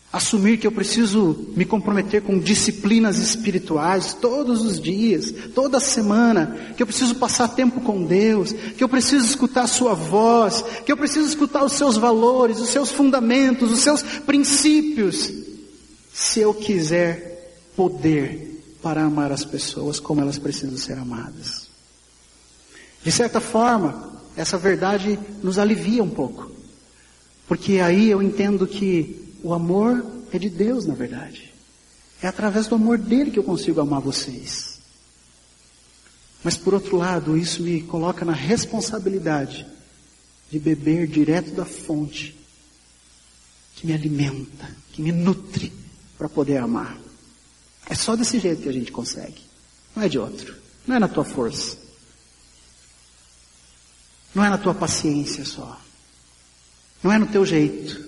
Assumir 0.10 0.58
que 0.58 0.66
eu 0.66 0.72
preciso 0.72 1.52
me 1.54 1.66
comprometer 1.66 2.22
com 2.22 2.40
disciplinas 2.40 3.18
espirituais 3.18 4.14
todos 4.14 4.62
os 4.62 4.80
dias, 4.80 5.34
toda 5.54 5.82
semana, 5.82 6.74
que 6.78 6.82
eu 6.82 6.88
preciso 6.88 7.16
passar 7.16 7.50
tempo 7.50 7.82
com 7.82 8.06
Deus, 8.06 8.54
que 8.54 8.82
eu 8.82 8.88
preciso 8.88 9.26
escutar 9.26 9.64
a 9.64 9.68
Sua 9.68 9.94
voz, 9.94 10.64
que 10.86 10.94
eu 10.94 10.96
preciso 10.96 11.28
escutar 11.28 11.66
os 11.66 11.74
seus 11.74 11.98
valores, 11.98 12.62
os 12.62 12.70
seus 12.70 12.90
fundamentos, 12.90 13.70
os 13.70 13.82
seus 13.82 14.02
princípios, 14.02 15.30
se 16.14 16.40
eu 16.40 16.54
quiser 16.54 17.60
poder 17.76 18.64
para 18.82 19.04
amar 19.04 19.34
as 19.34 19.44
pessoas 19.44 20.00
como 20.00 20.22
elas 20.22 20.40
precisam 20.40 20.78
ser 20.78 20.98
amadas. 20.98 21.68
De 23.04 23.12
certa 23.12 23.42
forma, 23.42 24.17
essa 24.38 24.58
verdade 24.58 25.20
nos 25.42 25.58
alivia 25.58 26.04
um 26.04 26.10
pouco, 26.10 26.52
porque 27.48 27.80
aí 27.80 28.10
eu 28.10 28.22
entendo 28.22 28.68
que 28.68 29.34
o 29.44 29.52
amor 29.52 30.06
é 30.32 30.38
de 30.38 30.50
Deus, 30.50 30.86
na 30.86 30.94
verdade. 30.94 31.54
É 32.22 32.28
através 32.28 32.68
do 32.68 32.76
amor 32.76 32.98
dele 33.00 33.32
que 33.32 33.40
eu 33.40 33.44
consigo 33.44 33.82
amar 33.82 34.00
vocês. 34.00 34.80
Mas 36.44 36.56
por 36.56 36.76
outro 36.76 36.98
lado, 36.98 37.36
isso 37.36 37.64
me 37.64 37.82
coloca 37.82 38.24
na 38.24 38.34
responsabilidade 38.34 39.66
de 40.52 40.60
beber 40.60 41.08
direto 41.08 41.52
da 41.52 41.66
fonte 41.66 42.38
que 43.76 43.88
me 43.88 43.94
alimenta, 43.94 44.70
que 44.94 45.02
me 45.02 45.12
nutre 45.12 45.74
para 46.18 46.30
poder 46.30 46.58
amar. 46.58 46.98
É 47.90 47.96
só 47.96 48.16
desse 48.16 48.40
jeito 48.40 48.62
que 48.62 48.70
a 48.70 48.74
gente 48.74 48.92
consegue. 48.92 49.42
Não 49.96 50.04
é 50.04 50.10
de 50.10 50.20
outro. 50.20 50.56
Não 50.86 50.96
é 50.96 51.00
na 51.00 51.08
tua 51.08 51.24
força. 51.24 51.87
Não 54.38 54.46
é 54.46 54.52
na 54.52 54.58
tua 54.60 54.76
paciência 54.76 55.44
só. 55.44 55.82
Não 57.02 57.12
é 57.12 57.18
no 57.18 57.26
teu 57.26 57.44
jeito. 57.44 58.08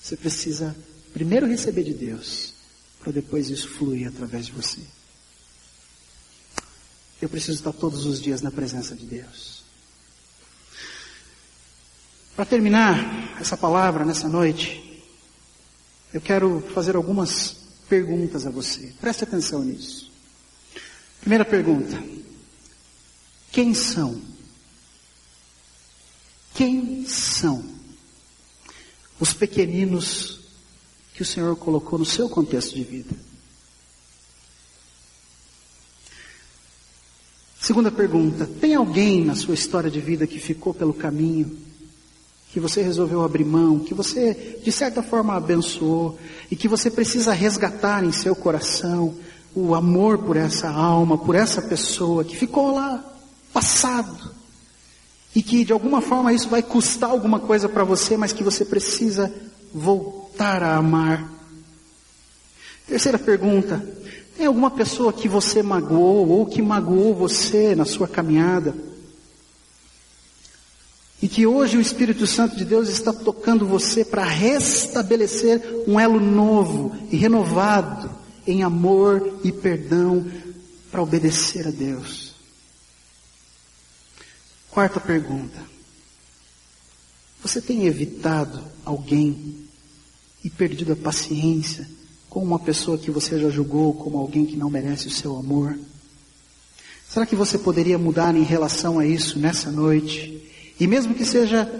Você 0.00 0.16
precisa 0.16 0.74
primeiro 1.12 1.46
receber 1.46 1.82
de 1.82 1.92
Deus, 1.92 2.54
para 2.98 3.12
depois 3.12 3.50
isso 3.50 3.68
fluir 3.68 4.08
através 4.08 4.46
de 4.46 4.52
você. 4.52 4.80
Eu 7.20 7.28
preciso 7.28 7.58
estar 7.58 7.74
todos 7.74 8.06
os 8.06 8.22
dias 8.22 8.40
na 8.40 8.50
presença 8.50 8.94
de 8.94 9.04
Deus. 9.04 9.62
Para 12.34 12.46
terminar 12.46 13.38
essa 13.38 13.54
palavra 13.54 14.02
nessa 14.02 14.30
noite, 14.30 15.04
eu 16.10 16.22
quero 16.22 16.62
fazer 16.74 16.96
algumas 16.96 17.54
perguntas 17.86 18.46
a 18.46 18.50
você. 18.50 18.94
Preste 18.98 19.24
atenção 19.24 19.62
nisso. 19.62 20.10
Primeira 21.20 21.44
pergunta: 21.44 22.02
Quem 23.52 23.74
são? 23.74 24.32
Quem 26.54 27.04
são 27.06 27.64
os 29.18 29.34
pequeninos 29.34 30.40
que 31.14 31.22
o 31.22 31.26
Senhor 31.26 31.56
colocou 31.56 31.98
no 31.98 32.04
seu 32.04 32.28
contexto 32.28 32.74
de 32.74 32.82
vida. 32.82 33.14
Segunda 37.60 37.90
pergunta: 37.90 38.46
tem 38.46 38.74
alguém 38.74 39.24
na 39.24 39.34
sua 39.34 39.54
história 39.54 39.90
de 39.90 40.00
vida 40.00 40.26
que 40.26 40.38
ficou 40.38 40.74
pelo 40.74 40.92
caminho, 40.92 41.58
que 42.52 42.60
você 42.60 42.82
resolveu 42.82 43.22
abrir 43.22 43.44
mão, 43.44 43.78
que 43.80 43.94
você 43.94 44.60
de 44.62 44.70
certa 44.70 45.02
forma 45.02 45.34
abençoou 45.34 46.18
e 46.50 46.56
que 46.56 46.68
você 46.68 46.90
precisa 46.90 47.32
resgatar 47.32 48.04
em 48.04 48.12
seu 48.12 48.36
coração 48.36 49.16
o 49.54 49.74
amor 49.74 50.18
por 50.18 50.36
essa 50.36 50.68
alma, 50.68 51.16
por 51.16 51.34
essa 51.34 51.62
pessoa 51.62 52.24
que 52.24 52.36
ficou 52.36 52.74
lá 52.74 53.02
passado 53.52 54.43
e 55.34 55.42
que 55.42 55.64
de 55.64 55.72
alguma 55.72 56.00
forma 56.00 56.32
isso 56.32 56.48
vai 56.48 56.62
custar 56.62 57.10
alguma 57.10 57.40
coisa 57.40 57.68
para 57.68 57.84
você, 57.84 58.16
mas 58.16 58.32
que 58.32 58.44
você 58.44 58.64
precisa 58.64 59.32
voltar 59.72 60.62
a 60.62 60.76
amar. 60.76 61.28
Terceira 62.86 63.18
pergunta: 63.18 63.84
tem 64.36 64.46
alguma 64.46 64.70
pessoa 64.70 65.12
que 65.12 65.28
você 65.28 65.62
magoou 65.62 66.28
ou 66.28 66.46
que 66.46 66.62
magoou 66.62 67.14
você 67.14 67.74
na 67.74 67.84
sua 67.84 68.06
caminhada? 68.06 68.74
E 71.22 71.28
que 71.28 71.46
hoje 71.46 71.78
o 71.78 71.80
Espírito 71.80 72.26
Santo 72.26 72.54
de 72.54 72.64
Deus 72.64 72.88
está 72.88 73.12
tocando 73.12 73.66
você 73.66 74.04
para 74.04 74.24
restabelecer 74.24 75.84
um 75.88 75.98
elo 75.98 76.20
novo 76.20 76.94
e 77.10 77.16
renovado 77.16 78.10
em 78.46 78.62
amor 78.62 79.40
e 79.42 79.50
perdão 79.50 80.26
para 80.90 81.02
obedecer 81.02 81.66
a 81.66 81.70
Deus. 81.70 82.23
Quarta 84.74 84.98
pergunta. 84.98 85.56
Você 87.40 87.60
tem 87.60 87.86
evitado 87.86 88.60
alguém 88.84 89.68
e 90.42 90.50
perdido 90.50 90.94
a 90.94 90.96
paciência 90.96 91.88
com 92.28 92.42
uma 92.42 92.58
pessoa 92.58 92.98
que 92.98 93.08
você 93.08 93.38
já 93.38 93.48
julgou 93.50 93.94
como 93.94 94.18
alguém 94.18 94.44
que 94.44 94.56
não 94.56 94.68
merece 94.68 95.06
o 95.06 95.12
seu 95.12 95.36
amor? 95.36 95.78
Será 97.08 97.24
que 97.24 97.36
você 97.36 97.56
poderia 97.56 97.96
mudar 97.96 98.34
em 98.34 98.42
relação 98.42 98.98
a 98.98 99.06
isso 99.06 99.38
nessa 99.38 99.70
noite? 99.70 100.42
E 100.80 100.88
mesmo 100.88 101.14
que 101.14 101.24
seja 101.24 101.70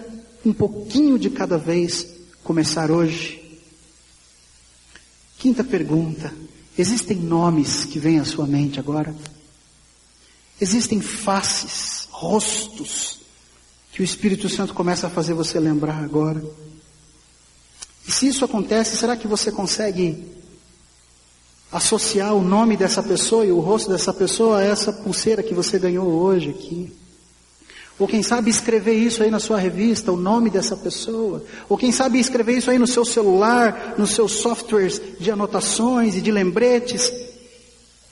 um 0.46 0.52
pouquinho 0.52 1.18
de 1.18 1.30
cada 1.30 1.58
vez, 1.58 2.06
começar 2.44 2.92
hoje? 2.92 3.60
Quinta 5.36 5.64
pergunta. 5.64 6.32
Existem 6.78 7.16
nomes 7.16 7.84
que 7.86 7.98
vêm 7.98 8.20
à 8.20 8.24
sua 8.24 8.46
mente 8.46 8.78
agora? 8.78 9.12
Existem 10.60 11.00
faces, 11.00 12.03
rostos, 12.24 13.20
que 13.92 14.00
o 14.00 14.04
Espírito 14.04 14.48
Santo 14.48 14.72
começa 14.72 15.06
a 15.06 15.10
fazer 15.10 15.34
você 15.34 15.60
lembrar 15.60 16.02
agora? 16.02 16.42
E 18.06 18.12
se 18.12 18.26
isso 18.28 18.44
acontece, 18.44 18.96
será 18.96 19.16
que 19.16 19.28
você 19.28 19.52
consegue 19.52 20.34
associar 21.74 22.32
o 22.34 22.40
nome 22.40 22.76
dessa 22.76 23.02
pessoa 23.02 23.44
e 23.44 23.50
o 23.50 23.58
rosto 23.58 23.90
dessa 23.90 24.12
pessoa 24.12 24.58
a 24.58 24.62
essa 24.64 24.92
pulseira 24.92 25.42
que 25.42 25.52
você 25.52 25.76
ganhou 25.76 26.06
hoje 26.06 26.50
aqui. 26.50 26.92
Ou 27.98 28.06
quem 28.06 28.22
sabe 28.22 28.48
escrever 28.48 28.94
isso 28.94 29.22
aí 29.24 29.30
na 29.30 29.40
sua 29.40 29.58
revista, 29.58 30.12
o 30.12 30.16
nome 30.16 30.50
dessa 30.50 30.76
pessoa. 30.76 31.44
Ou 31.68 31.76
quem 31.76 31.90
sabe 31.90 32.20
escrever 32.20 32.58
isso 32.58 32.70
aí 32.70 32.78
no 32.78 32.86
seu 32.86 33.04
celular, 33.04 33.94
nos 33.98 34.10
seus 34.10 34.32
softwares 34.32 35.00
de 35.18 35.30
anotações 35.32 36.14
e 36.14 36.20
de 36.20 36.30
lembretes. 36.30 37.12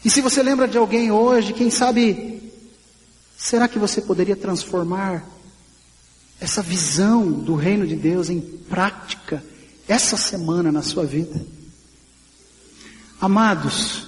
E 0.04 0.10
se 0.10 0.20
você 0.20 0.42
lembra 0.42 0.66
de 0.66 0.76
alguém 0.76 1.12
hoje, 1.12 1.52
quem 1.52 1.70
sabe, 1.70 2.51
será 3.42 3.66
que 3.66 3.78
você 3.78 4.00
poderia 4.00 4.36
transformar 4.36 5.26
essa 6.40 6.62
visão 6.62 7.28
do 7.28 7.56
reino 7.56 7.84
de 7.84 7.96
Deus 7.96 8.30
em 8.30 8.40
prática 8.40 9.44
essa 9.88 10.16
semana 10.16 10.70
na 10.70 10.80
sua 10.80 11.04
vida? 11.04 11.44
Amados, 13.20 14.06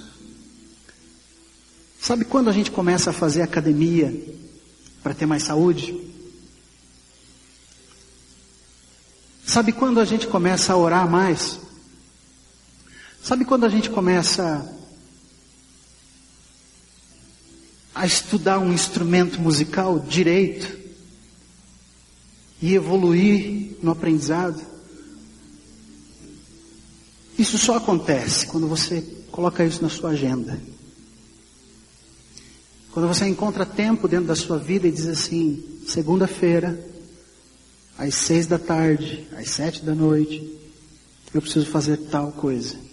sabe 1.99 2.23
quando 2.23 2.49
a 2.49 2.53
gente 2.53 2.71
começa 2.71 3.09
a 3.09 3.13
fazer 3.13 3.41
academia 3.41 4.13
para 5.03 5.13
ter 5.13 5.25
mais 5.25 5.43
saúde? 5.43 6.01
Sabe 9.45 9.73
quando 9.73 9.99
a 9.99 10.05
gente 10.05 10.27
começa 10.27 10.71
a 10.71 10.77
orar 10.77 11.09
mais? 11.09 11.59
Sabe 13.21 13.43
quando 13.43 13.65
a 13.65 13.69
gente 13.69 13.89
começa 13.89 14.65
a 17.95 18.05
estudar 18.05 18.59
um 18.59 18.73
instrumento 18.73 19.39
musical 19.39 19.97
direito 19.97 20.77
e 22.61 22.75
evoluir 22.75 23.77
no 23.81 23.91
aprendizado? 23.91 24.61
Isso 27.39 27.57
só 27.57 27.77
acontece 27.77 28.47
quando 28.47 28.67
você 28.67 29.01
coloca 29.31 29.63
isso 29.63 29.81
na 29.81 29.89
sua 29.89 30.11
agenda. 30.11 30.61
Quando 32.91 33.07
você 33.07 33.27
encontra 33.27 33.65
tempo 33.65 34.07
dentro 34.07 34.27
da 34.27 34.35
sua 34.35 34.57
vida 34.57 34.87
e 34.87 34.91
diz 34.91 35.05
assim, 35.05 35.63
segunda-feira, 35.87 36.79
às 37.97 38.15
seis 38.15 38.45
da 38.45 38.59
tarde, 38.59 39.27
às 39.37 39.49
sete 39.49 39.83
da 39.83 39.95
noite, 39.95 40.49
eu 41.33 41.41
preciso 41.41 41.65
fazer 41.65 41.97
tal 41.97 42.31
coisa. 42.31 42.84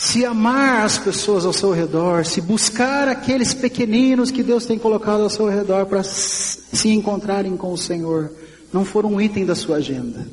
Se 0.00 0.24
amar 0.24 0.86
as 0.86 0.96
pessoas 0.96 1.44
ao 1.44 1.52
seu 1.52 1.72
redor, 1.72 2.24
se 2.24 2.40
buscar 2.40 3.06
aqueles 3.06 3.52
pequeninos 3.52 4.30
que 4.30 4.42
Deus 4.42 4.64
tem 4.64 4.78
colocado 4.78 5.20
ao 5.20 5.28
seu 5.28 5.46
redor 5.46 5.84
para 5.84 6.02
se 6.02 6.88
encontrarem 6.88 7.54
com 7.54 7.70
o 7.70 7.76
Senhor, 7.76 8.32
não 8.72 8.82
for 8.82 9.04
um 9.04 9.20
item 9.20 9.44
da 9.44 9.54
sua 9.54 9.76
agenda. 9.76 10.26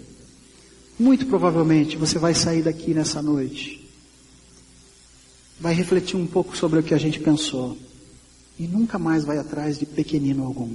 Muito 0.98 1.26
provavelmente 1.26 1.98
você 1.98 2.18
vai 2.18 2.34
sair 2.34 2.62
daqui 2.62 2.94
nessa 2.94 3.22
noite, 3.22 3.86
vai 5.60 5.74
refletir 5.74 6.16
um 6.16 6.26
pouco 6.26 6.56
sobre 6.56 6.80
o 6.80 6.84
que 6.84 6.94
a 6.94 6.98
gente 6.98 7.20
pensou 7.20 7.78
e 8.58 8.66
nunca 8.68 8.98
mais 8.98 9.26
vai 9.26 9.38
atrás 9.38 9.78
de 9.78 9.86
pequenino 9.86 10.46
algum. 10.46 10.74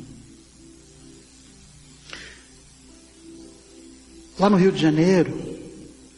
Lá 4.38 4.50
no 4.50 4.58
Rio 4.58 4.70
de 4.70 4.82
Janeiro, 4.82 5.32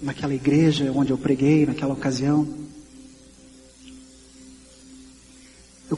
naquela 0.03 0.35
igreja 0.35 0.93
onde 0.93 1.12
eu 1.12 1.16
preguei 1.16 1.64
naquela 1.66 1.95
ocasião, 1.95 2.64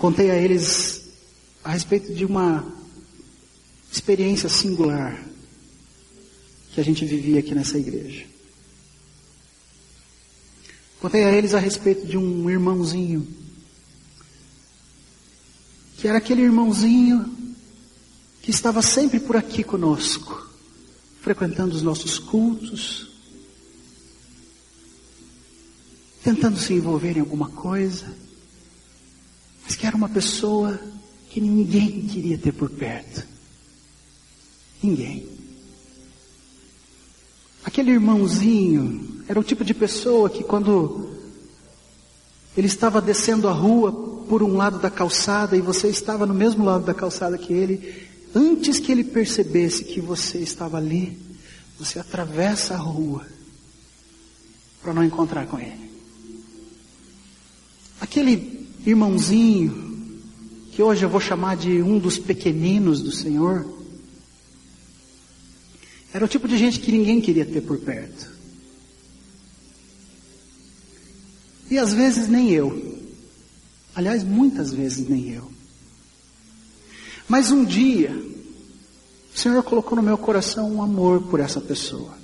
contei 0.06 0.30
a 0.30 0.36
eles 0.36 1.02
a 1.64 1.72
respeito 1.72 2.14
de 2.14 2.24
uma 2.24 2.64
experiência 3.90 4.48
singular 4.48 5.20
que 6.70 6.80
a 6.80 6.84
gente 6.84 7.04
vivia 7.04 7.40
aqui 7.40 7.52
nessa 7.56 7.76
igreja. 7.76 8.24
Contei 11.00 11.24
a 11.24 11.32
eles 11.32 11.54
a 11.54 11.58
respeito 11.58 12.06
de 12.06 12.16
um 12.16 12.48
irmãozinho, 12.48 13.26
que 15.96 16.06
era 16.06 16.18
aquele 16.18 16.42
irmãozinho 16.42 17.56
que 18.42 18.52
estava 18.52 18.82
sempre 18.82 19.18
por 19.18 19.36
aqui 19.36 19.64
conosco, 19.64 20.48
frequentando 21.20 21.74
os 21.74 21.82
nossos 21.82 22.16
cultos, 22.16 23.10
tentando 26.22 26.60
se 26.60 26.74
envolver 26.74 27.16
em 27.16 27.20
alguma 27.22 27.48
coisa, 27.48 28.24
mas 29.66 29.74
que 29.74 29.84
era 29.84 29.96
uma 29.96 30.08
pessoa 30.08 30.78
que 31.28 31.40
ninguém 31.40 32.06
queria 32.06 32.38
ter 32.38 32.52
por 32.52 32.70
perto. 32.70 33.26
Ninguém. 34.80 35.28
Aquele 37.64 37.90
irmãozinho 37.90 39.24
era 39.28 39.40
o 39.40 39.42
tipo 39.42 39.64
de 39.64 39.74
pessoa 39.74 40.30
que 40.30 40.44
quando 40.44 41.10
ele 42.56 42.68
estava 42.68 43.02
descendo 43.02 43.48
a 43.48 43.52
rua 43.52 43.92
por 44.28 44.40
um 44.40 44.56
lado 44.56 44.78
da 44.78 44.88
calçada 44.88 45.56
e 45.56 45.60
você 45.60 45.88
estava 45.88 46.24
no 46.24 46.32
mesmo 46.32 46.64
lado 46.64 46.84
da 46.84 46.94
calçada 46.94 47.36
que 47.36 47.52
ele, 47.52 48.06
antes 48.32 48.78
que 48.78 48.92
ele 48.92 49.02
percebesse 49.02 49.84
que 49.84 50.00
você 50.00 50.38
estava 50.38 50.76
ali, 50.76 51.18
você 51.76 51.98
atravessa 51.98 52.74
a 52.74 52.78
rua 52.78 53.26
para 54.80 54.94
não 54.94 55.02
encontrar 55.02 55.46
com 55.48 55.58
ele. 55.58 55.90
Aquele 58.00 58.55
irmãozinho, 58.86 60.20
que 60.72 60.82
hoje 60.82 61.04
eu 61.04 61.08
vou 61.08 61.20
chamar 61.20 61.56
de 61.56 61.82
um 61.82 61.98
dos 61.98 62.18
pequeninos 62.18 63.02
do 63.02 63.10
Senhor, 63.10 63.66
era 66.12 66.24
o 66.24 66.28
tipo 66.28 66.46
de 66.46 66.56
gente 66.56 66.80
que 66.80 66.92
ninguém 66.92 67.20
queria 67.20 67.44
ter 67.44 67.60
por 67.60 67.78
perto. 67.78 68.34
E 71.70 71.78
às 71.78 71.92
vezes 71.92 72.28
nem 72.28 72.50
eu. 72.50 72.96
Aliás, 73.94 74.22
muitas 74.22 74.72
vezes 74.72 75.08
nem 75.08 75.30
eu. 75.30 75.50
Mas 77.28 77.50
um 77.50 77.64
dia, 77.64 78.14
o 79.34 79.38
Senhor 79.38 79.62
colocou 79.64 79.96
no 79.96 80.02
meu 80.02 80.16
coração 80.16 80.72
um 80.72 80.82
amor 80.82 81.22
por 81.22 81.40
essa 81.40 81.60
pessoa. 81.60 82.16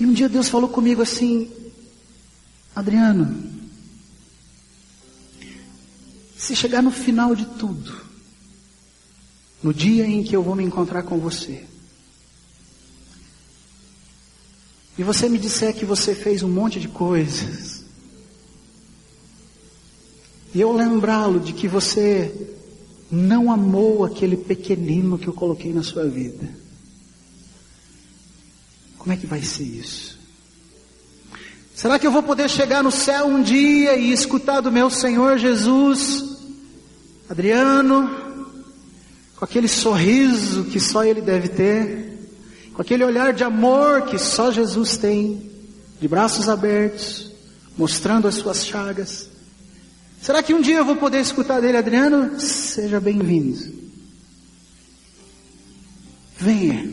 E 0.00 0.06
um 0.06 0.12
dia 0.12 0.28
Deus 0.28 0.48
falou 0.48 0.68
comigo 0.68 1.02
assim, 1.02 1.52
Adriano, 2.74 3.53
se 6.44 6.54
chegar 6.54 6.82
no 6.82 6.90
final 6.90 7.34
de 7.34 7.46
tudo, 7.46 8.02
no 9.62 9.72
dia 9.72 10.06
em 10.06 10.22
que 10.22 10.36
eu 10.36 10.42
vou 10.42 10.54
me 10.54 10.62
encontrar 10.62 11.02
com 11.02 11.18
você, 11.18 11.64
e 14.98 15.02
você 15.02 15.26
me 15.26 15.38
disser 15.38 15.74
que 15.74 15.86
você 15.86 16.14
fez 16.14 16.42
um 16.42 16.50
monte 16.50 16.78
de 16.78 16.86
coisas, 16.86 17.82
e 20.54 20.60
eu 20.60 20.70
lembrá-lo 20.70 21.40
de 21.40 21.54
que 21.54 21.66
você 21.66 22.52
não 23.10 23.50
amou 23.50 24.04
aquele 24.04 24.36
pequenino 24.36 25.18
que 25.18 25.26
eu 25.26 25.32
coloquei 25.32 25.72
na 25.72 25.82
sua 25.82 26.06
vida, 26.06 26.46
como 28.98 29.14
é 29.14 29.16
que 29.16 29.26
vai 29.26 29.42
ser 29.42 29.64
isso? 29.64 30.18
Será 31.74 31.98
que 31.98 32.06
eu 32.06 32.12
vou 32.12 32.22
poder 32.22 32.50
chegar 32.50 32.82
no 32.82 32.90
céu 32.90 33.26
um 33.26 33.42
dia 33.42 33.96
e 33.96 34.12
escutar 34.12 34.60
do 34.60 34.70
meu 34.70 34.90
Senhor 34.90 35.38
Jesus, 35.38 36.33
Adriano, 37.28 38.08
com 39.36 39.44
aquele 39.44 39.68
sorriso 39.68 40.64
que 40.64 40.78
só 40.78 41.04
ele 41.04 41.20
deve 41.20 41.48
ter, 41.48 42.18
com 42.74 42.82
aquele 42.82 43.04
olhar 43.04 43.32
de 43.32 43.42
amor 43.42 44.02
que 44.02 44.18
só 44.18 44.50
Jesus 44.50 44.96
tem, 44.96 45.50
de 46.00 46.06
braços 46.06 46.48
abertos, 46.48 47.32
mostrando 47.78 48.28
as 48.28 48.34
suas 48.34 48.66
chagas. 48.66 49.28
Será 50.20 50.42
que 50.42 50.54
um 50.54 50.60
dia 50.60 50.78
eu 50.78 50.84
vou 50.84 50.96
poder 50.96 51.20
escutar 51.20 51.60
dele, 51.60 51.76
Adriano? 51.76 52.38
Seja 52.40 53.00
bem-vindo. 53.00 53.72
Venha, 56.36 56.92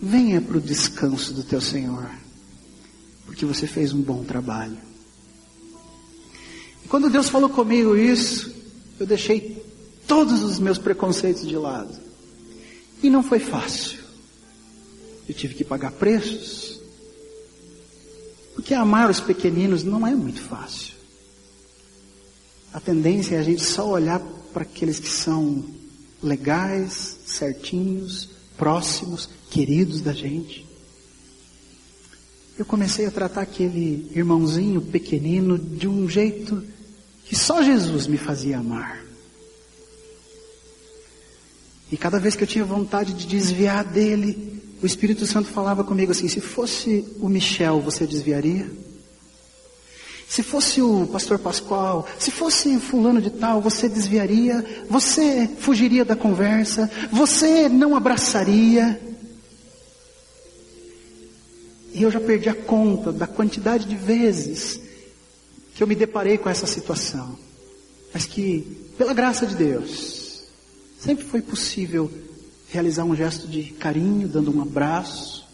venha 0.00 0.40
para 0.40 0.56
o 0.56 0.60
descanso 0.60 1.32
do 1.32 1.42
teu 1.42 1.60
Senhor, 1.60 2.10
porque 3.26 3.44
você 3.44 3.66
fez 3.66 3.92
um 3.92 4.00
bom 4.00 4.24
trabalho. 4.24 4.78
E 6.84 6.88
quando 6.88 7.10
Deus 7.10 7.28
falou 7.28 7.48
comigo 7.48 7.96
isso, 7.96 8.61
eu 8.98 9.06
deixei 9.06 9.64
todos 10.06 10.42
os 10.42 10.58
meus 10.58 10.78
preconceitos 10.78 11.46
de 11.46 11.56
lado. 11.56 11.94
E 13.02 13.10
não 13.10 13.22
foi 13.22 13.38
fácil. 13.38 13.98
Eu 15.28 15.34
tive 15.34 15.54
que 15.54 15.64
pagar 15.64 15.92
preços. 15.92 16.80
Porque 18.54 18.74
amar 18.74 19.10
os 19.10 19.20
pequeninos 19.20 19.82
não 19.82 20.06
é 20.06 20.14
muito 20.14 20.40
fácil. 20.40 20.94
A 22.72 22.80
tendência 22.80 23.36
é 23.36 23.38
a 23.38 23.42
gente 23.42 23.62
só 23.62 23.88
olhar 23.88 24.20
para 24.52 24.62
aqueles 24.62 24.98
que 24.98 25.08
são 25.08 25.64
legais, 26.22 27.18
certinhos, 27.26 28.30
próximos, 28.56 29.28
queridos 29.50 30.00
da 30.00 30.12
gente. 30.12 30.66
Eu 32.58 32.64
comecei 32.64 33.06
a 33.06 33.10
tratar 33.10 33.42
aquele 33.42 34.10
irmãozinho 34.14 34.80
pequenino 34.80 35.58
de 35.58 35.88
um 35.88 36.08
jeito 36.08 36.62
que 37.32 37.38
só 37.38 37.62
Jesus 37.62 38.06
me 38.06 38.18
fazia 38.18 38.58
amar. 38.58 39.02
E 41.90 41.96
cada 41.96 42.20
vez 42.20 42.36
que 42.36 42.44
eu 42.44 42.46
tinha 42.46 42.62
vontade 42.62 43.14
de 43.14 43.26
desviar 43.26 43.84
dele, 43.84 44.60
o 44.82 44.84
Espírito 44.84 45.24
Santo 45.24 45.48
falava 45.48 45.82
comigo 45.82 46.12
assim: 46.12 46.28
se 46.28 46.42
fosse 46.42 47.06
o 47.20 47.30
Michel, 47.30 47.80
você 47.80 48.06
desviaria? 48.06 48.70
Se 50.28 50.42
fosse 50.42 50.82
o 50.82 51.06
pastor 51.06 51.38
Pascoal, 51.38 52.06
se 52.18 52.30
fosse 52.30 52.78
fulano 52.78 53.22
de 53.22 53.30
tal, 53.30 53.62
você 53.62 53.88
desviaria, 53.88 54.84
você 54.90 55.48
fugiria 55.58 56.04
da 56.04 56.14
conversa, 56.14 56.90
você 57.10 57.66
não 57.66 57.96
abraçaria. 57.96 59.00
E 61.94 62.02
eu 62.02 62.10
já 62.10 62.20
perdi 62.20 62.50
a 62.50 62.54
conta 62.54 63.10
da 63.10 63.26
quantidade 63.26 63.86
de 63.86 63.96
vezes 63.96 64.91
que 65.74 65.82
eu 65.82 65.86
me 65.86 65.94
deparei 65.94 66.38
com 66.38 66.48
essa 66.48 66.66
situação. 66.66 67.38
Mas 68.12 68.26
que, 68.26 68.90
pela 68.98 69.14
graça 69.14 69.46
de 69.46 69.54
Deus, 69.54 70.44
sempre 70.98 71.24
foi 71.24 71.40
possível 71.40 72.10
realizar 72.68 73.04
um 73.04 73.16
gesto 73.16 73.46
de 73.46 73.64
carinho, 73.72 74.28
dando 74.28 74.54
um 74.54 74.62
abraço, 74.62 75.46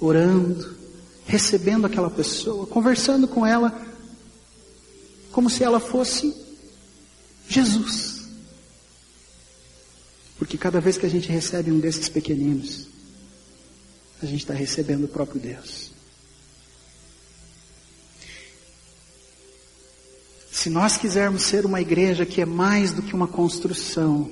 orando, 0.00 0.76
recebendo 1.26 1.86
aquela 1.86 2.10
pessoa, 2.10 2.66
conversando 2.66 3.28
com 3.28 3.46
ela 3.46 3.86
como 5.30 5.48
se 5.48 5.64
ela 5.64 5.80
fosse 5.80 6.34
Jesus. 7.48 8.22
Porque 10.38 10.58
cada 10.58 10.80
vez 10.80 10.98
que 10.98 11.06
a 11.06 11.08
gente 11.08 11.28
recebe 11.28 11.70
um 11.70 11.78
desses 11.78 12.08
pequeninos, 12.08 12.88
a 14.22 14.26
gente 14.26 14.40
está 14.40 14.52
recebendo 14.52 15.04
o 15.04 15.08
próprio 15.08 15.40
Deus. 15.40 15.91
Se 20.62 20.70
nós 20.70 20.96
quisermos 20.96 21.42
ser 21.42 21.66
uma 21.66 21.80
igreja 21.80 22.24
que 22.24 22.40
é 22.40 22.46
mais 22.46 22.92
do 22.92 23.02
que 23.02 23.14
uma 23.14 23.26
construção, 23.26 24.30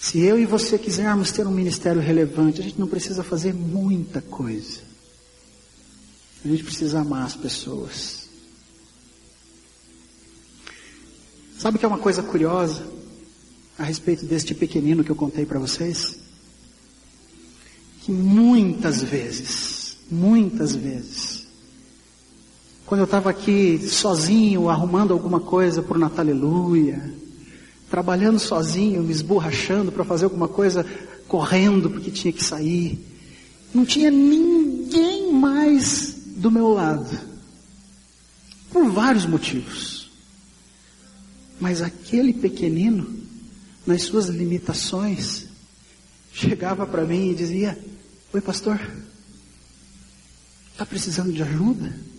se 0.00 0.18
eu 0.18 0.36
e 0.36 0.44
você 0.44 0.76
quisermos 0.76 1.30
ter 1.30 1.46
um 1.46 1.52
ministério 1.52 2.02
relevante, 2.02 2.60
a 2.60 2.64
gente 2.64 2.80
não 2.80 2.88
precisa 2.88 3.22
fazer 3.22 3.54
muita 3.54 4.20
coisa. 4.20 4.80
A 6.44 6.48
gente 6.48 6.64
precisa 6.64 7.02
amar 7.02 7.24
as 7.24 7.36
pessoas. 7.36 8.28
Sabe 11.56 11.78
que 11.78 11.84
é 11.84 11.88
uma 11.88 11.98
coisa 11.98 12.20
curiosa 12.20 12.84
a 13.78 13.84
respeito 13.84 14.26
deste 14.26 14.56
pequenino 14.56 15.04
que 15.04 15.10
eu 15.10 15.16
contei 15.16 15.46
para 15.46 15.60
vocês? 15.60 16.18
Que 18.00 18.10
muitas 18.10 19.04
vezes, 19.04 19.98
muitas 20.10 20.74
vezes, 20.74 21.29
quando 22.90 23.02
eu 23.02 23.04
estava 23.04 23.30
aqui 23.30 23.78
sozinho, 23.88 24.68
arrumando 24.68 25.12
alguma 25.12 25.38
coisa 25.38 25.80
para 25.80 25.96
o 25.96 26.00
Natal 26.00 26.24
Aleluia, 26.24 27.14
trabalhando 27.88 28.40
sozinho, 28.40 29.00
me 29.00 29.12
esborrachando 29.12 29.92
para 29.92 30.04
fazer 30.04 30.24
alguma 30.24 30.48
coisa, 30.48 30.84
correndo 31.28 31.88
porque 31.88 32.10
tinha 32.10 32.32
que 32.32 32.42
sair, 32.42 32.98
não 33.72 33.86
tinha 33.86 34.10
ninguém 34.10 35.32
mais 35.32 36.16
do 36.34 36.50
meu 36.50 36.70
lado. 36.70 37.16
Por 38.72 38.90
vários 38.90 39.24
motivos. 39.24 40.10
Mas 41.60 41.82
aquele 41.82 42.32
pequenino, 42.32 43.08
nas 43.86 44.02
suas 44.02 44.26
limitações, 44.26 45.46
chegava 46.32 46.84
para 46.84 47.04
mim 47.04 47.30
e 47.30 47.34
dizia: 47.36 47.78
Oi, 48.32 48.40
pastor, 48.40 48.80
está 50.72 50.84
precisando 50.84 51.32
de 51.32 51.40
ajuda? 51.40 52.09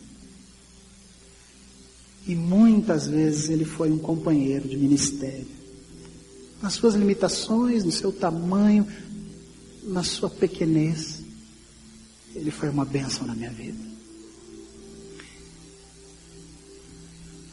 E 2.28 2.36
muitas 2.36 3.08
vezes 3.08 3.50
ele 3.50 3.66
foi 3.66 3.92
um 3.92 3.98
companheiro 3.98 4.68
de 4.68 4.78
ministério. 4.78 5.48
Nas 6.62 6.74
suas 6.74 6.94
limitações, 6.94 7.84
no 7.84 7.92
seu 7.92 8.12
tamanho, 8.12 8.86
na 9.84 10.04
sua 10.04 10.30
pequenez, 10.30 11.20
ele 12.36 12.52
foi 12.52 12.70
uma 12.70 12.86
bênção 12.86 13.26
na 13.26 13.34
minha 13.34 13.50
vida. 13.50 13.80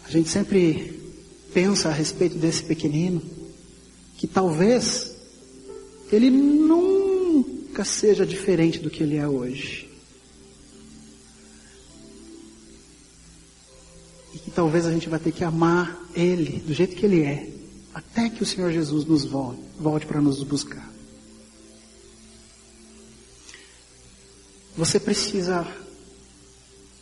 A 0.04 0.10
gente 0.10 0.28
sempre 0.28 1.00
pensa 1.52 1.88
a 1.88 1.92
respeito 1.92 2.36
desse 2.36 2.62
pequenino, 2.62 3.22
que 4.16 4.26
talvez 4.26 5.14
ele 6.10 6.30
nunca 6.30 7.84
seja 7.84 8.26
diferente 8.26 8.78
do 8.78 8.90
que 8.90 9.02
ele 9.02 9.16
é 9.16 9.28
hoje. 9.28 9.87
Talvez 14.68 14.84
a 14.84 14.92
gente 14.92 15.08
vai 15.08 15.18
ter 15.18 15.32
que 15.32 15.42
amar 15.42 15.98
ele 16.14 16.60
do 16.60 16.74
jeito 16.74 16.94
que 16.94 17.06
ele 17.06 17.22
é, 17.22 17.50
até 17.94 18.28
que 18.28 18.42
o 18.42 18.46
Senhor 18.46 18.70
Jesus 18.70 19.02
nos 19.06 19.24
volte, 19.24 19.62
volte 19.80 20.04
para 20.04 20.20
nos 20.20 20.42
buscar. 20.42 20.86
Você 24.76 25.00
precisa 25.00 25.66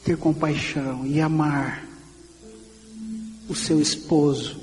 ter 0.04 0.16
compaixão 0.16 1.04
e 1.04 1.20
amar 1.20 1.84
o 3.48 3.54
seu 3.56 3.82
esposo, 3.82 4.60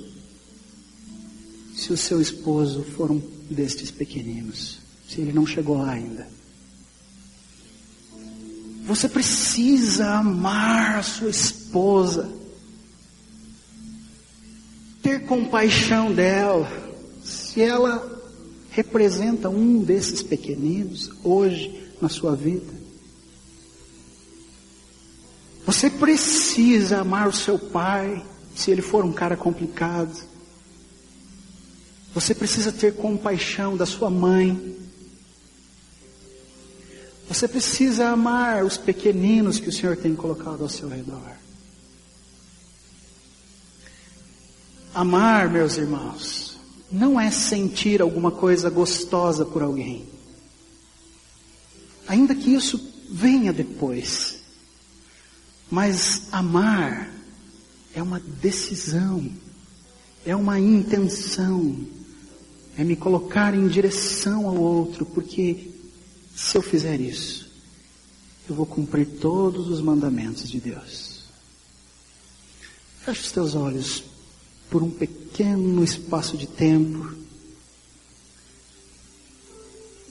se 1.76 1.92
o 1.92 1.98
seu 1.98 2.22
esposo 2.22 2.84
for 2.84 3.12
um 3.12 3.22
destes 3.50 3.92
pequeninos, 3.92 4.80
se 5.10 5.20
ele 5.20 5.34
não 5.34 5.46
chegou 5.46 5.78
lá 5.78 5.92
ainda. 5.92 6.26
Você 8.86 9.10
precisa 9.10 10.10
amar 10.10 11.00
a 11.00 11.04
sua 11.04 11.30
esposa, 11.30 12.43
ter 15.04 15.26
compaixão 15.26 16.14
dela, 16.14 16.66
se 17.22 17.62
ela 17.62 18.10
representa 18.72 19.50
um 19.50 19.84
desses 19.84 20.24
pequeninos 20.24 21.12
hoje 21.24 21.92
na 22.02 22.08
sua 22.08 22.36
vida. 22.36 22.74
Você 25.66 25.90
precisa 25.90 27.02
amar 27.02 27.28
o 27.28 27.34
seu 27.34 27.60
pai, 27.60 28.26
se 28.56 28.72
ele 28.72 28.82
for 28.82 29.04
um 29.04 29.12
cara 29.12 29.36
complicado. 29.36 30.18
Você 32.14 32.34
precisa 32.34 32.72
ter 32.72 32.96
compaixão 32.96 33.76
da 33.76 33.86
sua 33.86 34.10
mãe. 34.10 34.78
Você 37.28 37.48
precisa 37.48 38.10
amar 38.10 38.64
os 38.64 38.78
pequeninos 38.78 39.60
que 39.60 39.70
o 39.70 39.72
Senhor 39.72 39.98
tem 39.98 40.16
colocado 40.16 40.62
ao 40.62 40.70
seu 40.70 40.88
redor. 40.88 41.43
Amar, 44.94 45.50
meus 45.50 45.78
irmãos, 45.78 46.56
não 46.92 47.20
é 47.20 47.32
sentir 47.32 48.00
alguma 48.00 48.32
coisa 48.32 48.70
gostosa 48.70 49.44
por 49.44 49.64
alguém. 49.64 50.06
Ainda 52.08 52.36
que 52.36 52.54
isso 52.54 52.80
venha 53.10 53.52
depois. 53.52 54.40
Mas 55.72 56.28
amar 56.32 57.12
é 57.96 58.04
uma 58.04 58.20
decisão, 58.20 59.28
é 60.24 60.36
uma 60.36 60.60
intenção, 60.60 61.76
é 62.78 62.84
me 62.84 62.96
colocar 62.96 63.56
em 63.56 63.68
direção 63.68 64.48
ao 64.48 64.56
outro, 64.56 65.04
porque 65.06 65.72
se 66.36 66.56
eu 66.56 66.62
fizer 66.62 67.02
isso, 67.02 67.52
eu 68.48 68.54
vou 68.54 68.68
cumprir 68.68 69.08
todos 69.20 69.70
os 69.70 69.82
mandamentos 69.82 70.48
de 70.48 70.60
Deus. 70.60 71.24
Feche 73.04 73.22
os 73.22 73.32
teus 73.32 73.56
olhos 73.56 74.04
por 74.74 74.82
um 74.82 74.90
pequeno 74.90 75.84
espaço 75.84 76.36
de 76.36 76.48
tempo. 76.48 77.14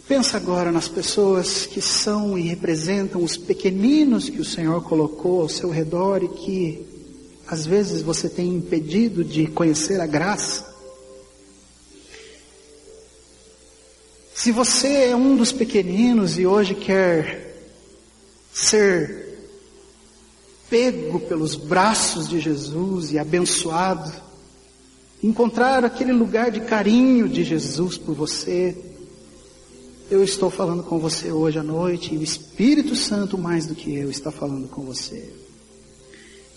Pensa 0.06 0.36
agora 0.36 0.70
nas 0.70 0.86
pessoas 0.86 1.66
que 1.66 1.80
são 1.80 2.38
e 2.38 2.42
representam 2.42 3.24
os 3.24 3.36
pequeninos 3.36 4.30
que 4.30 4.40
o 4.40 4.44
Senhor 4.44 4.80
colocou 4.84 5.42
ao 5.42 5.48
seu 5.48 5.68
redor 5.68 6.22
e 6.22 6.28
que 6.28 6.86
às 7.44 7.66
vezes 7.66 8.02
você 8.02 8.28
tem 8.28 8.54
impedido 8.54 9.24
de 9.24 9.48
conhecer 9.48 10.00
a 10.00 10.06
graça. 10.06 10.72
Se 14.32 14.52
você 14.52 15.06
é 15.06 15.16
um 15.16 15.34
dos 15.34 15.50
pequeninos 15.50 16.38
e 16.38 16.46
hoje 16.46 16.76
quer 16.76 17.66
ser 18.52 19.40
pego 20.70 21.18
pelos 21.18 21.56
braços 21.56 22.28
de 22.28 22.38
Jesus 22.38 23.10
e 23.10 23.18
abençoado, 23.18 24.30
encontrar 25.22 25.84
aquele 25.84 26.12
lugar 26.12 26.50
de 26.50 26.60
carinho 26.60 27.28
de 27.28 27.44
Jesus 27.44 27.96
por 27.96 28.14
você, 28.14 28.76
eu 30.10 30.22
estou 30.22 30.50
falando 30.50 30.82
com 30.82 30.98
você 30.98 31.30
hoje 31.30 31.58
à 31.58 31.62
noite 31.62 32.14
e 32.14 32.18
o 32.18 32.22
Espírito 32.22 32.96
Santo, 32.96 33.38
mais 33.38 33.66
do 33.66 33.74
que 33.74 33.94
eu, 33.94 34.10
está 34.10 34.30
falando 34.30 34.68
com 34.68 34.82
você. 34.82 35.32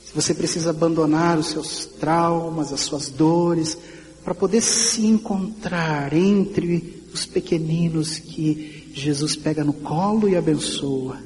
Se 0.03 0.13
você 0.13 0.34
precisa 0.34 0.72
abandonar 0.72 1.38
os 1.38 1.47
seus 1.47 1.86
traumas, 1.86 2.74
as 2.74 2.82
suas 2.82 3.09
dores, 3.09 3.78
para 4.24 4.34
poder 4.34 4.61
se 4.61 5.05
encontrar 5.05 6.11
entre 6.13 7.03
os 7.13 7.26
pequeninos 7.26 8.18
que 8.18 8.91
Jesus 8.93 9.36
pega 9.36 9.63
no 9.63 9.74
colo 9.74 10.28
e 10.28 10.36
abençoa. 10.36 11.20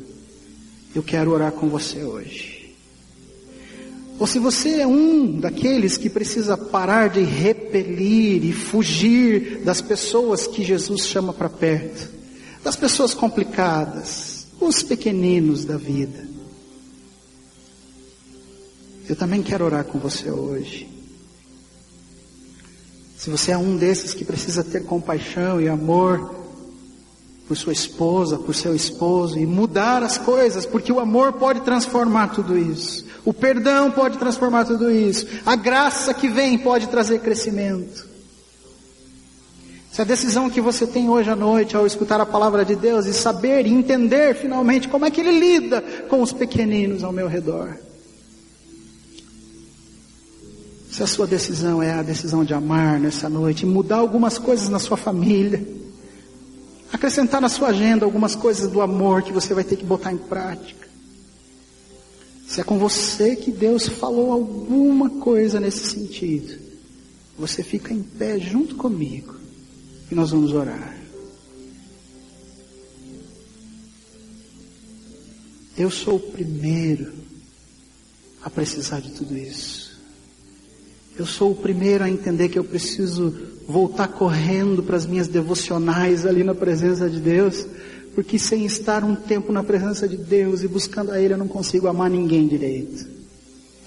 Eu 0.93 1.01
quero 1.01 1.31
orar 1.31 1.53
com 1.53 1.69
você 1.69 2.03
hoje. 2.03 2.58
Ou 4.19 4.27
se 4.27 4.37
você 4.37 4.81
é 4.81 4.87
um 4.87 5.39
daqueles 5.39 5.95
que 5.95 6.09
precisa 6.09 6.57
parar 6.57 7.09
de 7.09 7.21
repelir 7.21 8.43
e 8.43 8.51
fugir 8.51 9.61
das 9.63 9.81
pessoas 9.81 10.45
que 10.45 10.61
Jesus 10.61 11.07
chama 11.07 11.31
para 11.31 11.47
perto, 11.47 12.11
das 12.61 12.75
pessoas 12.75 13.13
complicadas, 13.13 14.45
os 14.59 14.83
pequeninos 14.83 15.63
da 15.63 15.77
vida. 15.77 16.27
Eu 19.07 19.15
também 19.15 19.41
quero 19.41 19.63
orar 19.63 19.85
com 19.85 19.97
você 19.97 20.29
hoje. 20.29 20.87
Se 23.17 23.29
você 23.29 23.51
é 23.51 23.57
um 23.57 23.77
desses 23.77 24.13
que 24.13 24.25
precisa 24.25 24.63
ter 24.63 24.83
compaixão 24.83 25.61
e 25.61 25.69
amor 25.69 26.38
por 27.49 27.57
sua 27.57 27.73
esposa, 27.73 28.37
por 28.37 28.53
seu 28.53 28.75
esposo 28.75 29.39
e 29.39 29.43
mudar 29.43 30.03
as 30.03 30.19
coisas, 30.19 30.67
porque 30.67 30.93
o 30.93 30.99
amor 30.99 31.33
pode 31.33 31.61
transformar 31.61 32.27
tudo 32.27 32.55
isso. 32.55 33.03
O 33.25 33.33
perdão 33.33 33.89
pode 33.89 34.19
transformar 34.19 34.65
tudo 34.65 34.91
isso. 34.91 35.25
A 35.43 35.55
graça 35.55 36.13
que 36.13 36.29
vem 36.29 36.59
pode 36.59 36.87
trazer 36.89 37.21
crescimento. 37.21 38.07
Se 39.91 39.99
a 39.99 40.05
decisão 40.05 40.47
que 40.47 40.61
você 40.61 40.85
tem 40.85 41.09
hoje 41.09 41.31
à 41.31 41.35
noite 41.35 41.75
ao 41.75 41.87
escutar 41.87 42.21
a 42.21 42.25
palavra 42.25 42.63
de 42.63 42.75
Deus 42.75 43.07
e 43.07 43.13
saber 43.15 43.65
e 43.65 43.73
entender 43.73 44.35
finalmente 44.35 44.87
como 44.87 45.05
é 45.05 45.09
que 45.09 45.19
Ele 45.19 45.31
lida 45.31 45.81
com 46.07 46.21
os 46.21 46.31
pequeninos 46.31 47.03
ao 47.03 47.11
meu 47.11 47.27
redor. 47.27 47.75
Se 50.91 51.01
a 51.01 51.07
sua 51.07 51.25
decisão 51.25 51.81
é 51.81 51.93
a 51.93 52.03
decisão 52.03 52.45
de 52.45 52.53
amar 52.53 52.99
nessa 52.99 53.27
noite, 53.27 53.65
mudar 53.65 53.97
algumas 53.97 54.37
coisas 54.37 54.69
na 54.69 54.77
sua 54.77 54.97
família, 54.97 55.78
acrescentar 56.91 57.41
na 57.41 57.49
sua 57.49 57.69
agenda 57.69 58.05
algumas 58.05 58.35
coisas 58.35 58.69
do 58.69 58.81
amor 58.81 59.21
que 59.23 59.31
você 59.31 59.53
vai 59.53 59.63
ter 59.63 59.75
que 59.75 59.85
botar 59.85 60.11
em 60.11 60.17
prática. 60.17 60.87
Se 62.47 62.61
é 62.61 62.63
com 62.63 62.79
você 62.79 63.35
que 63.35 63.51
Deus 63.51 63.87
falou 63.87 64.31
alguma 64.31 65.09
coisa 65.09 65.59
nesse 65.59 65.87
sentido, 65.87 66.59
você 67.37 67.61
fica 67.63 67.93
em 67.93 68.01
pé 68.01 68.39
junto 68.39 68.75
comigo 68.75 69.35
e 70.11 70.15
nós 70.15 70.31
vamos 70.31 70.51
orar. 70.51 70.97
Eu 75.77 75.89
sou 75.89 76.15
o 76.15 76.19
primeiro 76.19 77.13
a 78.41 78.49
precisar 78.49 78.99
de 78.99 79.11
tudo 79.11 79.37
isso. 79.37 79.88
Eu 81.19 81.25
sou 81.25 81.51
o 81.51 81.55
primeiro 81.55 82.01
a 82.01 82.09
entender 82.09 82.47
que 82.47 82.57
eu 82.57 82.63
preciso 82.63 83.35
voltar 83.67 84.07
correndo 84.07 84.81
para 84.81 84.95
as 84.95 85.05
minhas 85.05 85.27
devocionais 85.27 86.25
ali 86.25 86.45
na 86.45 86.55
presença 86.55 87.09
de 87.09 87.19
Deus, 87.19 87.67
porque 88.15 88.39
sem 88.39 88.65
estar 88.65 89.03
um 89.03 89.13
tempo 89.15 89.51
na 89.51 89.61
presença 89.61 90.07
de 90.07 90.15
Deus 90.15 90.63
e 90.63 90.67
buscando 90.69 91.11
a 91.11 91.19
Ele, 91.19 91.33
eu 91.33 91.37
não 91.37 91.49
consigo 91.49 91.89
amar 91.89 92.09
ninguém 92.09 92.47
direito. 92.47 93.05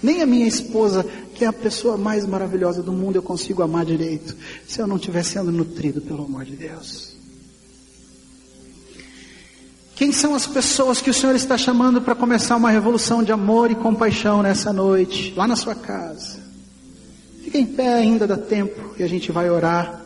Nem 0.01 0.21
a 0.21 0.27
minha 0.27 0.47
esposa, 0.47 1.03
que 1.33 1.43
é 1.43 1.47
a 1.47 1.53
pessoa 1.53 1.97
mais 1.97 2.23
maravilhosa 2.27 2.83
do 2.83 2.93
mundo, 2.93 3.15
eu 3.15 3.23
consigo 3.23 3.63
amar 3.63 3.83
direito, 3.83 4.35
se 4.67 4.79
eu 4.79 4.85
não 4.85 4.97
estiver 4.97 5.23
sendo 5.23 5.51
nutrido 5.51 6.01
pelo 6.01 6.25
amor 6.25 6.45
de 6.45 6.55
Deus. 6.55 7.15
Quem 9.95 10.11
são 10.11 10.35
as 10.35 10.45
pessoas 10.45 11.01
que 11.01 11.09
o 11.09 11.13
Senhor 11.15 11.35
está 11.35 11.57
chamando 11.57 11.99
para 11.99 12.13
começar 12.13 12.55
uma 12.57 12.69
revolução 12.69 13.23
de 13.23 13.31
amor 13.31 13.71
e 13.71 13.75
compaixão 13.75 14.43
nessa 14.43 14.71
noite, 14.71 15.33
lá 15.35 15.47
na 15.47 15.55
sua 15.55 15.73
casa? 15.73 16.42
Fica 17.53 17.69
em 17.69 17.75
pé 17.75 17.93
ainda 17.93 18.25
dá 18.25 18.35
tempo 18.35 18.95
e 18.97 19.03
a 19.03 19.07
gente 19.07 19.31
vai 19.31 19.47
orar 19.47 20.03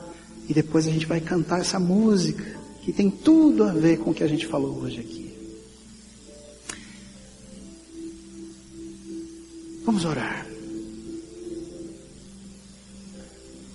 e 0.49 0.53
depois 0.53 0.85
a 0.85 0.91
gente 0.91 1.05
vai 1.05 1.21
cantar 1.21 1.61
essa 1.61 1.79
música 1.79 2.43
que 2.81 2.91
tem 2.91 3.09
tudo 3.09 3.63
a 3.63 3.71
ver 3.71 3.99
com 3.99 4.11
o 4.11 4.13
que 4.13 4.21
a 4.21 4.27
gente 4.27 4.45
falou 4.45 4.81
hoje 4.81 4.99
aqui. 4.99 5.33
Vamos 9.85 10.03
orar. 10.03 10.45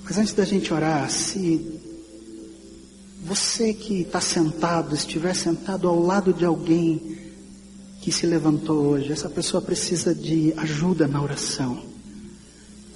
Mas 0.04 0.18
antes 0.18 0.34
da 0.34 0.44
gente 0.44 0.70
orar, 0.70 1.10
se 1.10 1.80
você 3.24 3.72
que 3.72 4.02
está 4.02 4.20
sentado, 4.20 4.94
estiver 4.94 5.34
sentado 5.34 5.88
ao 5.88 5.98
lado 5.98 6.34
de 6.34 6.44
alguém 6.44 7.16
que 8.02 8.12
se 8.12 8.26
levantou 8.26 8.88
hoje, 8.88 9.10
essa 9.10 9.30
pessoa 9.30 9.62
precisa 9.62 10.14
de 10.14 10.52
ajuda 10.58 11.08
na 11.08 11.22
oração. 11.22 11.91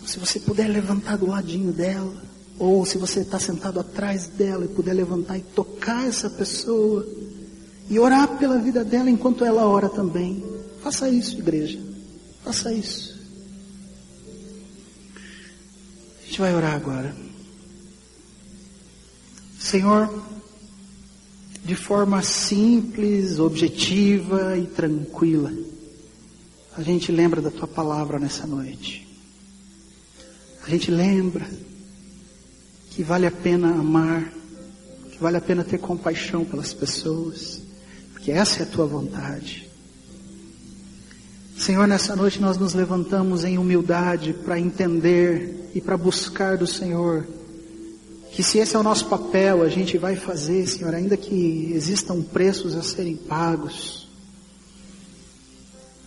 Se 0.06 0.20
você 0.20 0.38
puder 0.38 0.68
levantar 0.68 1.18
do 1.18 1.26
ladinho 1.26 1.72
dela, 1.72 2.14
ou 2.58 2.86
se 2.86 2.96
você 2.96 3.20
está 3.20 3.38
sentado 3.38 3.80
atrás 3.80 4.28
dela 4.28 4.64
e 4.64 4.68
puder 4.68 4.94
levantar 4.94 5.36
e 5.36 5.42
tocar 5.42 6.06
essa 6.06 6.30
pessoa, 6.30 7.06
e 7.90 7.98
orar 7.98 8.38
pela 8.38 8.58
vida 8.58 8.84
dela 8.84 9.10
enquanto 9.10 9.44
ela 9.44 9.66
ora 9.66 9.88
também. 9.88 10.42
Faça 10.82 11.08
isso, 11.08 11.38
igreja. 11.38 11.78
Faça 12.44 12.72
isso. 12.72 13.16
A 16.22 16.26
gente 16.26 16.40
vai 16.40 16.54
orar 16.54 16.74
agora. 16.74 17.14
Senhor, 19.58 20.22
de 21.64 21.74
forma 21.74 22.22
simples, 22.22 23.40
objetiva 23.40 24.56
e 24.56 24.66
tranquila, 24.66 25.52
a 26.76 26.82
gente 26.82 27.10
lembra 27.10 27.40
da 27.40 27.50
tua 27.50 27.66
palavra 27.66 28.18
nessa 28.18 28.46
noite. 28.46 29.05
A 30.66 30.70
gente 30.70 30.90
lembra 30.90 31.46
que 32.90 33.02
vale 33.02 33.24
a 33.24 33.30
pena 33.30 33.68
amar, 33.68 34.32
que 35.12 35.18
vale 35.18 35.36
a 35.36 35.40
pena 35.40 35.62
ter 35.62 35.78
compaixão 35.78 36.44
pelas 36.44 36.74
pessoas, 36.74 37.62
porque 38.12 38.32
essa 38.32 38.60
é 38.60 38.62
a 38.64 38.66
tua 38.66 38.84
vontade. 38.84 39.68
Senhor, 41.56 41.86
nessa 41.86 42.16
noite 42.16 42.40
nós 42.40 42.58
nos 42.58 42.74
levantamos 42.74 43.44
em 43.44 43.58
humildade 43.58 44.32
para 44.32 44.58
entender 44.58 45.70
e 45.72 45.80
para 45.80 45.96
buscar 45.96 46.56
do 46.56 46.66
Senhor 46.66 47.26
que 48.32 48.42
se 48.42 48.58
esse 48.58 48.76
é 48.76 48.78
o 48.78 48.82
nosso 48.82 49.06
papel, 49.06 49.62
a 49.62 49.68
gente 49.68 49.96
vai 49.96 50.14
fazer, 50.14 50.66
Senhor, 50.66 50.94
ainda 50.94 51.16
que 51.16 51.72
existam 51.72 52.20
preços 52.20 52.76
a 52.76 52.82
serem 52.82 53.16
pagos 53.16 54.05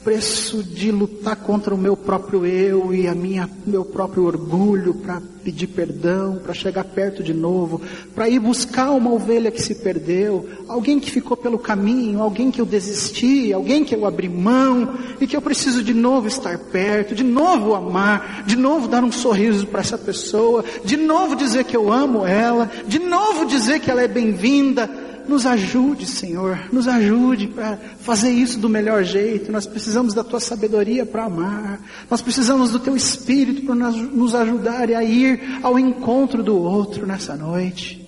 preço 0.09 0.63
de 0.63 0.89
lutar 0.89 1.35
contra 1.35 1.71
o 1.71 1.77
meu 1.77 1.95
próprio 1.95 2.43
eu 2.43 2.91
e 2.91 3.07
a 3.07 3.13
minha 3.13 3.47
meu 3.63 3.85
próprio 3.85 4.25
orgulho 4.25 4.95
para 4.95 5.21
pedir 5.43 5.67
perdão, 5.67 6.39
para 6.43 6.51
chegar 6.51 6.83
perto 6.83 7.21
de 7.21 7.31
novo, 7.31 7.79
para 8.15 8.27
ir 8.27 8.39
buscar 8.39 8.89
uma 8.89 9.13
ovelha 9.13 9.51
que 9.51 9.61
se 9.61 9.75
perdeu, 9.75 10.49
alguém 10.67 10.99
que 10.99 11.11
ficou 11.11 11.37
pelo 11.37 11.59
caminho, 11.59 12.23
alguém 12.23 12.49
que 12.49 12.59
eu 12.59 12.65
desisti, 12.65 13.53
alguém 13.53 13.85
que 13.85 13.93
eu 13.93 14.03
abri 14.03 14.27
mão 14.27 14.95
e 15.21 15.27
que 15.27 15.37
eu 15.37 15.41
preciso 15.43 15.83
de 15.83 15.93
novo 15.93 16.27
estar 16.27 16.57
perto, 16.57 17.13
de 17.13 17.23
novo 17.23 17.75
amar, 17.75 18.43
de 18.47 18.55
novo 18.55 18.87
dar 18.87 19.03
um 19.03 19.11
sorriso 19.11 19.67
para 19.67 19.81
essa 19.81 19.97
pessoa, 19.97 20.65
de 20.83 20.97
novo 20.97 21.35
dizer 21.35 21.65
que 21.65 21.77
eu 21.77 21.93
amo 21.93 22.25
ela, 22.25 22.67
de 22.87 22.97
novo 22.97 23.45
dizer 23.45 23.79
que 23.79 23.91
ela 23.91 24.01
é 24.01 24.07
bem-vinda 24.07 25.08
nos 25.29 25.45
ajude, 25.45 26.05
Senhor, 26.05 26.67
nos 26.73 26.87
ajude 26.87 27.47
para 27.47 27.77
fazer 27.99 28.31
isso 28.31 28.59
do 28.59 28.67
melhor 28.67 29.03
jeito. 29.03 29.51
Nós 29.51 29.65
precisamos 29.65 30.13
da 30.13 30.23
tua 30.23 30.39
sabedoria 30.39 31.05
para 31.05 31.25
amar. 31.25 31.79
Nós 32.09 32.21
precisamos 32.21 32.71
do 32.71 32.79
teu 32.79 32.97
espírito 32.97 33.61
para 33.61 33.75
nos 33.75 34.35
ajudar 34.35 34.89
a 34.89 35.03
ir 35.03 35.39
ao 35.61 35.77
encontro 35.77 36.43
do 36.43 36.57
outro 36.57 37.05
nessa 37.05 37.35
noite. 37.35 38.05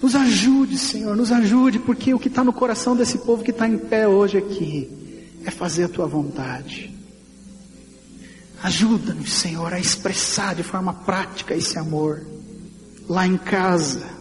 Nos 0.00 0.14
ajude, 0.14 0.78
Senhor, 0.78 1.14
nos 1.14 1.30
ajude, 1.30 1.78
porque 1.78 2.14
o 2.14 2.18
que 2.18 2.28
está 2.28 2.42
no 2.42 2.52
coração 2.52 2.96
desse 2.96 3.18
povo 3.18 3.42
que 3.42 3.50
está 3.50 3.68
em 3.68 3.76
pé 3.76 4.08
hoje 4.08 4.38
aqui 4.38 4.88
é 5.44 5.50
fazer 5.50 5.84
a 5.84 5.88
tua 5.88 6.06
vontade. 6.06 6.94
Ajuda-nos, 8.62 9.32
Senhor, 9.32 9.72
a 9.72 9.80
expressar 9.80 10.54
de 10.54 10.62
forma 10.62 10.92
prática 10.92 11.54
esse 11.54 11.78
amor 11.78 12.24
lá 13.08 13.26
em 13.26 13.36
casa 13.36 14.19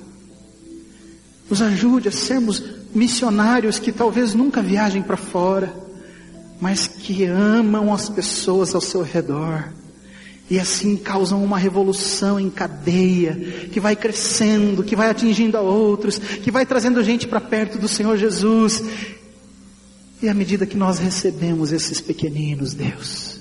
nos 1.49 1.61
ajude 1.61 2.07
a 2.07 2.11
sermos 2.11 2.63
missionários 2.93 3.79
que 3.79 3.91
talvez 3.91 4.33
nunca 4.33 4.61
viajem 4.61 5.01
para 5.01 5.17
fora, 5.17 5.73
mas 6.61 6.87
que 6.87 7.23
amam 7.25 7.93
as 7.93 8.09
pessoas 8.09 8.75
ao 8.75 8.81
seu 8.81 9.01
redor. 9.01 9.71
E 10.49 10.59
assim 10.59 10.97
causam 10.97 11.43
uma 11.43 11.59
revolução 11.59 12.39
em 12.39 12.49
cadeia, 12.49 13.35
que 13.71 13.79
vai 13.79 13.95
crescendo, 13.95 14.83
que 14.83 14.95
vai 14.95 15.09
atingindo 15.09 15.57
a 15.57 15.61
outros, 15.61 16.17
que 16.17 16.49
vai 16.51 16.65
trazendo 16.65 17.03
gente 17.03 17.27
para 17.27 17.39
perto 17.39 17.77
do 17.77 17.87
Senhor 17.87 18.17
Jesus. 18.17 18.83
E 20.21 20.27
à 20.27 20.33
medida 20.33 20.65
que 20.65 20.75
nós 20.75 20.97
recebemos 20.97 21.71
esses 21.71 22.01
pequeninos, 22.01 22.73
Deus, 22.73 23.39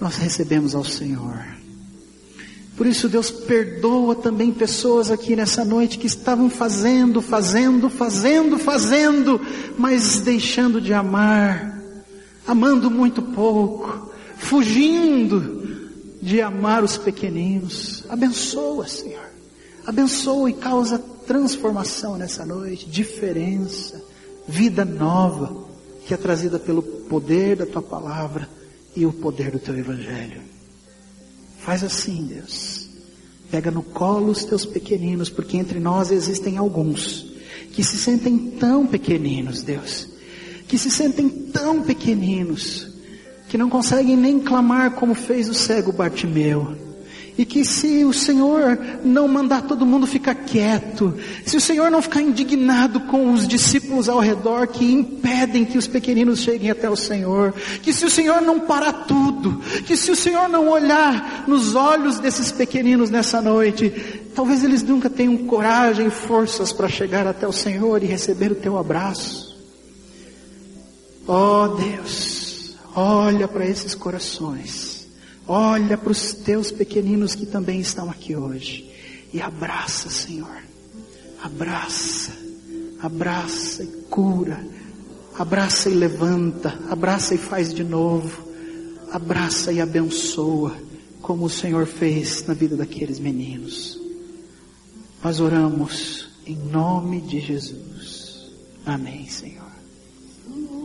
nós 0.00 0.16
recebemos 0.16 0.74
ao 0.74 0.84
Senhor. 0.84 1.60
Por 2.80 2.86
isso 2.86 3.10
Deus 3.10 3.30
perdoa 3.30 4.14
também 4.14 4.50
pessoas 4.50 5.10
aqui 5.10 5.36
nessa 5.36 5.66
noite 5.66 5.98
que 5.98 6.06
estavam 6.06 6.48
fazendo, 6.48 7.20
fazendo, 7.20 7.90
fazendo, 7.90 8.58
fazendo, 8.58 9.38
mas 9.76 10.20
deixando 10.20 10.80
de 10.80 10.94
amar, 10.94 11.78
amando 12.46 12.90
muito 12.90 13.20
pouco, 13.20 14.10
fugindo 14.38 15.90
de 16.22 16.40
amar 16.40 16.82
os 16.82 16.96
pequeninos. 16.96 18.02
Abençoa, 18.08 18.88
Senhor. 18.88 19.28
Abençoa 19.84 20.48
e 20.48 20.54
causa 20.54 20.98
transformação 20.98 22.16
nessa 22.16 22.46
noite, 22.46 22.88
diferença, 22.88 24.02
vida 24.48 24.86
nova, 24.86 25.66
que 26.06 26.14
é 26.14 26.16
trazida 26.16 26.58
pelo 26.58 26.82
poder 26.82 27.56
da 27.56 27.66
tua 27.66 27.82
palavra 27.82 28.48
e 28.96 29.04
o 29.04 29.12
poder 29.12 29.50
do 29.50 29.58
teu 29.58 29.76
evangelho. 29.76 30.49
Faz 31.70 31.84
assim, 31.84 32.24
Deus. 32.24 32.88
Pega 33.48 33.70
no 33.70 33.80
colo 33.80 34.32
os 34.32 34.44
teus 34.44 34.66
pequeninos, 34.66 35.30
porque 35.30 35.56
entre 35.56 35.78
nós 35.78 36.10
existem 36.10 36.58
alguns 36.58 37.32
que 37.72 37.84
se 37.84 37.96
sentem 37.96 38.36
tão 38.58 38.88
pequeninos, 38.88 39.62
Deus, 39.62 40.08
que 40.66 40.76
se 40.76 40.90
sentem 40.90 41.28
tão 41.28 41.80
pequeninos, 41.80 42.88
que 43.48 43.56
não 43.56 43.70
conseguem 43.70 44.16
nem 44.16 44.40
clamar 44.40 44.96
como 44.96 45.14
fez 45.14 45.48
o 45.48 45.54
cego 45.54 45.92
Bartimeu 45.92 46.89
e 47.40 47.44
que 47.46 47.64
se 47.64 48.04
o 48.04 48.12
Senhor 48.12 48.78
não 49.02 49.26
mandar 49.26 49.62
todo 49.62 49.86
mundo 49.86 50.06
ficar 50.06 50.34
quieto, 50.34 51.14
se 51.42 51.56
o 51.56 51.60
Senhor 51.60 51.90
não 51.90 52.02
ficar 52.02 52.20
indignado 52.20 53.00
com 53.00 53.32
os 53.32 53.48
discípulos 53.48 54.10
ao 54.10 54.18
redor 54.18 54.66
que 54.66 54.84
impedem 54.84 55.64
que 55.64 55.78
os 55.78 55.86
pequeninos 55.86 56.40
cheguem 56.40 56.70
até 56.70 56.90
o 56.90 56.94
Senhor, 56.94 57.54
que 57.82 57.94
se 57.94 58.04
o 58.04 58.10
Senhor 58.10 58.42
não 58.42 58.60
parar 58.60 58.92
tudo, 59.06 59.58
que 59.86 59.96
se 59.96 60.10
o 60.10 60.16
Senhor 60.16 60.50
não 60.50 60.68
olhar 60.68 61.44
nos 61.48 61.74
olhos 61.74 62.20
desses 62.20 62.52
pequeninos 62.52 63.08
nessa 63.08 63.40
noite, 63.40 63.88
talvez 64.34 64.62
eles 64.62 64.82
nunca 64.82 65.08
tenham 65.08 65.38
coragem 65.46 66.08
e 66.08 66.10
forças 66.10 66.74
para 66.74 66.90
chegar 66.90 67.26
até 67.26 67.48
o 67.48 67.52
Senhor 67.54 68.02
e 68.02 68.06
receber 68.06 68.52
o 68.52 68.56
teu 68.56 68.76
abraço. 68.76 69.58
Oh 71.26 71.68
Deus, 71.68 72.76
olha 72.94 73.48
para 73.48 73.64
esses 73.64 73.94
corações 73.94 74.89
Olha 75.52 75.98
para 75.98 76.12
os 76.12 76.32
teus 76.32 76.70
pequeninos 76.70 77.34
que 77.34 77.44
também 77.44 77.80
estão 77.80 78.08
aqui 78.08 78.36
hoje 78.36 78.88
e 79.34 79.40
abraça, 79.40 80.08
Senhor. 80.08 80.62
Abraça, 81.42 82.30
abraça 83.00 83.82
e 83.82 83.88
cura, 84.08 84.64
abraça 85.36 85.90
e 85.90 85.94
levanta, 85.94 86.78
abraça 86.88 87.34
e 87.34 87.36
faz 87.36 87.74
de 87.74 87.82
novo, 87.82 88.46
abraça 89.10 89.72
e 89.72 89.80
abençoa, 89.80 90.72
como 91.20 91.46
o 91.46 91.50
Senhor 91.50 91.84
fez 91.84 92.46
na 92.46 92.54
vida 92.54 92.76
daqueles 92.76 93.18
meninos. 93.18 94.00
Nós 95.20 95.40
oramos 95.40 96.28
em 96.46 96.54
nome 96.54 97.20
de 97.22 97.40
Jesus. 97.40 98.52
Amém, 98.86 99.26
Senhor. 99.26 99.59